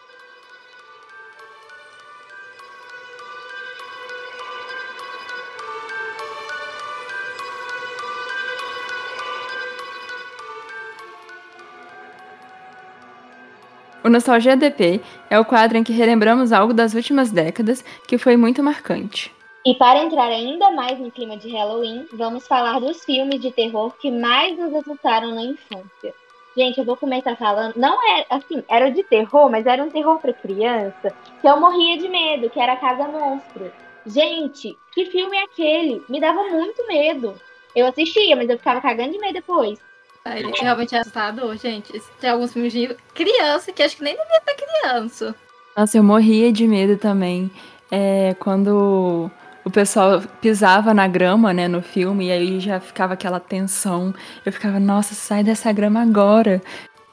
O 14.06 14.10
Nostalgia 14.10 14.56
DP 14.56 15.02
é 15.32 15.40
o 15.40 15.44
quadro 15.44 15.80
em 15.80 15.84
que 15.84 15.92
relembramos 15.92 16.54
algo 16.54 16.76
das 16.76 16.94
últimas 16.94 17.32
décadas 17.32 17.84
que 18.08 18.20
foi 18.20 18.38
muito 18.38 18.62
marcante. 18.62 19.34
E 19.66 19.74
para 19.74 20.04
entrar 20.04 20.28
ainda 20.28 20.70
mais 20.70 21.00
no 21.00 21.10
clima 21.10 21.36
de 21.36 21.50
Halloween, 21.50 22.06
vamos 22.14 22.48
falar 22.48 22.80
dos 22.80 23.04
filmes 23.04 23.42
de 23.42 23.52
terror 23.52 23.96
que 24.00 24.12
mais 24.12 24.56
nos 24.60 24.76
assustaram 24.76 25.34
na 25.34 25.42
infância. 25.42 26.14
Gente, 26.56 26.78
eu 26.78 26.86
vou 26.86 26.96
começar 26.96 27.36
falando. 27.36 27.78
Não 27.78 27.98
é 28.16 28.28
assim, 28.30 28.64
era 28.70 28.92
de 28.92 29.02
terror, 29.02 29.50
mas 29.50 29.66
era 29.66 29.84
um 29.84 29.90
terror 29.90 30.20
pra 30.20 30.34
criança 30.34 31.12
que 31.42 31.48
eu 31.48 31.60
morria 31.60 31.98
de 31.98 32.08
medo, 32.08 32.48
que 32.52 32.60
era 32.60 32.76
Casa 32.76 33.08
Monstro. 33.08 33.72
Gente, 34.06 34.78
que 34.94 35.08
filme 35.08 35.36
é 35.36 35.46
aquele? 35.46 36.04
Me 36.08 36.20
dava 36.20 36.44
muito 36.44 36.86
medo. 36.86 37.34
Eu 37.76 37.88
assistia, 37.88 38.36
mas 38.36 38.48
eu 38.52 38.58
ficava 38.60 38.80
cagando 38.80 39.14
de 39.14 39.18
medo 39.18 39.34
depois. 39.34 39.80
Realmente 40.26 40.96
é 40.96 41.00
assustador, 41.00 41.56
gente. 41.58 42.02
Tem 42.20 42.30
alguns 42.30 42.52
filmes 42.52 42.74
de 42.74 42.96
criança 43.14 43.72
que 43.72 43.84
acho 43.84 43.98
que 43.98 44.04
nem 44.04 44.16
devia 44.16 44.42
ter 44.42 44.56
criança. 44.56 45.36
Nossa, 45.78 45.98
eu 45.98 46.04
morria 46.04 46.52
de 46.52 46.68
medo 46.68 46.98
também. 46.98 47.52
É, 47.92 48.36
quando 48.40 49.30
o 49.64 49.70
pessoal 49.70 50.22
pisava 50.42 50.94
na 50.94 51.08
grama, 51.08 51.54
né, 51.54 51.68
no 51.68 51.82
filme, 51.82 52.28
e 52.28 52.32
aí 52.32 52.60
já 52.60 52.80
ficava 52.80 53.14
aquela 53.14 53.40
tensão. 53.40 54.14
Eu 54.46 54.52
ficava, 54.52 54.80
nossa, 54.80 55.14
sai 55.14 55.44
dessa 55.44 55.72
grama 55.72 56.02
agora. 56.02 56.62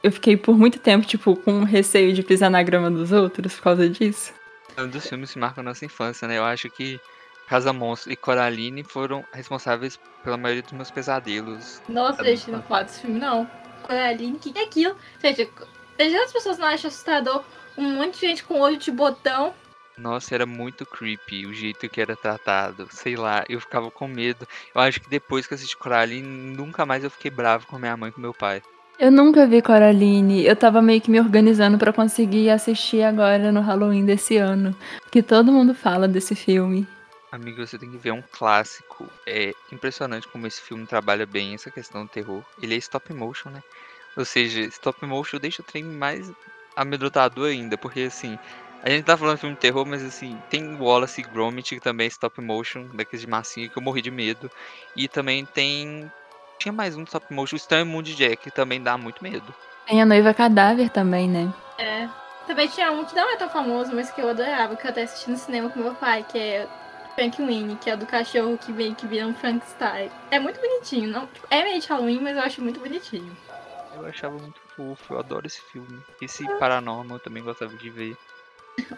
Eu 0.01 0.11
fiquei 0.11 0.35
por 0.35 0.57
muito 0.57 0.79
tempo, 0.79 1.05
tipo, 1.05 1.35
com 1.35 1.63
receio 1.63 2.13
de 2.13 2.23
pisar 2.23 2.49
na 2.49 2.63
grama 2.63 2.89
dos 2.89 3.11
outros 3.11 3.55
por 3.55 3.63
causa 3.63 3.89
disso. 3.89 4.33
É 4.75 4.81
um 4.81 4.87
dos 4.89 5.07
filmes 5.07 5.31
que 5.31 5.39
marcam 5.39 5.61
a 5.61 5.65
nossa 5.65 5.85
infância, 5.85 6.27
né? 6.27 6.37
Eu 6.37 6.43
acho 6.43 6.69
que 6.69 6.99
Casa 7.53 7.71
Monstro 7.71 8.11
e 8.11 8.15
Coraline 8.15 8.83
foram 8.83 9.23
responsáveis 9.31 9.99
pela 10.23 10.35
maioria 10.35 10.63
dos 10.63 10.71
meus 10.71 10.89
pesadelos. 10.89 11.79
Nossa, 11.87 12.23
gente, 12.23 12.49
não 12.49 12.61
pode 12.61 12.89
esse 12.89 13.01
filme, 13.01 13.19
não. 13.19 13.47
Coraline, 13.83 14.37
o 14.37 14.39
que 14.39 14.57
é 14.57 14.63
aquilo? 14.63 14.95
Gente, 15.21 15.51
as 15.99 16.33
pessoas 16.33 16.57
não 16.57 16.65
acham 16.65 16.87
assustador 16.87 17.43
um 17.77 17.97
monte 17.97 18.15
de 18.15 18.21
gente 18.21 18.43
com 18.43 18.59
olho 18.59 18.77
de 18.77 18.89
botão 18.89 19.53
nossa, 19.95 20.33
era 20.33 20.47
muito 20.47 20.87
creepy 20.87 21.45
o 21.45 21.53
jeito 21.53 21.87
que 21.87 22.01
era 22.01 22.15
tratado. 22.15 22.87
Sei 22.89 23.15
lá, 23.15 23.45
eu 23.47 23.61
ficava 23.61 23.91
com 23.91 24.07
medo. 24.07 24.47
Eu 24.73 24.81
acho 24.81 24.99
que 24.99 25.07
depois 25.07 25.45
que 25.45 25.53
eu 25.53 25.55
assisti 25.55 25.77
Coraline, 25.77 26.27
nunca 26.27 26.83
mais 26.83 27.03
eu 27.03 27.11
fiquei 27.11 27.29
bravo 27.29 27.67
com 27.67 27.77
minha 27.77 27.95
mãe 27.95 28.09
e 28.09 28.11
com 28.11 28.19
meu 28.19 28.33
pai. 28.33 28.63
Eu 28.97 29.11
nunca 29.11 29.45
vi 29.45 29.61
Coraline. 29.61 30.43
Eu 30.43 30.55
tava 30.55 30.81
meio 30.81 30.99
que 30.99 31.11
me 31.11 31.19
organizando 31.19 31.77
para 31.77 31.93
conseguir 31.93 32.49
assistir 32.49 33.03
agora 33.03 33.51
no 33.51 33.61
Halloween 33.61 34.03
desse 34.03 34.37
ano. 34.37 34.75
Porque 35.03 35.21
todo 35.21 35.51
mundo 35.51 35.75
fala 35.75 36.07
desse 36.07 36.33
filme. 36.33 36.87
Amigo, 37.33 37.65
você 37.65 37.79
tem 37.79 37.89
que 37.89 37.97
ver 37.97 38.11
um 38.11 38.21
clássico. 38.21 39.09
É 39.25 39.55
impressionante 39.71 40.27
como 40.27 40.45
esse 40.45 40.61
filme 40.61 40.85
trabalha 40.85 41.25
bem 41.25 41.55
essa 41.55 41.71
questão 41.71 42.03
do 42.03 42.07
terror. 42.07 42.43
Ele 42.61 42.75
é 42.75 42.77
stop 42.77 43.11
motion, 43.11 43.49
né? 43.49 43.63
Ou 44.15 44.23
seja, 44.23 44.61
stop 44.65 45.03
motion 45.03 45.39
deixa 45.39 45.63
o 45.63 45.65
trem 45.65 45.83
mais 45.83 46.31
amedrontador 46.75 47.47
ainda, 47.47 47.75
porque 47.75 48.01
assim, 48.01 48.37
a 48.83 48.89
gente 48.91 49.05
tá 49.05 49.17
falando 49.17 49.33
de 49.33 49.41
filme 49.41 49.55
de 49.55 49.61
terror, 49.61 49.83
mas 49.83 50.03
assim, 50.03 50.39
tem 50.47 50.75
Wallace 50.79 51.21
e 51.21 51.23
Gromit, 51.23 51.73
que 51.73 51.81
também 51.81 52.05
é 52.05 52.09
stop 52.09 52.39
motion, 52.39 52.85
daqueles 52.93 53.21
de 53.21 53.27
massinha, 53.27 53.67
que 53.67 53.75
eu 53.79 53.81
morri 53.81 54.03
de 54.03 54.11
medo. 54.11 54.51
E 54.95 55.07
também 55.07 55.43
tem. 55.43 56.11
Tinha 56.59 56.71
mais 56.71 56.95
um 56.95 57.01
stop 57.01 57.33
motion, 57.33 57.55
o 57.55 57.57
Estranho 57.57 57.87
Mundo 57.87 58.05
de 58.05 58.15
Jack, 58.15 58.43
que 58.43 58.51
também 58.51 58.79
dá 58.79 58.95
muito 58.95 59.23
medo. 59.23 59.51
Tem 59.87 59.99
a 59.99 60.05
Noiva 60.05 60.35
Cadáver 60.35 60.87
também, 60.91 61.27
né? 61.27 61.51
É. 61.79 62.07
Também 62.45 62.67
tinha 62.67 62.91
um 62.91 63.03
que 63.03 63.15
não 63.15 63.27
é 63.33 63.37
tão 63.37 63.49
famoso, 63.49 63.91
mas 63.95 64.11
que 64.11 64.21
eu 64.21 64.29
adorava, 64.29 64.75
que 64.75 64.85
eu 64.85 64.91
até 64.91 65.01
assisti 65.01 65.31
no 65.31 65.37
cinema 65.37 65.71
com 65.71 65.79
meu 65.79 65.95
pai, 65.95 66.23
que 66.29 66.37
é 66.37 66.67
Frank 67.15 67.41
Winnie, 67.41 67.75
que 67.77 67.89
é 67.89 67.95
do 67.95 68.05
cachorro 68.05 68.57
que 68.57 68.71
vem 68.71 68.93
que 68.93 69.05
vira 69.05 69.27
um 69.27 69.33
Frankenstein. 69.33 70.09
É 70.31 70.39
muito 70.39 70.59
bonitinho, 70.59 71.09
não 71.09 71.29
é 71.49 71.63
meio 71.63 71.79
de 71.79 71.87
Halloween, 71.87 72.19
mas 72.21 72.35
eu 72.35 72.43
acho 72.43 72.61
muito 72.61 72.79
bonitinho. 72.79 73.35
Eu 73.95 74.05
achava 74.05 74.37
muito 74.37 74.59
fofo, 74.75 75.13
eu 75.13 75.19
adoro 75.19 75.45
esse 75.45 75.61
filme. 75.61 76.01
Esse 76.21 76.43
Paranormal 76.57 77.17
eu 77.17 77.23
também 77.23 77.43
gostava 77.43 77.75
de 77.75 77.89
ver. 77.89 78.17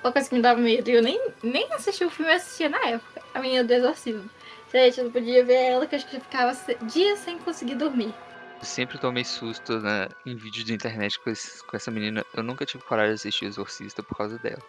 Uma 0.02 0.12
coisa 0.12 0.30
que 0.30 0.36
me 0.36 0.42
dava 0.42 0.60
medo, 0.60 0.90
eu 0.90 1.04
nem, 1.04 1.20
nem 1.44 1.72
assisti 1.74 2.06
o 2.06 2.10
filme, 2.10 2.32
eu 2.32 2.38
assistia 2.38 2.70
na 2.70 2.80
época, 2.86 3.22
a 3.34 3.40
menina 3.40 3.64
do 3.64 3.74
exorcismo. 3.74 4.30
Gente, 4.72 4.98
eu 4.98 5.06
não 5.06 5.12
podia 5.12 5.44
ver 5.44 5.72
ela, 5.72 5.86
que 5.86 5.96
eu 5.96 5.98
acho 5.98 6.08
que 6.08 6.16
eu 6.16 6.22
ficava 6.22 6.58
dias 6.84 7.20
sem 7.20 7.38
conseguir 7.40 7.76
dormir. 7.76 8.14
Eu 8.60 8.66
sempre 8.66 8.98
tomei 8.98 9.26
susto 9.26 9.80
né, 9.80 10.08
em 10.26 10.36
vídeos 10.36 10.64
de 10.64 10.74
internet 10.74 11.20
com, 11.20 11.30
esse, 11.30 11.62
com 11.64 11.76
essa 11.76 11.92
menina. 11.92 12.26
Eu 12.34 12.42
nunca 12.42 12.66
tive 12.66 12.84
coragem 12.84 13.10
de 13.10 13.16
assistir 13.16 13.46
Exorcista 13.46 14.02
por 14.02 14.16
causa 14.16 14.38
dela. 14.40 14.62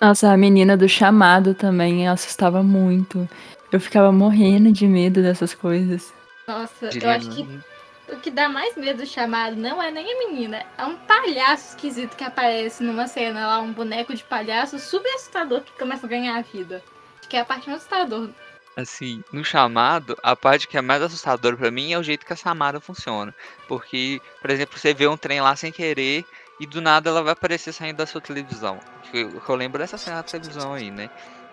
Nossa, 0.00 0.32
a 0.32 0.36
menina 0.36 0.76
do 0.76 0.88
chamado 0.88 1.54
também 1.54 2.08
assustava 2.08 2.62
muito. 2.62 3.28
Eu 3.72 3.80
ficava 3.80 4.12
morrendo 4.12 4.70
de 4.70 4.86
medo 4.86 5.22
dessas 5.22 5.54
coisas. 5.54 6.12
Nossa, 6.46 6.88
Diria 6.88 7.08
eu 7.08 7.10
acho 7.12 7.30
que 7.30 7.60
o 8.12 8.16
que 8.16 8.30
dá 8.30 8.48
mais 8.48 8.76
medo 8.76 9.02
do 9.02 9.06
chamado 9.06 9.56
não 9.56 9.82
é 9.82 9.90
nem 9.90 10.12
a 10.12 10.28
menina, 10.28 10.64
é 10.76 10.84
um 10.84 10.96
palhaço 10.96 11.70
esquisito 11.70 12.16
que 12.16 12.24
aparece 12.24 12.82
numa 12.82 13.06
cena 13.06 13.46
lá, 13.46 13.60
um 13.60 13.72
boneco 13.72 14.14
de 14.14 14.22
palhaço 14.22 14.78
super 14.78 15.12
assustador 15.14 15.62
que 15.62 15.72
começa 15.72 16.06
a 16.06 16.08
ganhar 16.08 16.36
a 16.36 16.42
vida. 16.42 16.82
Acho 17.18 17.28
que 17.28 17.36
é 17.36 17.40
a 17.40 17.44
parte 17.44 17.66
mais 17.68 17.78
assustadora. 17.80 18.30
Assim, 18.76 19.22
no 19.32 19.44
chamado, 19.44 20.18
a 20.22 20.34
parte 20.34 20.66
que 20.66 20.76
é 20.76 20.82
mais 20.82 21.00
assustadora 21.00 21.56
para 21.56 21.70
mim 21.70 21.92
é 21.92 21.98
o 21.98 22.02
jeito 22.02 22.26
que 22.26 22.32
a 22.32 22.36
Samara 22.36 22.80
funciona. 22.80 23.32
Porque, 23.68 24.20
por 24.40 24.50
exemplo, 24.50 24.76
você 24.76 24.92
vê 24.92 25.06
um 25.06 25.16
trem 25.16 25.40
lá 25.40 25.54
sem 25.54 25.70
querer 25.70 26.24
e 26.58 26.66
do 26.66 26.80
nada 26.80 27.10
ela 27.10 27.22
vai 27.22 27.32
aparecer 27.32 27.72
saindo 27.72 27.96
da 27.96 28.06
sua 28.06 28.20
televisão. 28.20 28.80
Eu, 29.12 29.42
eu 29.46 29.54
lembro 29.54 29.78
dessa 29.78 29.98
cena 29.98 30.16
da 30.16 30.22
televisão 30.22 30.74
aí, 30.74 30.90
né? 30.90 31.10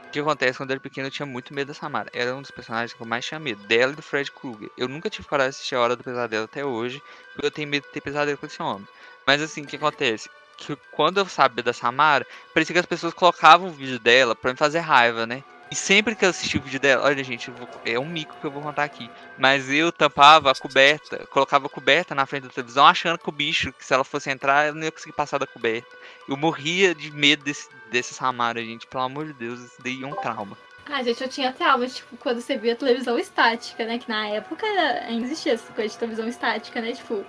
O 0.08 0.12
que 0.12 0.20
acontece, 0.20 0.58
quando 0.58 0.72
eu 0.72 0.74
era 0.74 0.82
pequeno 0.82 1.08
eu 1.08 1.12
tinha 1.12 1.26
muito 1.26 1.54
medo 1.54 1.70
da 1.70 1.74
Samara. 1.74 2.10
Era 2.14 2.36
um 2.36 2.42
dos 2.42 2.52
personagens 2.52 2.94
que 2.94 3.02
eu 3.02 3.08
mais 3.08 3.26
tinha 3.26 3.40
medo. 3.40 3.66
Dela 3.66 3.94
e 3.94 3.96
do 3.96 4.02
Fred 4.02 4.30
Krueger. 4.32 4.70
Eu 4.78 4.88
nunca 4.88 5.10
tive 5.10 5.28
coragem 5.28 5.52
de 5.52 5.56
assistir 5.56 5.76
a 5.76 5.80
Hora 5.80 5.96
do 5.96 6.04
Pesadelo 6.04 6.44
até 6.46 6.66
hoje. 6.66 7.02
Porque 7.34 7.48
eu 7.48 7.52
tenho 7.52 7.70
medo 7.70 7.84
de 7.84 7.94
ter 7.94 8.02
pesadelo 8.02 8.38
com 8.38 8.46
esse 8.46 8.62
homem. 8.62 8.86
Mas 9.26 9.42
assim, 9.42 9.62
o 9.62 9.66
que 9.66 9.78
acontece? 9.78 10.30
Que 10.58 10.76
quando 10.92 11.20
eu 11.20 11.26
sabia 11.26 11.64
da 11.64 11.72
Samara, 11.72 12.28
parecia 12.54 12.74
que 12.74 12.80
as 12.80 12.86
pessoas 12.86 13.14
colocavam 13.14 13.70
o 13.70 13.72
vídeo 13.72 14.00
dela 14.00 14.36
pra 14.36 14.52
me 14.52 14.58
fazer 14.58 14.80
raiva, 14.80 15.26
né? 15.26 15.44
E 15.72 15.76
sempre 15.76 16.16
que 16.16 16.26
eu 16.26 16.30
assisti 16.30 16.58
o 16.58 16.62
vídeo 16.62 16.82
dela, 16.82 17.06
olha 17.06 17.24
gente, 17.24 17.50
vou, 17.50 17.68
é 17.86 17.98
um 17.98 18.06
mico 18.06 18.36
que 18.42 18.46
eu 18.46 18.52
vou 18.52 18.62
contar 18.62 18.84
aqui. 18.84 19.10
Mas 19.38 19.70
eu 19.70 19.90
tampava 19.90 20.52
a 20.52 20.56
coberta, 20.56 21.26
colocava 21.28 21.68
a 21.68 21.70
coberta 21.70 22.14
na 22.14 22.26
frente 22.26 22.44
da 22.44 22.50
televisão, 22.50 22.86
achando 22.86 23.18
que 23.18 23.30
o 23.30 23.32
bicho, 23.32 23.72
que 23.72 23.86
se 23.86 23.94
ela 23.94 24.04
fosse 24.04 24.30
entrar, 24.30 24.68
eu 24.68 24.76
não 24.76 24.84
ia 24.84 24.92
conseguir 24.92 25.14
passar 25.14 25.38
da 25.38 25.48
coberta. 25.48 25.88
Eu 26.28 26.36
morria 26.36 26.94
de 26.94 27.10
medo 27.10 27.46
desse, 27.46 27.70
desse 27.90 28.14
Samara, 28.14 28.62
gente. 28.62 28.86
Pelo 28.86 29.04
amor 29.04 29.28
de 29.28 29.34
Deus, 29.34 29.62
isso 29.62 29.82
daí 29.82 30.04
é 30.04 30.06
um 30.06 30.16
trauma. 30.16 30.58
Ah, 30.86 31.02
gente, 31.04 31.24
eu 31.24 31.30
tinha 31.30 31.54
trauma, 31.54 31.88
tipo, 31.88 32.18
quando 32.18 32.42
você 32.42 32.58
via 32.58 32.76
televisão 32.76 33.18
estática, 33.18 33.86
né? 33.86 33.98
Que 33.98 34.10
na 34.10 34.28
época 34.28 34.66
ainda 35.08 35.26
existia 35.26 35.54
essa 35.54 35.72
coisa 35.72 35.94
de 35.94 35.98
televisão 35.98 36.28
estática, 36.28 36.82
né? 36.82 36.92
Tipo, 36.92 37.24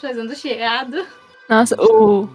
fazendo 0.00 0.36
cheirado. 0.36 1.04
Nossa, 1.48 1.74
o, 1.80 2.28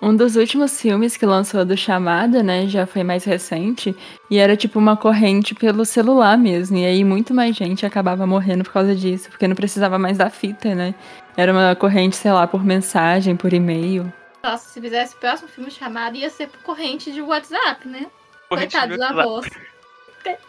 um 0.00 0.14
dos 0.14 0.36
últimos 0.36 0.80
filmes 0.80 1.16
que 1.16 1.24
lançou 1.24 1.64
do 1.64 1.76
Chamada, 1.76 2.42
né, 2.42 2.66
já 2.66 2.86
foi 2.86 3.02
mais 3.02 3.24
recente, 3.24 3.96
e 4.30 4.38
era 4.38 4.56
tipo 4.56 4.78
uma 4.78 4.96
corrente 4.96 5.54
pelo 5.54 5.84
celular 5.84 6.36
mesmo. 6.36 6.76
E 6.76 6.84
aí 6.84 7.04
muito 7.04 7.32
mais 7.32 7.56
gente 7.56 7.86
acabava 7.86 8.26
morrendo 8.26 8.64
por 8.64 8.72
causa 8.72 8.94
disso, 8.94 9.30
porque 9.30 9.48
não 9.48 9.56
precisava 9.56 9.98
mais 9.98 10.18
da 10.18 10.28
fita, 10.28 10.74
né? 10.74 10.94
Era 11.36 11.52
uma 11.52 11.74
corrente, 11.74 12.16
sei 12.16 12.32
lá, 12.32 12.46
por 12.46 12.64
mensagem, 12.64 13.36
por 13.36 13.52
e-mail. 13.52 14.12
Nossa, 14.42 14.68
se 14.68 14.80
fizesse 14.80 15.14
o 15.14 15.18
próximo 15.18 15.48
filme 15.48 15.70
chamado, 15.70 16.16
ia 16.16 16.30
ser 16.30 16.48
por 16.48 16.60
corrente 16.60 17.12
de 17.12 17.20
WhatsApp, 17.20 17.88
né? 17.88 18.06
Coitados 18.48 18.96
dos 18.96 19.06
avós. 19.06 19.46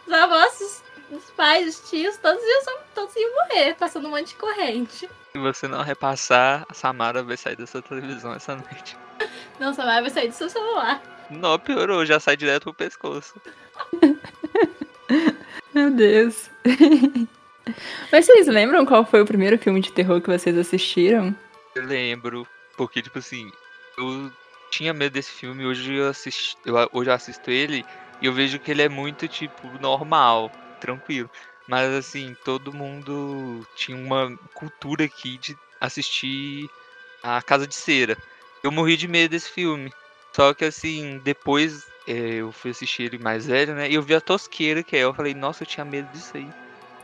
Os 0.06 0.12
avós, 0.12 0.82
os 1.10 1.30
pais, 1.36 1.68
os 1.68 1.90
tios, 1.90 2.16
todos 2.16 2.42
iam, 2.42 2.78
todos 2.94 3.16
iam 3.16 3.30
morrer, 3.34 3.74
passando 3.74 4.06
um 4.06 4.10
monte 4.10 4.28
de 4.28 4.34
corrente. 4.34 5.08
Se 5.32 5.38
você 5.38 5.66
não 5.66 5.82
repassar, 5.82 6.64
a 6.68 6.74
Samara 6.74 7.22
vai 7.22 7.36
sair 7.36 7.56
da 7.56 7.66
sua 7.66 7.82
televisão 7.82 8.32
essa 8.32 8.54
noite. 8.54 8.96
Não, 9.58 9.74
Samara 9.74 10.02
vai 10.02 10.10
sair 10.10 10.28
do 10.28 10.34
seu 10.34 10.48
celular. 10.48 11.02
Não, 11.30 11.58
piorou, 11.58 12.06
já 12.06 12.18
sai 12.18 12.36
direto 12.36 12.64
pro 12.64 12.74
pescoço. 12.74 13.34
Meu 15.74 15.90
Deus. 15.90 16.50
Mas 18.10 18.26
vocês 18.26 18.46
lembram 18.46 18.86
qual 18.86 19.04
foi 19.04 19.20
o 19.20 19.26
primeiro 19.26 19.58
filme 19.58 19.80
de 19.80 19.92
terror 19.92 20.20
que 20.20 20.30
vocês 20.30 20.56
assistiram? 20.56 21.34
Eu 21.74 21.84
lembro, 21.84 22.46
porque, 22.76 23.02
tipo 23.02 23.18
assim, 23.18 23.52
eu 23.96 24.32
tinha 24.70 24.92
medo 24.92 25.12
desse 25.12 25.30
filme, 25.30 25.66
hoje 25.66 25.94
eu, 25.94 26.08
assisti, 26.08 26.56
eu, 26.64 26.74
hoje 26.92 27.10
eu 27.10 27.14
assisto 27.14 27.50
ele 27.50 27.84
e 28.20 28.26
eu 28.26 28.32
vejo 28.32 28.58
que 28.58 28.70
ele 28.70 28.82
é 28.82 28.88
muito, 28.88 29.28
tipo, 29.28 29.68
normal, 29.80 30.50
tranquilo. 30.80 31.30
Mas, 31.66 31.92
assim, 31.92 32.34
todo 32.44 32.72
mundo 32.72 33.66
tinha 33.76 33.96
uma 33.96 34.34
cultura 34.54 35.04
aqui 35.04 35.36
de 35.36 35.56
assistir 35.80 36.68
a 37.22 37.42
Casa 37.42 37.66
de 37.66 37.74
Cera. 37.74 38.16
Eu 38.62 38.72
morri 38.72 38.96
de 38.96 39.08
medo 39.08 39.30
desse 39.30 39.50
filme. 39.50 39.92
Só 40.32 40.54
que, 40.54 40.64
assim, 40.64 41.20
depois 41.24 41.86
é, 42.06 42.36
eu 42.36 42.52
fui 42.52 42.70
assistir 42.70 43.04
ele 43.04 43.18
mais 43.18 43.46
velho, 43.46 43.74
né? 43.74 43.90
E 43.90 43.94
eu 43.94 44.02
vi 44.02 44.14
a 44.14 44.20
tosqueira 44.20 44.82
que 44.82 44.96
é. 44.96 45.00
Eu 45.00 45.14
falei, 45.14 45.34
nossa, 45.34 45.62
eu 45.62 45.66
tinha 45.66 45.84
medo 45.84 46.08
disso 46.12 46.36
aí. 46.36 46.48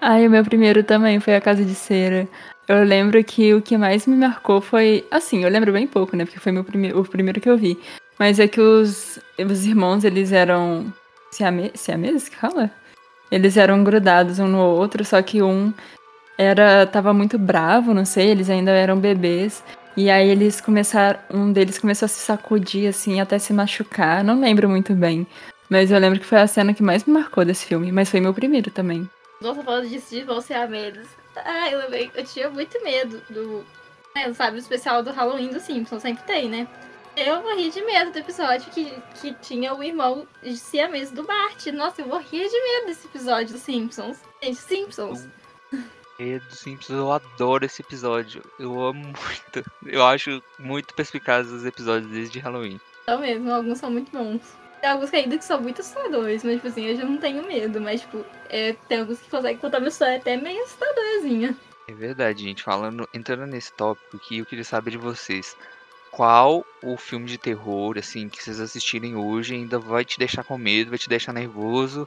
Ai, 0.00 0.26
o 0.26 0.30
meu 0.30 0.44
primeiro 0.44 0.82
também 0.82 1.18
foi 1.20 1.34
a 1.34 1.40
Casa 1.40 1.64
de 1.64 1.74
Cera. 1.74 2.28
Eu 2.66 2.84
lembro 2.84 3.22
que 3.22 3.52
o 3.54 3.62
que 3.62 3.76
mais 3.76 4.06
me 4.06 4.16
marcou 4.16 4.60
foi. 4.60 5.06
Assim, 5.10 5.44
eu 5.44 5.50
lembro 5.50 5.72
bem 5.72 5.86
pouco, 5.86 6.16
né? 6.16 6.24
Porque 6.24 6.40
foi 6.40 6.52
meu 6.52 6.64
prime 6.64 6.92
o 6.92 7.04
primeiro 7.04 7.40
que 7.40 7.48
eu 7.48 7.56
vi. 7.56 7.78
Mas 8.18 8.38
é 8.38 8.48
que 8.48 8.60
os, 8.60 9.18
os 9.38 9.66
irmãos, 9.66 10.04
eles 10.04 10.32
eram. 10.32 10.92
Siame 11.30 11.72
siameses 11.74 12.28
que 12.28 12.36
fala? 12.36 12.70
Eles 13.30 13.56
eram 13.56 13.82
grudados 13.82 14.38
um 14.38 14.46
no 14.46 14.58
outro, 14.58 15.04
só 15.04 15.20
que 15.20 15.42
um 15.42 15.72
era 16.38 16.86
tava 16.86 17.12
muito 17.12 17.38
bravo, 17.38 17.92
não 17.92 18.04
sei, 18.04 18.28
eles 18.28 18.48
ainda 18.50 18.70
eram 18.70 18.98
bebês. 18.98 19.62
E 19.96 20.10
aí 20.10 20.28
eles 20.28 20.60
começaram. 20.60 21.20
Um 21.30 21.52
deles 21.52 21.78
começou 21.78 22.06
a 22.06 22.08
se 22.08 22.20
sacudir, 22.20 22.88
assim, 22.88 23.20
até 23.20 23.38
se 23.38 23.52
machucar. 23.52 24.24
Não 24.24 24.40
lembro 24.40 24.68
muito 24.68 24.94
bem. 24.94 25.26
Mas 25.68 25.90
eu 25.90 25.98
lembro 25.98 26.18
que 26.18 26.26
foi 26.26 26.38
a 26.38 26.46
cena 26.46 26.74
que 26.74 26.82
mais 26.82 27.04
me 27.04 27.12
marcou 27.12 27.44
desse 27.44 27.66
filme. 27.66 27.92
Mas 27.92 28.10
foi 28.10 28.20
meu 28.20 28.34
primeiro 28.34 28.70
também. 28.70 29.08
Nossa, 29.40 29.62
falando 29.62 29.88
disso 29.88 30.10
de 30.10 30.22
vão 30.22 30.40
ser 30.40 30.68
medos. 30.68 31.06
Ah, 31.36 31.70
eu 31.70 31.78
lembrei, 31.80 32.10
eu 32.14 32.24
tinha 32.24 32.48
muito 32.50 32.82
medo 32.82 33.20
do. 33.30 33.64
É, 34.16 34.32
sabe, 34.32 34.56
o 34.56 34.60
especial 34.60 35.02
do 35.02 35.10
Halloween 35.10 35.48
do 35.48 35.58
Simpsons, 35.58 36.02
sempre 36.02 36.22
tem, 36.24 36.48
né? 36.48 36.68
Eu 37.16 37.42
morri 37.42 37.70
de 37.70 37.80
medo 37.82 38.12
do 38.12 38.18
episódio 38.18 38.70
que, 38.72 38.92
que 39.20 39.34
tinha 39.34 39.74
o 39.74 39.82
irmão 39.82 40.26
siamês 40.56 41.10
do 41.10 41.22
Bart. 41.22 41.66
Nossa, 41.66 42.02
eu 42.02 42.08
morria 42.08 42.48
de 42.48 42.62
medo 42.62 42.86
desse 42.86 43.06
episódio 43.06 43.54
do 43.54 43.58
Simpsons. 43.58 44.18
Gente, 44.42 44.56
Simpsons. 44.56 45.28
Do 46.18 46.54
Simpsons, 46.54 46.98
eu 46.98 47.12
adoro 47.12 47.64
esse 47.64 47.82
episódio. 47.82 48.42
Eu 48.58 48.80
amo 48.80 49.02
muito. 49.06 49.70
Eu 49.84 50.04
acho 50.04 50.42
muito 50.58 50.94
perspicaz 50.94 51.50
os 51.50 51.64
episódios 51.64 52.10
desde 52.10 52.38
Halloween. 52.38 52.80
É 53.06 53.16
mesmo, 53.16 53.52
alguns 53.52 53.78
são 53.78 53.90
muito 53.90 54.10
bons. 54.12 54.40
Tem 54.80 54.90
alguns 54.90 55.10
que 55.10 55.16
ainda 55.16 55.38
que 55.38 55.44
são 55.44 55.60
muito 55.60 55.80
assustadores, 55.80 56.44
mas 56.44 56.56
tipo 56.56 56.68
assim, 56.68 56.84
eu 56.84 56.96
já 56.96 57.04
não 57.04 57.16
tenho 57.16 57.46
medo. 57.46 57.80
Mas, 57.80 58.02
tipo, 58.02 58.24
é, 58.48 58.74
tem 58.88 59.00
alguns 59.00 59.18
que 59.18 59.30
conseguem 59.30 59.58
contar 59.58 59.78
uma 59.78 59.88
história 59.88 60.16
até 60.16 60.36
meio 60.36 60.62
assustadorzinha. 60.62 61.56
É 61.88 61.92
verdade, 61.92 62.42
gente. 62.42 62.62
Falando, 62.62 63.08
entrando 63.12 63.46
nesse 63.46 63.72
tópico 63.72 64.16
aqui, 64.16 64.38
eu 64.38 64.46
queria 64.46 64.64
saber 64.64 64.92
de 64.92 64.98
vocês. 64.98 65.56
Qual 66.10 66.64
o 66.80 66.96
filme 66.96 67.26
de 67.26 67.36
terror, 67.36 67.98
assim, 67.98 68.28
que 68.28 68.42
vocês 68.42 68.60
assistirem 68.60 69.16
hoje 69.16 69.54
ainda 69.54 69.80
vai 69.80 70.04
te 70.04 70.16
deixar 70.16 70.44
com 70.44 70.56
medo, 70.56 70.90
vai 70.90 70.98
te 70.98 71.08
deixar 71.08 71.32
nervoso? 71.32 72.06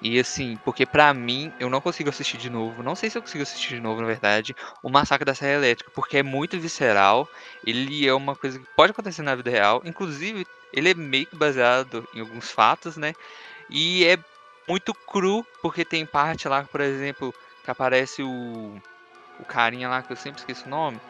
E 0.00 0.18
assim, 0.18 0.56
porque 0.64 0.86
pra 0.86 1.12
mim, 1.12 1.52
eu 1.58 1.68
não 1.68 1.80
consigo 1.80 2.08
assistir 2.08 2.36
de 2.36 2.48
novo. 2.48 2.82
Não 2.82 2.94
sei 2.94 3.10
se 3.10 3.18
eu 3.18 3.22
consigo 3.22 3.42
assistir 3.42 3.74
de 3.74 3.80
novo, 3.80 4.00
na 4.00 4.06
verdade, 4.06 4.54
o 4.82 4.88
Massacre 4.88 5.24
da 5.24 5.34
Serra 5.34 5.54
Elétrica, 5.54 5.90
porque 5.94 6.18
é 6.18 6.22
muito 6.22 6.58
visceral. 6.58 7.28
Ele 7.66 8.06
é 8.06 8.14
uma 8.14 8.36
coisa 8.36 8.58
que 8.58 8.66
pode 8.76 8.92
acontecer 8.92 9.22
na 9.22 9.34
vida 9.34 9.50
real. 9.50 9.82
Inclusive, 9.84 10.46
ele 10.72 10.90
é 10.90 10.94
meio 10.94 11.26
que 11.26 11.36
baseado 11.36 12.06
em 12.14 12.20
alguns 12.20 12.50
fatos, 12.50 12.96
né? 12.96 13.12
E 13.68 14.04
é 14.04 14.16
muito 14.68 14.94
cru, 14.94 15.44
porque 15.62 15.84
tem 15.84 16.06
parte 16.06 16.46
lá, 16.48 16.62
por 16.62 16.80
exemplo, 16.80 17.34
que 17.64 17.70
aparece 17.70 18.22
o, 18.22 18.76
o 19.40 19.44
carinha 19.44 19.88
lá, 19.88 20.02
que 20.02 20.12
eu 20.12 20.16
sempre 20.16 20.40
esqueço 20.40 20.66
o 20.66 20.70
nome, 20.70 21.00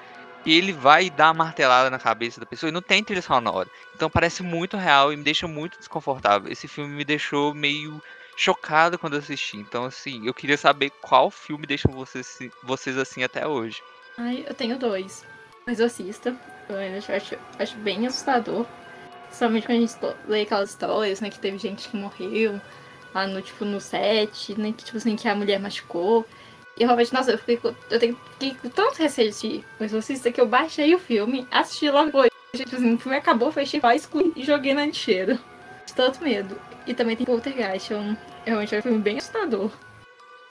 e 0.46 0.56
ele 0.56 0.72
vai 0.72 1.10
dar 1.10 1.34
martelada 1.34 1.90
na 1.90 1.98
cabeça 1.98 2.40
da 2.40 2.46
pessoa 2.46 2.70
e 2.70 2.72
não 2.72 2.80
tem 2.80 3.02
trilha 3.04 3.20
sonora. 3.20 3.68
Então 3.94 4.08
parece 4.08 4.42
muito 4.42 4.76
real 4.76 5.12
e 5.12 5.16
me 5.16 5.22
deixa 5.24 5.46
muito 5.48 5.78
desconfortável. 5.78 6.50
Esse 6.50 6.68
filme 6.68 6.94
me 6.94 7.04
deixou 7.04 7.54
meio 7.54 8.00
chocado 8.38 8.98
quando 8.98 9.16
assisti. 9.16 9.56
Então, 9.56 9.84
assim, 9.84 10.24
eu 10.24 10.32
queria 10.32 10.56
saber 10.56 10.90
qual 11.02 11.30
filme 11.30 11.66
deixa 11.66 11.88
vocês, 11.88 12.38
vocês 12.62 12.96
assim 12.96 13.24
até 13.24 13.46
hoje. 13.46 13.82
Ai, 14.16 14.44
eu 14.46 14.54
tenho 14.54 14.78
dois. 14.78 15.24
O 15.66 15.70
Exorcista. 15.70 16.34
Eu 16.68 16.76
acho, 17.14 17.36
acho 17.58 17.76
bem 17.78 18.06
assustador. 18.06 18.64
Somente 19.32 19.66
quando 19.66 19.78
a 19.78 19.80
gente 19.80 19.96
lê 20.26 20.42
aquelas 20.42 20.70
histórias, 20.70 21.20
né? 21.20 21.28
Que 21.28 21.38
teve 21.38 21.58
gente 21.58 21.88
que 21.88 21.96
morreu 21.96 22.60
lá 23.14 23.26
no, 23.26 23.42
tipo, 23.42 23.64
no 23.64 23.80
set, 23.80 24.58
né? 24.58 24.72
Que, 24.72 24.84
tipo 24.84 24.98
assim, 24.98 25.16
que 25.16 25.28
a 25.28 25.34
mulher 25.34 25.58
machucou. 25.58 26.24
E 26.76 26.84
realmente, 26.84 27.12
nossa, 27.12 27.32
eu 27.32 27.38
fiquei, 27.38 27.60
eu 27.90 27.98
tenho, 27.98 28.16
fiquei 28.32 28.54
com 28.54 28.68
tanto 28.68 28.98
receio 28.98 29.32
de 29.32 29.64
O 29.80 29.84
Exorcista 29.84 30.30
que 30.30 30.40
eu 30.40 30.46
baixei 30.46 30.94
o 30.94 30.98
filme, 30.98 31.46
assisti 31.50 31.90
logo 31.90 32.06
depois. 32.06 32.30
Tipo 32.54 32.76
assim, 32.76 32.94
o 32.94 32.98
filme 32.98 33.18
acabou, 33.18 33.50
fechei 33.50 33.80
excluí 33.94 34.32
e 34.36 34.44
joguei 34.44 34.74
na 34.74 34.86
lixeira. 34.86 35.38
De 35.84 35.94
tanto 35.94 36.22
medo. 36.22 36.58
E 36.86 36.94
também 36.94 37.16
tem 37.16 37.26
Poltergeist, 37.26 37.92
é 37.92 37.96
um, 37.96 38.16
realmente 38.44 38.74
é 38.74 38.78
um 38.78 38.82
filme 38.82 38.98
bem 38.98 39.18
assustador. 39.18 39.70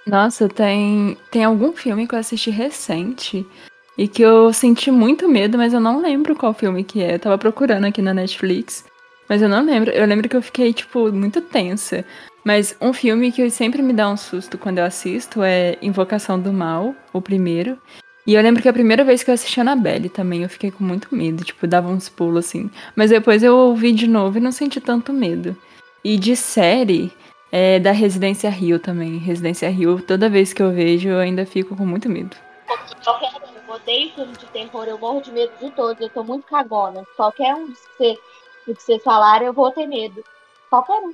Nossa, 0.06 0.48
tem, 0.48 1.18
tem 1.30 1.44
algum 1.44 1.74
filme 1.74 2.08
que 2.08 2.16
eu 2.16 2.20
assisti 2.20 2.50
recente 2.50 3.46
e 3.98 4.08
que 4.08 4.22
eu 4.22 4.54
senti 4.54 4.90
muito 4.90 5.28
medo, 5.28 5.58
mas 5.58 5.74
eu 5.74 5.80
não 5.80 6.02
lembro 6.02 6.36
qual 6.36 6.54
filme 6.54 6.84
que 6.84 7.02
é. 7.02 7.16
Eu 7.16 7.20
tava 7.20 7.38
procurando 7.38 7.86
aqui 7.86 8.02
na 8.02 8.14
Netflix, 8.14 8.86
mas 9.28 9.42
eu 9.42 9.50
não 9.50 9.66
lembro. 9.66 9.92
Eu 9.92 10.06
lembro 10.06 10.30
que 10.30 10.38
eu 10.38 10.42
fiquei, 10.42 10.72
tipo, 10.72 11.12
muito 11.12 11.42
tensa. 11.42 12.06
Mas 12.44 12.78
um 12.80 12.94
filme 12.94 13.30
que 13.30 13.50
sempre 13.50 13.82
me 13.82 13.92
dá 13.92 14.10
um 14.10 14.16
susto 14.16 14.58
quando 14.58 14.78
eu 14.78 14.86
assisto 14.86 15.44
é 15.44 15.78
Invocação 15.82 16.40
do 16.40 16.54
Mal, 16.54 16.96
o 17.12 17.22
primeiro. 17.22 17.78
E 18.26 18.36
eu 18.36 18.42
lembro 18.42 18.62
que 18.62 18.70
a 18.70 18.74
primeira 18.74 19.04
vez 19.04 19.24
que 19.24 19.30
eu 19.30 19.34
assisti 19.34 19.60
a 19.60 19.64
Annabelle 19.64 20.08
também, 20.08 20.44
eu 20.44 20.50
fiquei 20.50 20.72
com 20.72 20.84
muito 20.84 21.14
medo, 21.14 21.44
tipo, 21.44 21.68
dava 21.68 21.90
uns 21.90 22.08
pulos 22.08 22.46
assim. 22.46 22.70
Mas 22.96 23.10
depois 23.10 23.44
eu 23.44 23.56
ouvi 23.56 23.92
de 23.92 24.08
novo 24.08 24.38
e 24.38 24.42
não 24.42 24.52
senti 24.52 24.80
tanto 24.80 25.12
medo. 25.12 25.58
E 26.04 26.18
de 26.18 26.38
série, 26.38 27.12
é 27.52 27.80
da 27.80 27.92
Residência 27.92 28.50
Rio 28.50 28.80
também. 28.80 29.18
Residência 29.18 29.70
Rio, 29.70 30.02
toda 30.02 30.30
vez 30.30 30.54
que 30.54 30.62
eu 30.62 30.72
vejo, 30.72 31.10
eu 31.10 31.20
ainda 31.20 31.46
fico 31.46 31.76
com 31.76 31.86
muito 31.86 32.10
medo. 32.10 32.36
Qualquer 33.04 33.32
um, 33.36 33.68
eu 33.68 33.76
odeio 33.76 34.12
filme 34.12 34.34
de 34.34 34.46
terror, 34.48 34.86
eu 34.86 34.98
morro 34.98 35.22
de 35.22 35.32
medo 35.32 35.52
de 35.60 35.72
todos, 35.72 36.02
eu 36.02 36.10
tô 36.10 36.24
muito 36.24 36.48
cagona. 36.48 37.04
Qualquer 37.16 37.56
um 37.56 37.68
que 37.68 37.78
você, 37.98 38.20
que 38.66 38.74
vocês 38.74 39.04
falaram, 39.04 39.46
eu 39.46 39.54
vou 39.54 39.72
ter 39.72 39.88
medo. 39.88 40.24
Qualquer 40.70 41.00
um. 41.00 41.14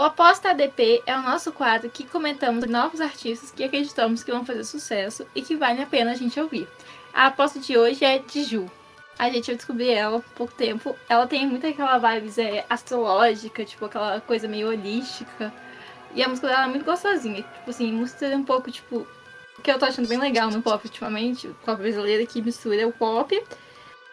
O 0.00 0.02
Aposta 0.02 0.48
ADP 0.48 1.02
é 1.04 1.14
o 1.14 1.20
nosso 1.20 1.52
quadro 1.52 1.90
que 1.90 2.06
comentamos 2.06 2.64
novos 2.64 3.02
artistas 3.02 3.50
que 3.50 3.62
acreditamos 3.62 4.22
que 4.22 4.32
vão 4.32 4.46
fazer 4.46 4.64
sucesso 4.64 5.26
e 5.34 5.42
que 5.42 5.54
vale 5.54 5.82
a 5.82 5.86
pena 5.86 6.12
a 6.12 6.14
gente 6.14 6.40
ouvir. 6.40 6.66
A 7.12 7.26
aposta 7.26 7.60
de 7.60 7.76
hoje 7.76 8.02
é 8.02 8.18
de 8.18 8.44
Ju. 8.44 8.64
A 9.18 9.28
gente 9.28 9.48
vai 9.48 9.56
descobrir 9.56 9.90
ela 9.90 10.16
há 10.16 10.22
pouco 10.34 10.54
tempo. 10.54 10.96
Ela 11.06 11.26
tem 11.26 11.46
muito 11.46 11.66
aquela 11.66 11.98
vibes 11.98 12.38
é, 12.38 12.64
astrológica, 12.70 13.62
tipo 13.62 13.84
aquela 13.84 14.22
coisa 14.22 14.48
meio 14.48 14.68
holística. 14.68 15.52
E 16.14 16.22
a 16.22 16.28
música 16.30 16.48
dela 16.48 16.64
é 16.64 16.68
muito 16.68 16.86
gostosinha. 16.86 17.42
Tipo 17.42 17.68
assim, 17.68 17.92
música 17.92 18.26
um 18.28 18.42
pouco, 18.42 18.70
tipo. 18.70 19.06
Que 19.62 19.70
eu 19.70 19.78
tô 19.78 19.84
achando 19.84 20.08
bem 20.08 20.18
legal 20.18 20.50
no 20.50 20.62
pop 20.62 20.82
ultimamente, 20.82 21.46
o 21.46 21.54
pop 21.56 21.76
brasileiro 21.76 22.26
que 22.26 22.40
mistura 22.40 22.88
o 22.88 22.92
pop 22.92 23.38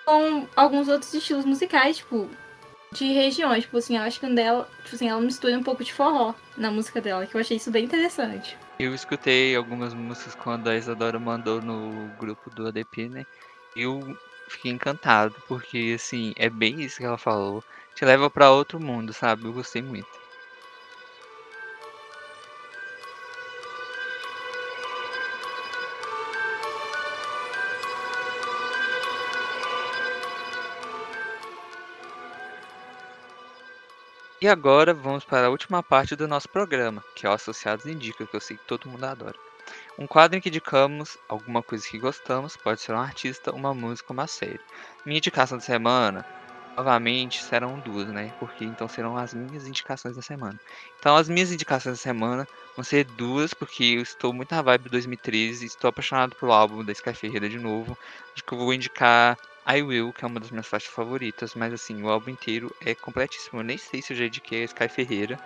com 0.03 0.45
alguns 0.53 0.89
outros 0.89 1.13
estilos 1.13 1.45
musicais, 1.45 1.95
tipo 1.95 2.29
de 2.97 3.13
regiões. 3.13 3.63
Tipo 3.63 3.77
assim, 3.77 3.97
eu 3.97 4.03
acho 4.03 4.19
que 4.19 4.27
dela, 4.27 4.69
tipo 4.83 4.95
assim, 4.95 5.09
ela 5.09 5.21
mistura 5.21 5.57
um 5.57 5.63
pouco 5.63 5.83
de 5.83 5.93
forró 5.93 6.33
na 6.57 6.71
música 6.71 6.99
dela, 6.99 7.25
que 7.25 7.35
eu 7.35 7.41
achei 7.41 7.57
isso 7.57 7.71
bem 7.71 7.85
interessante. 7.85 8.57
Eu 8.79 8.93
escutei 8.93 9.55
algumas 9.55 9.93
músicas 9.93 10.35
quando 10.35 10.69
a 10.69 10.75
Isadora 10.75 11.19
mandou 11.19 11.61
no 11.61 12.09
grupo 12.19 12.49
do 12.49 12.67
ADP, 12.67 13.09
né? 13.09 13.25
Eu 13.75 14.17
fiquei 14.47 14.71
encantado, 14.71 15.35
porque 15.47 15.93
assim, 15.95 16.33
é 16.35 16.49
bem 16.49 16.81
isso 16.81 16.97
que 16.97 17.05
ela 17.05 17.17
falou. 17.17 17.63
Te 17.95 18.05
leva 18.05 18.29
para 18.29 18.51
outro 18.51 18.79
mundo, 18.79 19.13
sabe? 19.13 19.45
Eu 19.45 19.53
gostei 19.53 19.81
muito. 19.81 20.07
E 34.47 34.49
agora 34.49 34.93
vamos 34.93 35.25
para 35.25 35.47
a 35.47 35.49
última 35.49 35.83
parte 35.83 36.15
do 36.15 36.25
nosso 36.25 36.47
programa, 36.47 37.03
que 37.13 37.27
é 37.27 37.29
o 37.29 37.33
Associados 37.33 37.85
Indica, 37.85 38.25
que 38.25 38.33
eu 38.33 38.39
sei 38.39 38.55
que 38.55 38.63
todo 38.63 38.87
mundo 38.87 39.03
adora. 39.03 39.35
Um 39.99 40.07
quadro 40.07 40.37
em 40.37 40.41
que 40.41 40.47
indicamos 40.47 41.17
alguma 41.27 41.61
coisa 41.61 41.85
que 41.85 41.99
gostamos, 41.99 42.55
pode 42.55 42.79
ser 42.79 42.93
um 42.93 42.97
artista, 42.97 43.51
uma 43.51 43.73
música, 43.73 44.13
uma 44.13 44.25
série. 44.25 44.61
Minha 45.05 45.17
indicação 45.17 45.57
da 45.57 45.63
semana, 45.65 46.25
novamente, 46.77 47.43
serão 47.43 47.77
duas, 47.81 48.07
né? 48.07 48.33
Porque 48.39 48.63
então 48.63 48.87
serão 48.87 49.17
as 49.17 49.33
minhas 49.33 49.67
indicações 49.67 50.15
da 50.15 50.21
semana. 50.21 50.57
Então 50.97 51.17
as 51.17 51.27
minhas 51.27 51.51
indicações 51.51 51.97
da 51.97 52.01
semana 52.01 52.47
vão 52.73 52.85
ser 52.85 53.03
duas, 53.03 53.53
porque 53.53 53.83
eu 53.83 54.01
estou 54.01 54.31
muito 54.31 54.55
na 54.55 54.61
vibe 54.61 54.87
2013, 54.87 55.65
estou 55.65 55.89
apaixonado 55.89 56.37
pelo 56.37 56.53
álbum 56.53 56.85
da 56.85 56.93
Sky 56.93 57.13
Ferreira 57.13 57.49
de 57.49 57.59
novo. 57.59 57.97
Acho 58.33 58.45
que 58.45 58.53
eu 58.53 58.57
vou 58.57 58.73
indicar 58.73 59.37
I 59.68 59.82
Will, 59.82 60.13
que 60.13 60.24
é 60.24 60.28
uma 60.28 60.39
das 60.39 60.49
minhas 60.49 60.65
faixas 60.65 60.89
favoritas, 60.89 61.53
mas 61.53 61.74
assim, 61.74 62.01
o 62.01 62.09
álbum 62.09 62.30
inteiro 62.30 62.74
é 62.80 62.95
completíssimo. 62.95 63.59
Eu 63.59 63.63
nem 63.63 63.78
sei 63.78 64.01
se 64.01 64.13
eu 64.13 64.18
já 64.18 64.26
indiquei 64.26 64.61
a 64.61 64.65
Sky 64.65 64.88
Ferreira. 64.88 65.38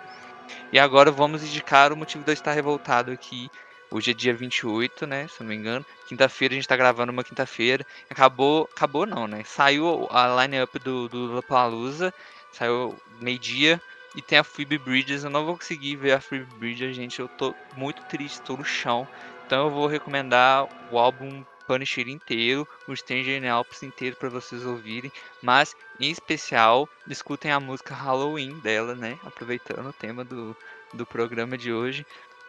E 0.72 0.78
agora 0.78 1.10
vamos 1.10 1.42
indicar 1.42 1.92
o 1.92 1.96
motivo 1.96 2.24
de 2.24 2.30
eu 2.30 2.34
estar 2.34 2.52
revoltado 2.52 3.10
aqui. 3.10 3.50
Hoje 3.90 4.12
é 4.12 4.14
dia 4.14 4.32
28, 4.32 5.06
né? 5.06 5.26
Se 5.26 5.40
eu 5.40 5.44
não 5.44 5.48
me 5.48 5.56
engano. 5.56 5.84
Quinta-feira, 6.06 6.54
a 6.54 6.56
gente 6.56 6.68
tá 6.68 6.76
gravando 6.76 7.12
uma 7.12 7.24
quinta-feira. 7.24 7.84
Acabou. 8.08 8.68
Acabou 8.74 9.06
não, 9.06 9.26
né? 9.26 9.42
Saiu 9.44 10.08
a 10.10 10.42
line-up 10.42 10.78
do, 10.78 11.08
do 11.08 11.26
Lollapalooza. 11.26 12.14
Saiu 12.52 12.96
meio-dia. 13.20 13.80
E 14.14 14.22
tem 14.22 14.38
a 14.38 14.44
Phoebe 14.44 14.78
Bridges. 14.78 15.24
Eu 15.24 15.30
não 15.30 15.44
vou 15.44 15.56
conseguir 15.56 15.96
ver 15.96 16.12
a 16.12 16.20
Phoebe 16.20 16.46
Bridges, 16.56 16.94
gente. 16.94 17.18
Eu 17.18 17.28
tô 17.28 17.54
muito 17.76 18.02
triste, 18.04 18.40
tô 18.42 18.56
no 18.56 18.64
chão. 18.64 19.06
Então 19.46 19.66
eu 19.66 19.70
vou 19.70 19.86
recomendar 19.86 20.68
o 20.90 20.98
álbum 20.98 21.44
Punisher 21.72 22.06
inteiro, 22.06 22.68
o 22.86 22.94
Stranger 22.94 23.50
Alps 23.50 23.82
inteiro 23.82 24.14
para 24.16 24.28
vocês 24.28 24.62
ouvirem, 24.66 25.10
mas 25.40 25.74
em 25.98 26.10
especial 26.10 26.86
escutem 27.08 27.50
a 27.50 27.58
música 27.58 27.94
Halloween 27.94 28.58
dela, 28.58 28.94
né? 28.94 29.18
Aproveitando 29.24 29.88
o 29.88 29.92
tema 29.92 30.22
do, 30.22 30.54
do 30.92 31.06
programa 31.06 31.56
de 31.56 31.72
hoje, 31.72 32.04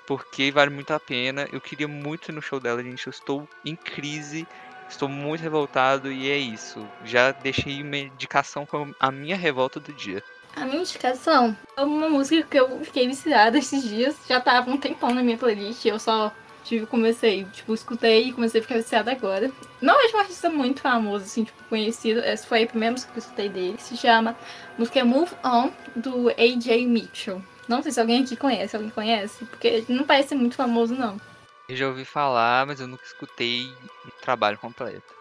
porque 0.06 0.52
vale 0.52 0.72
muito 0.72 0.92
a 0.92 1.00
pena. 1.00 1.48
Eu 1.54 1.62
queria 1.62 1.88
muito 1.88 2.34
no 2.34 2.42
show 2.42 2.60
dela, 2.60 2.84
gente. 2.84 3.08
Eu 3.08 3.12
estou 3.12 3.48
em 3.64 3.78
crise, 3.78 4.46
estou 4.90 5.08
muito 5.08 5.40
revoltado 5.40 6.12
e 6.12 6.30
é 6.30 6.38
isso. 6.38 6.86
Já 7.06 7.32
deixei 7.32 7.82
uma 7.82 7.96
indicação 7.96 8.66
com 8.66 8.94
a 9.00 9.10
minha 9.10 9.38
revolta 9.38 9.80
do 9.80 9.94
dia. 9.94 10.22
A 10.54 10.66
minha 10.66 10.82
indicação 10.82 11.58
é 11.78 11.82
uma 11.82 12.10
música 12.10 12.46
que 12.46 12.60
eu 12.60 12.84
fiquei 12.84 13.08
viciada 13.08 13.58
esses 13.58 13.84
dias. 13.84 14.18
Já 14.28 14.42
tava 14.42 14.70
um 14.70 14.78
tempão 14.78 15.14
na 15.14 15.24
minha 15.24 15.38
playlist. 15.38 15.86
Eu 15.86 15.98
só 15.98 16.30
Tive, 16.64 16.86
comecei, 16.86 17.44
tipo, 17.46 17.74
escutei 17.74 18.30
e 18.30 18.34
comecei 18.34 18.62
a 18.62 18.64
ficar 18.64 18.76
viciada 18.76 19.12
agora. 19.12 19.52
Não 19.82 20.00
é 20.00 20.16
um 20.16 20.20
artista 20.20 20.50
muito 20.50 20.82
famoso, 20.82 21.26
assim, 21.26 21.44
tipo, 21.44 21.62
conhecido. 21.66 22.22
Essa 22.22 22.48
foi 22.48 22.64
a 22.64 22.68
primeira 22.68 22.94
música 22.94 23.12
que 23.12 23.20
eu 23.20 23.24
escutei 23.24 23.50
dele. 23.50 23.76
Se 23.80 23.98
chama 23.98 24.36
música 24.78 25.04
Move 25.04 25.34
On, 25.44 25.70
do 25.96 26.30
AJ 26.30 26.88
Mitchell. 26.88 27.42
Não 27.68 27.82
sei 27.82 27.92
se 27.92 28.00
alguém 28.00 28.24
aqui 28.24 28.36
conhece. 28.36 28.76
Alguém 28.76 28.92
conhece? 28.92 29.44
Porque 29.46 29.68
ele 29.68 29.86
não 29.90 30.06
parece 30.06 30.36
muito 30.36 30.56
famoso, 30.56 30.96
não. 30.96 31.20
Eu 31.68 31.76
já 31.76 31.88
ouvi 31.88 32.06
falar, 32.06 32.66
mas 32.66 32.80
eu 32.80 32.88
nunca 32.88 33.04
escutei 33.04 33.68
um 34.06 34.22
trabalho 34.22 34.58
completo. 34.58 35.14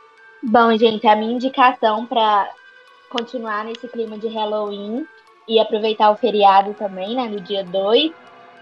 Bom, 0.42 0.76
gente, 0.76 1.06
a 1.06 1.14
minha 1.14 1.32
indicação 1.32 2.04
para 2.04 2.50
continuar 3.08 3.64
nesse 3.64 3.86
clima 3.88 4.18
de 4.18 4.26
Halloween 4.28 5.06
e 5.46 5.60
aproveitar 5.60 6.10
o 6.10 6.16
feriado 6.16 6.74
também, 6.74 7.14
né, 7.14 7.28
no 7.28 7.40
dia 7.40 7.62
2, 7.62 8.12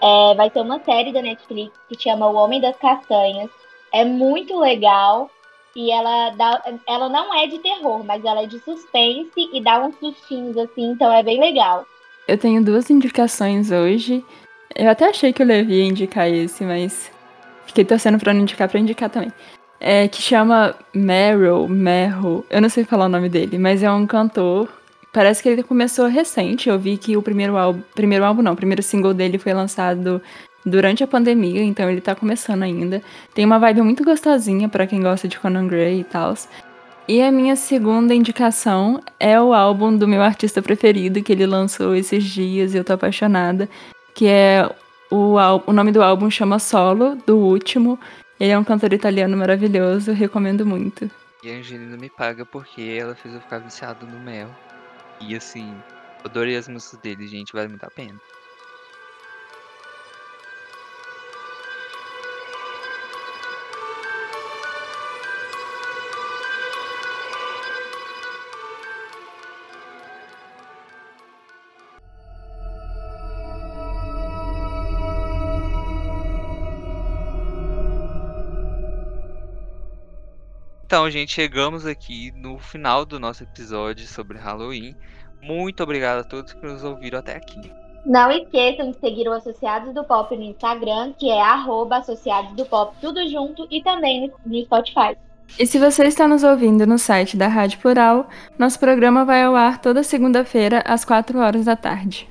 é, 0.01 0.35
vai 0.35 0.51
ser 0.51 0.61
uma 0.61 0.81
série 0.81 1.13
da 1.13 1.23
Netflix 1.23 1.73
que 1.89 2.01
chama 2.01 2.29
O 2.29 2.35
Homem 2.35 2.61
das 2.61 2.77
Castanhas. 2.77 3.51
É 3.93 4.05
muito 4.05 4.59
legal 4.59 5.31
e 5.75 5.91
ela 5.91 6.31
dá, 6.31 6.63
ela 6.87 7.09
não 7.09 7.35
é 7.35 7.47
de 7.47 7.59
terror, 7.59 8.05
mas 8.05 8.25
ela 8.25 8.43
é 8.43 8.47
de 8.47 8.59
suspense 8.61 9.31
e 9.37 9.63
dá 9.63 9.81
uns 9.81 9.97
sustinhos 9.97 10.57
assim, 10.57 10.91
então 10.93 11.13
é 11.13 11.23
bem 11.23 11.41
legal. 11.41 11.87
Eu 12.27 12.39
tenho 12.39 12.65
duas 12.65 12.91
indicações 12.91 13.71
hoje. 13.71 14.25
Eu 14.75 14.89
até 14.89 15.09
achei 15.09 15.33
que 15.33 15.43
o 15.43 15.47
Levi 15.47 15.75
ia 15.75 15.85
indicar 15.85 16.29
esse, 16.29 16.65
mas 16.65 17.11
fiquei 17.67 17.85
torcendo 17.85 18.19
pra 18.19 18.33
não 18.33 18.43
indicar 18.43 18.69
pra 18.69 18.81
indicar 18.81 19.11
também. 19.11 19.33
É, 19.81 20.07
que 20.09 20.21
chama 20.21 20.75
Meryl, 20.95 21.67
Merro, 21.67 22.45
eu 22.51 22.61
não 22.61 22.69
sei 22.69 22.85
falar 22.85 23.07
o 23.07 23.09
nome 23.09 23.29
dele, 23.29 23.59
mas 23.59 23.83
é 23.83 23.91
um 23.91 24.07
cantor 24.07 24.69
Parece 25.13 25.43
que 25.43 25.49
ele 25.49 25.63
começou 25.63 26.07
recente. 26.07 26.69
Eu 26.69 26.79
vi 26.79 26.97
que 26.97 27.17
o 27.17 27.23
primeiro 27.23 27.57
álbum. 27.57 27.83
Primeiro 27.95 28.25
álbum 28.25 28.43
não, 28.43 28.53
o 28.53 28.57
primeiro 28.57 28.83
single 28.83 29.13
dele 29.13 29.39
foi 29.39 29.53
lançado 29.53 30.23
durante 30.65 31.03
a 31.03 31.07
pandemia, 31.07 31.63
então 31.63 31.91
ele 31.91 32.01
tá 32.01 32.15
começando 32.15 32.63
ainda. 32.63 33.03
Tem 33.35 33.45
uma 33.45 33.59
vibe 33.59 33.83
muito 33.83 34.05
gostosinha 34.05 34.69
para 34.69 34.87
quem 34.87 35.01
gosta 35.01 35.27
de 35.27 35.39
Conan 35.39 35.67
Gray 35.67 36.01
e 36.01 36.05
tal. 36.05 36.35
E 37.09 37.21
a 37.23 37.33
minha 37.33 37.57
segunda 37.57 38.15
indicação 38.15 39.03
é 39.19 39.41
o 39.41 39.53
álbum 39.53 39.97
do 39.97 40.07
meu 40.07 40.23
artista 40.23 40.63
preferido, 40.63 41.23
que 41.23 41.33
ele 41.33 41.47
lançou 41.47 41.95
esses 41.95 42.23
dias 42.23 42.73
e 42.73 42.77
eu 42.77 42.85
tô 42.85 42.93
apaixonada, 42.93 43.69
que 44.15 44.29
é 44.29 44.69
o, 45.11 45.35
o 45.67 45.73
nome 45.73 45.91
do 45.91 46.03
álbum 46.03 46.31
chama 46.31 46.59
Solo, 46.59 47.17
do 47.27 47.37
último. 47.37 47.99
Ele 48.39 48.53
é 48.53 48.59
um 48.59 48.65
cantor 48.65 48.93
italiano 48.93 49.37
maravilhoso, 49.37 50.13
recomendo 50.13 50.65
muito. 50.65 51.11
E 51.43 51.51
a 51.51 51.55
Angelina 51.55 51.97
me 51.97 52.09
paga 52.09 52.45
porque 52.47 52.97
ela 53.01 53.15
fez 53.15 53.35
eu 53.35 53.41
ficar 53.41 53.59
viciado 53.59 54.07
no 54.07 54.21
mel. 54.21 54.49
E 55.21 55.37
assim, 55.37 55.85
adorei 56.25 56.57
as 56.57 56.67
músicas 56.69 56.99
dele, 56.99 57.27
gente, 57.29 57.53
vale 57.53 57.69
muito 57.69 57.85
a 57.85 57.91
pena. 57.93 58.21
Então, 80.91 81.09
gente, 81.09 81.33
chegamos 81.33 81.87
aqui 81.87 82.33
no 82.35 82.59
final 82.59 83.05
do 83.05 83.21
nosso 83.21 83.45
episódio 83.45 84.09
sobre 84.09 84.37
Halloween. 84.37 84.97
Muito 85.41 85.85
obrigado 85.85 86.19
a 86.19 86.25
todos 86.25 86.53
que 86.53 86.67
nos 86.67 86.83
ouviram 86.83 87.21
até 87.21 87.37
aqui. 87.37 87.73
Não 88.05 88.29
esqueçam 88.29 88.91
de 88.91 88.99
seguir 88.99 89.29
o 89.29 89.33
Associados 89.33 89.95
do 89.95 90.03
Pop 90.03 90.37
no 90.37 90.43
Instagram, 90.43 91.13
que 91.17 91.31
é 91.31 91.41
arroba 91.41 91.99
Associados 91.99 92.57
do 92.57 92.67
Pop, 92.67 92.93
tudo 93.01 93.25
junto, 93.29 93.69
e 93.71 93.81
também 93.85 94.33
no 94.45 94.63
Spotify. 94.65 95.17
E 95.57 95.65
se 95.65 95.79
você 95.79 96.03
está 96.07 96.27
nos 96.27 96.43
ouvindo 96.43 96.85
no 96.85 96.99
site 96.99 97.37
da 97.37 97.47
Rádio 97.47 97.79
Plural, 97.79 98.29
nosso 98.59 98.81
programa 98.81 99.25
vai 99.25 99.45
ao 99.45 99.55
ar 99.55 99.81
toda 99.81 100.03
segunda-feira, 100.03 100.83
às 100.85 101.05
4 101.05 101.39
horas 101.39 101.67
da 101.67 101.77
tarde. 101.77 102.29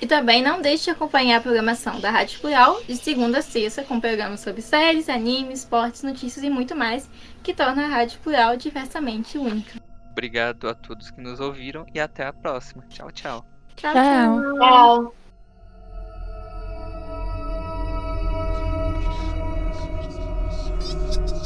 E 0.00 0.06
também 0.06 0.42
não 0.42 0.60
deixe 0.60 0.84
de 0.84 0.90
acompanhar 0.90 1.38
a 1.38 1.40
programação 1.40 2.00
da 2.00 2.10
Rádio 2.10 2.40
Plural 2.40 2.80
de 2.82 2.96
segunda 2.96 3.38
a 3.38 3.42
sexta 3.42 3.82
com 3.82 4.00
programas 4.00 4.40
sobre 4.40 4.62
séries, 4.62 5.08
animes, 5.08 5.60
esportes, 5.60 6.02
notícias 6.02 6.44
e 6.44 6.50
muito 6.50 6.76
mais, 6.76 7.08
que 7.42 7.54
torna 7.54 7.84
a 7.84 7.88
Rádio 7.88 8.18
Plural 8.20 8.56
diversamente 8.56 9.38
única. 9.38 9.80
Obrigado 10.10 10.68
a 10.68 10.74
todos 10.74 11.10
que 11.10 11.20
nos 11.20 11.40
ouviram 11.40 11.86
e 11.94 12.00
até 12.00 12.26
a 12.26 12.32
próxima. 12.32 12.84
Tchau, 12.88 13.10
tchau. 13.10 13.46
Tchau, 13.76 13.92
tchau. 13.94 14.42
tchau. 14.42 14.58
tchau. 14.58 15.14
tchau. 21.14 21.39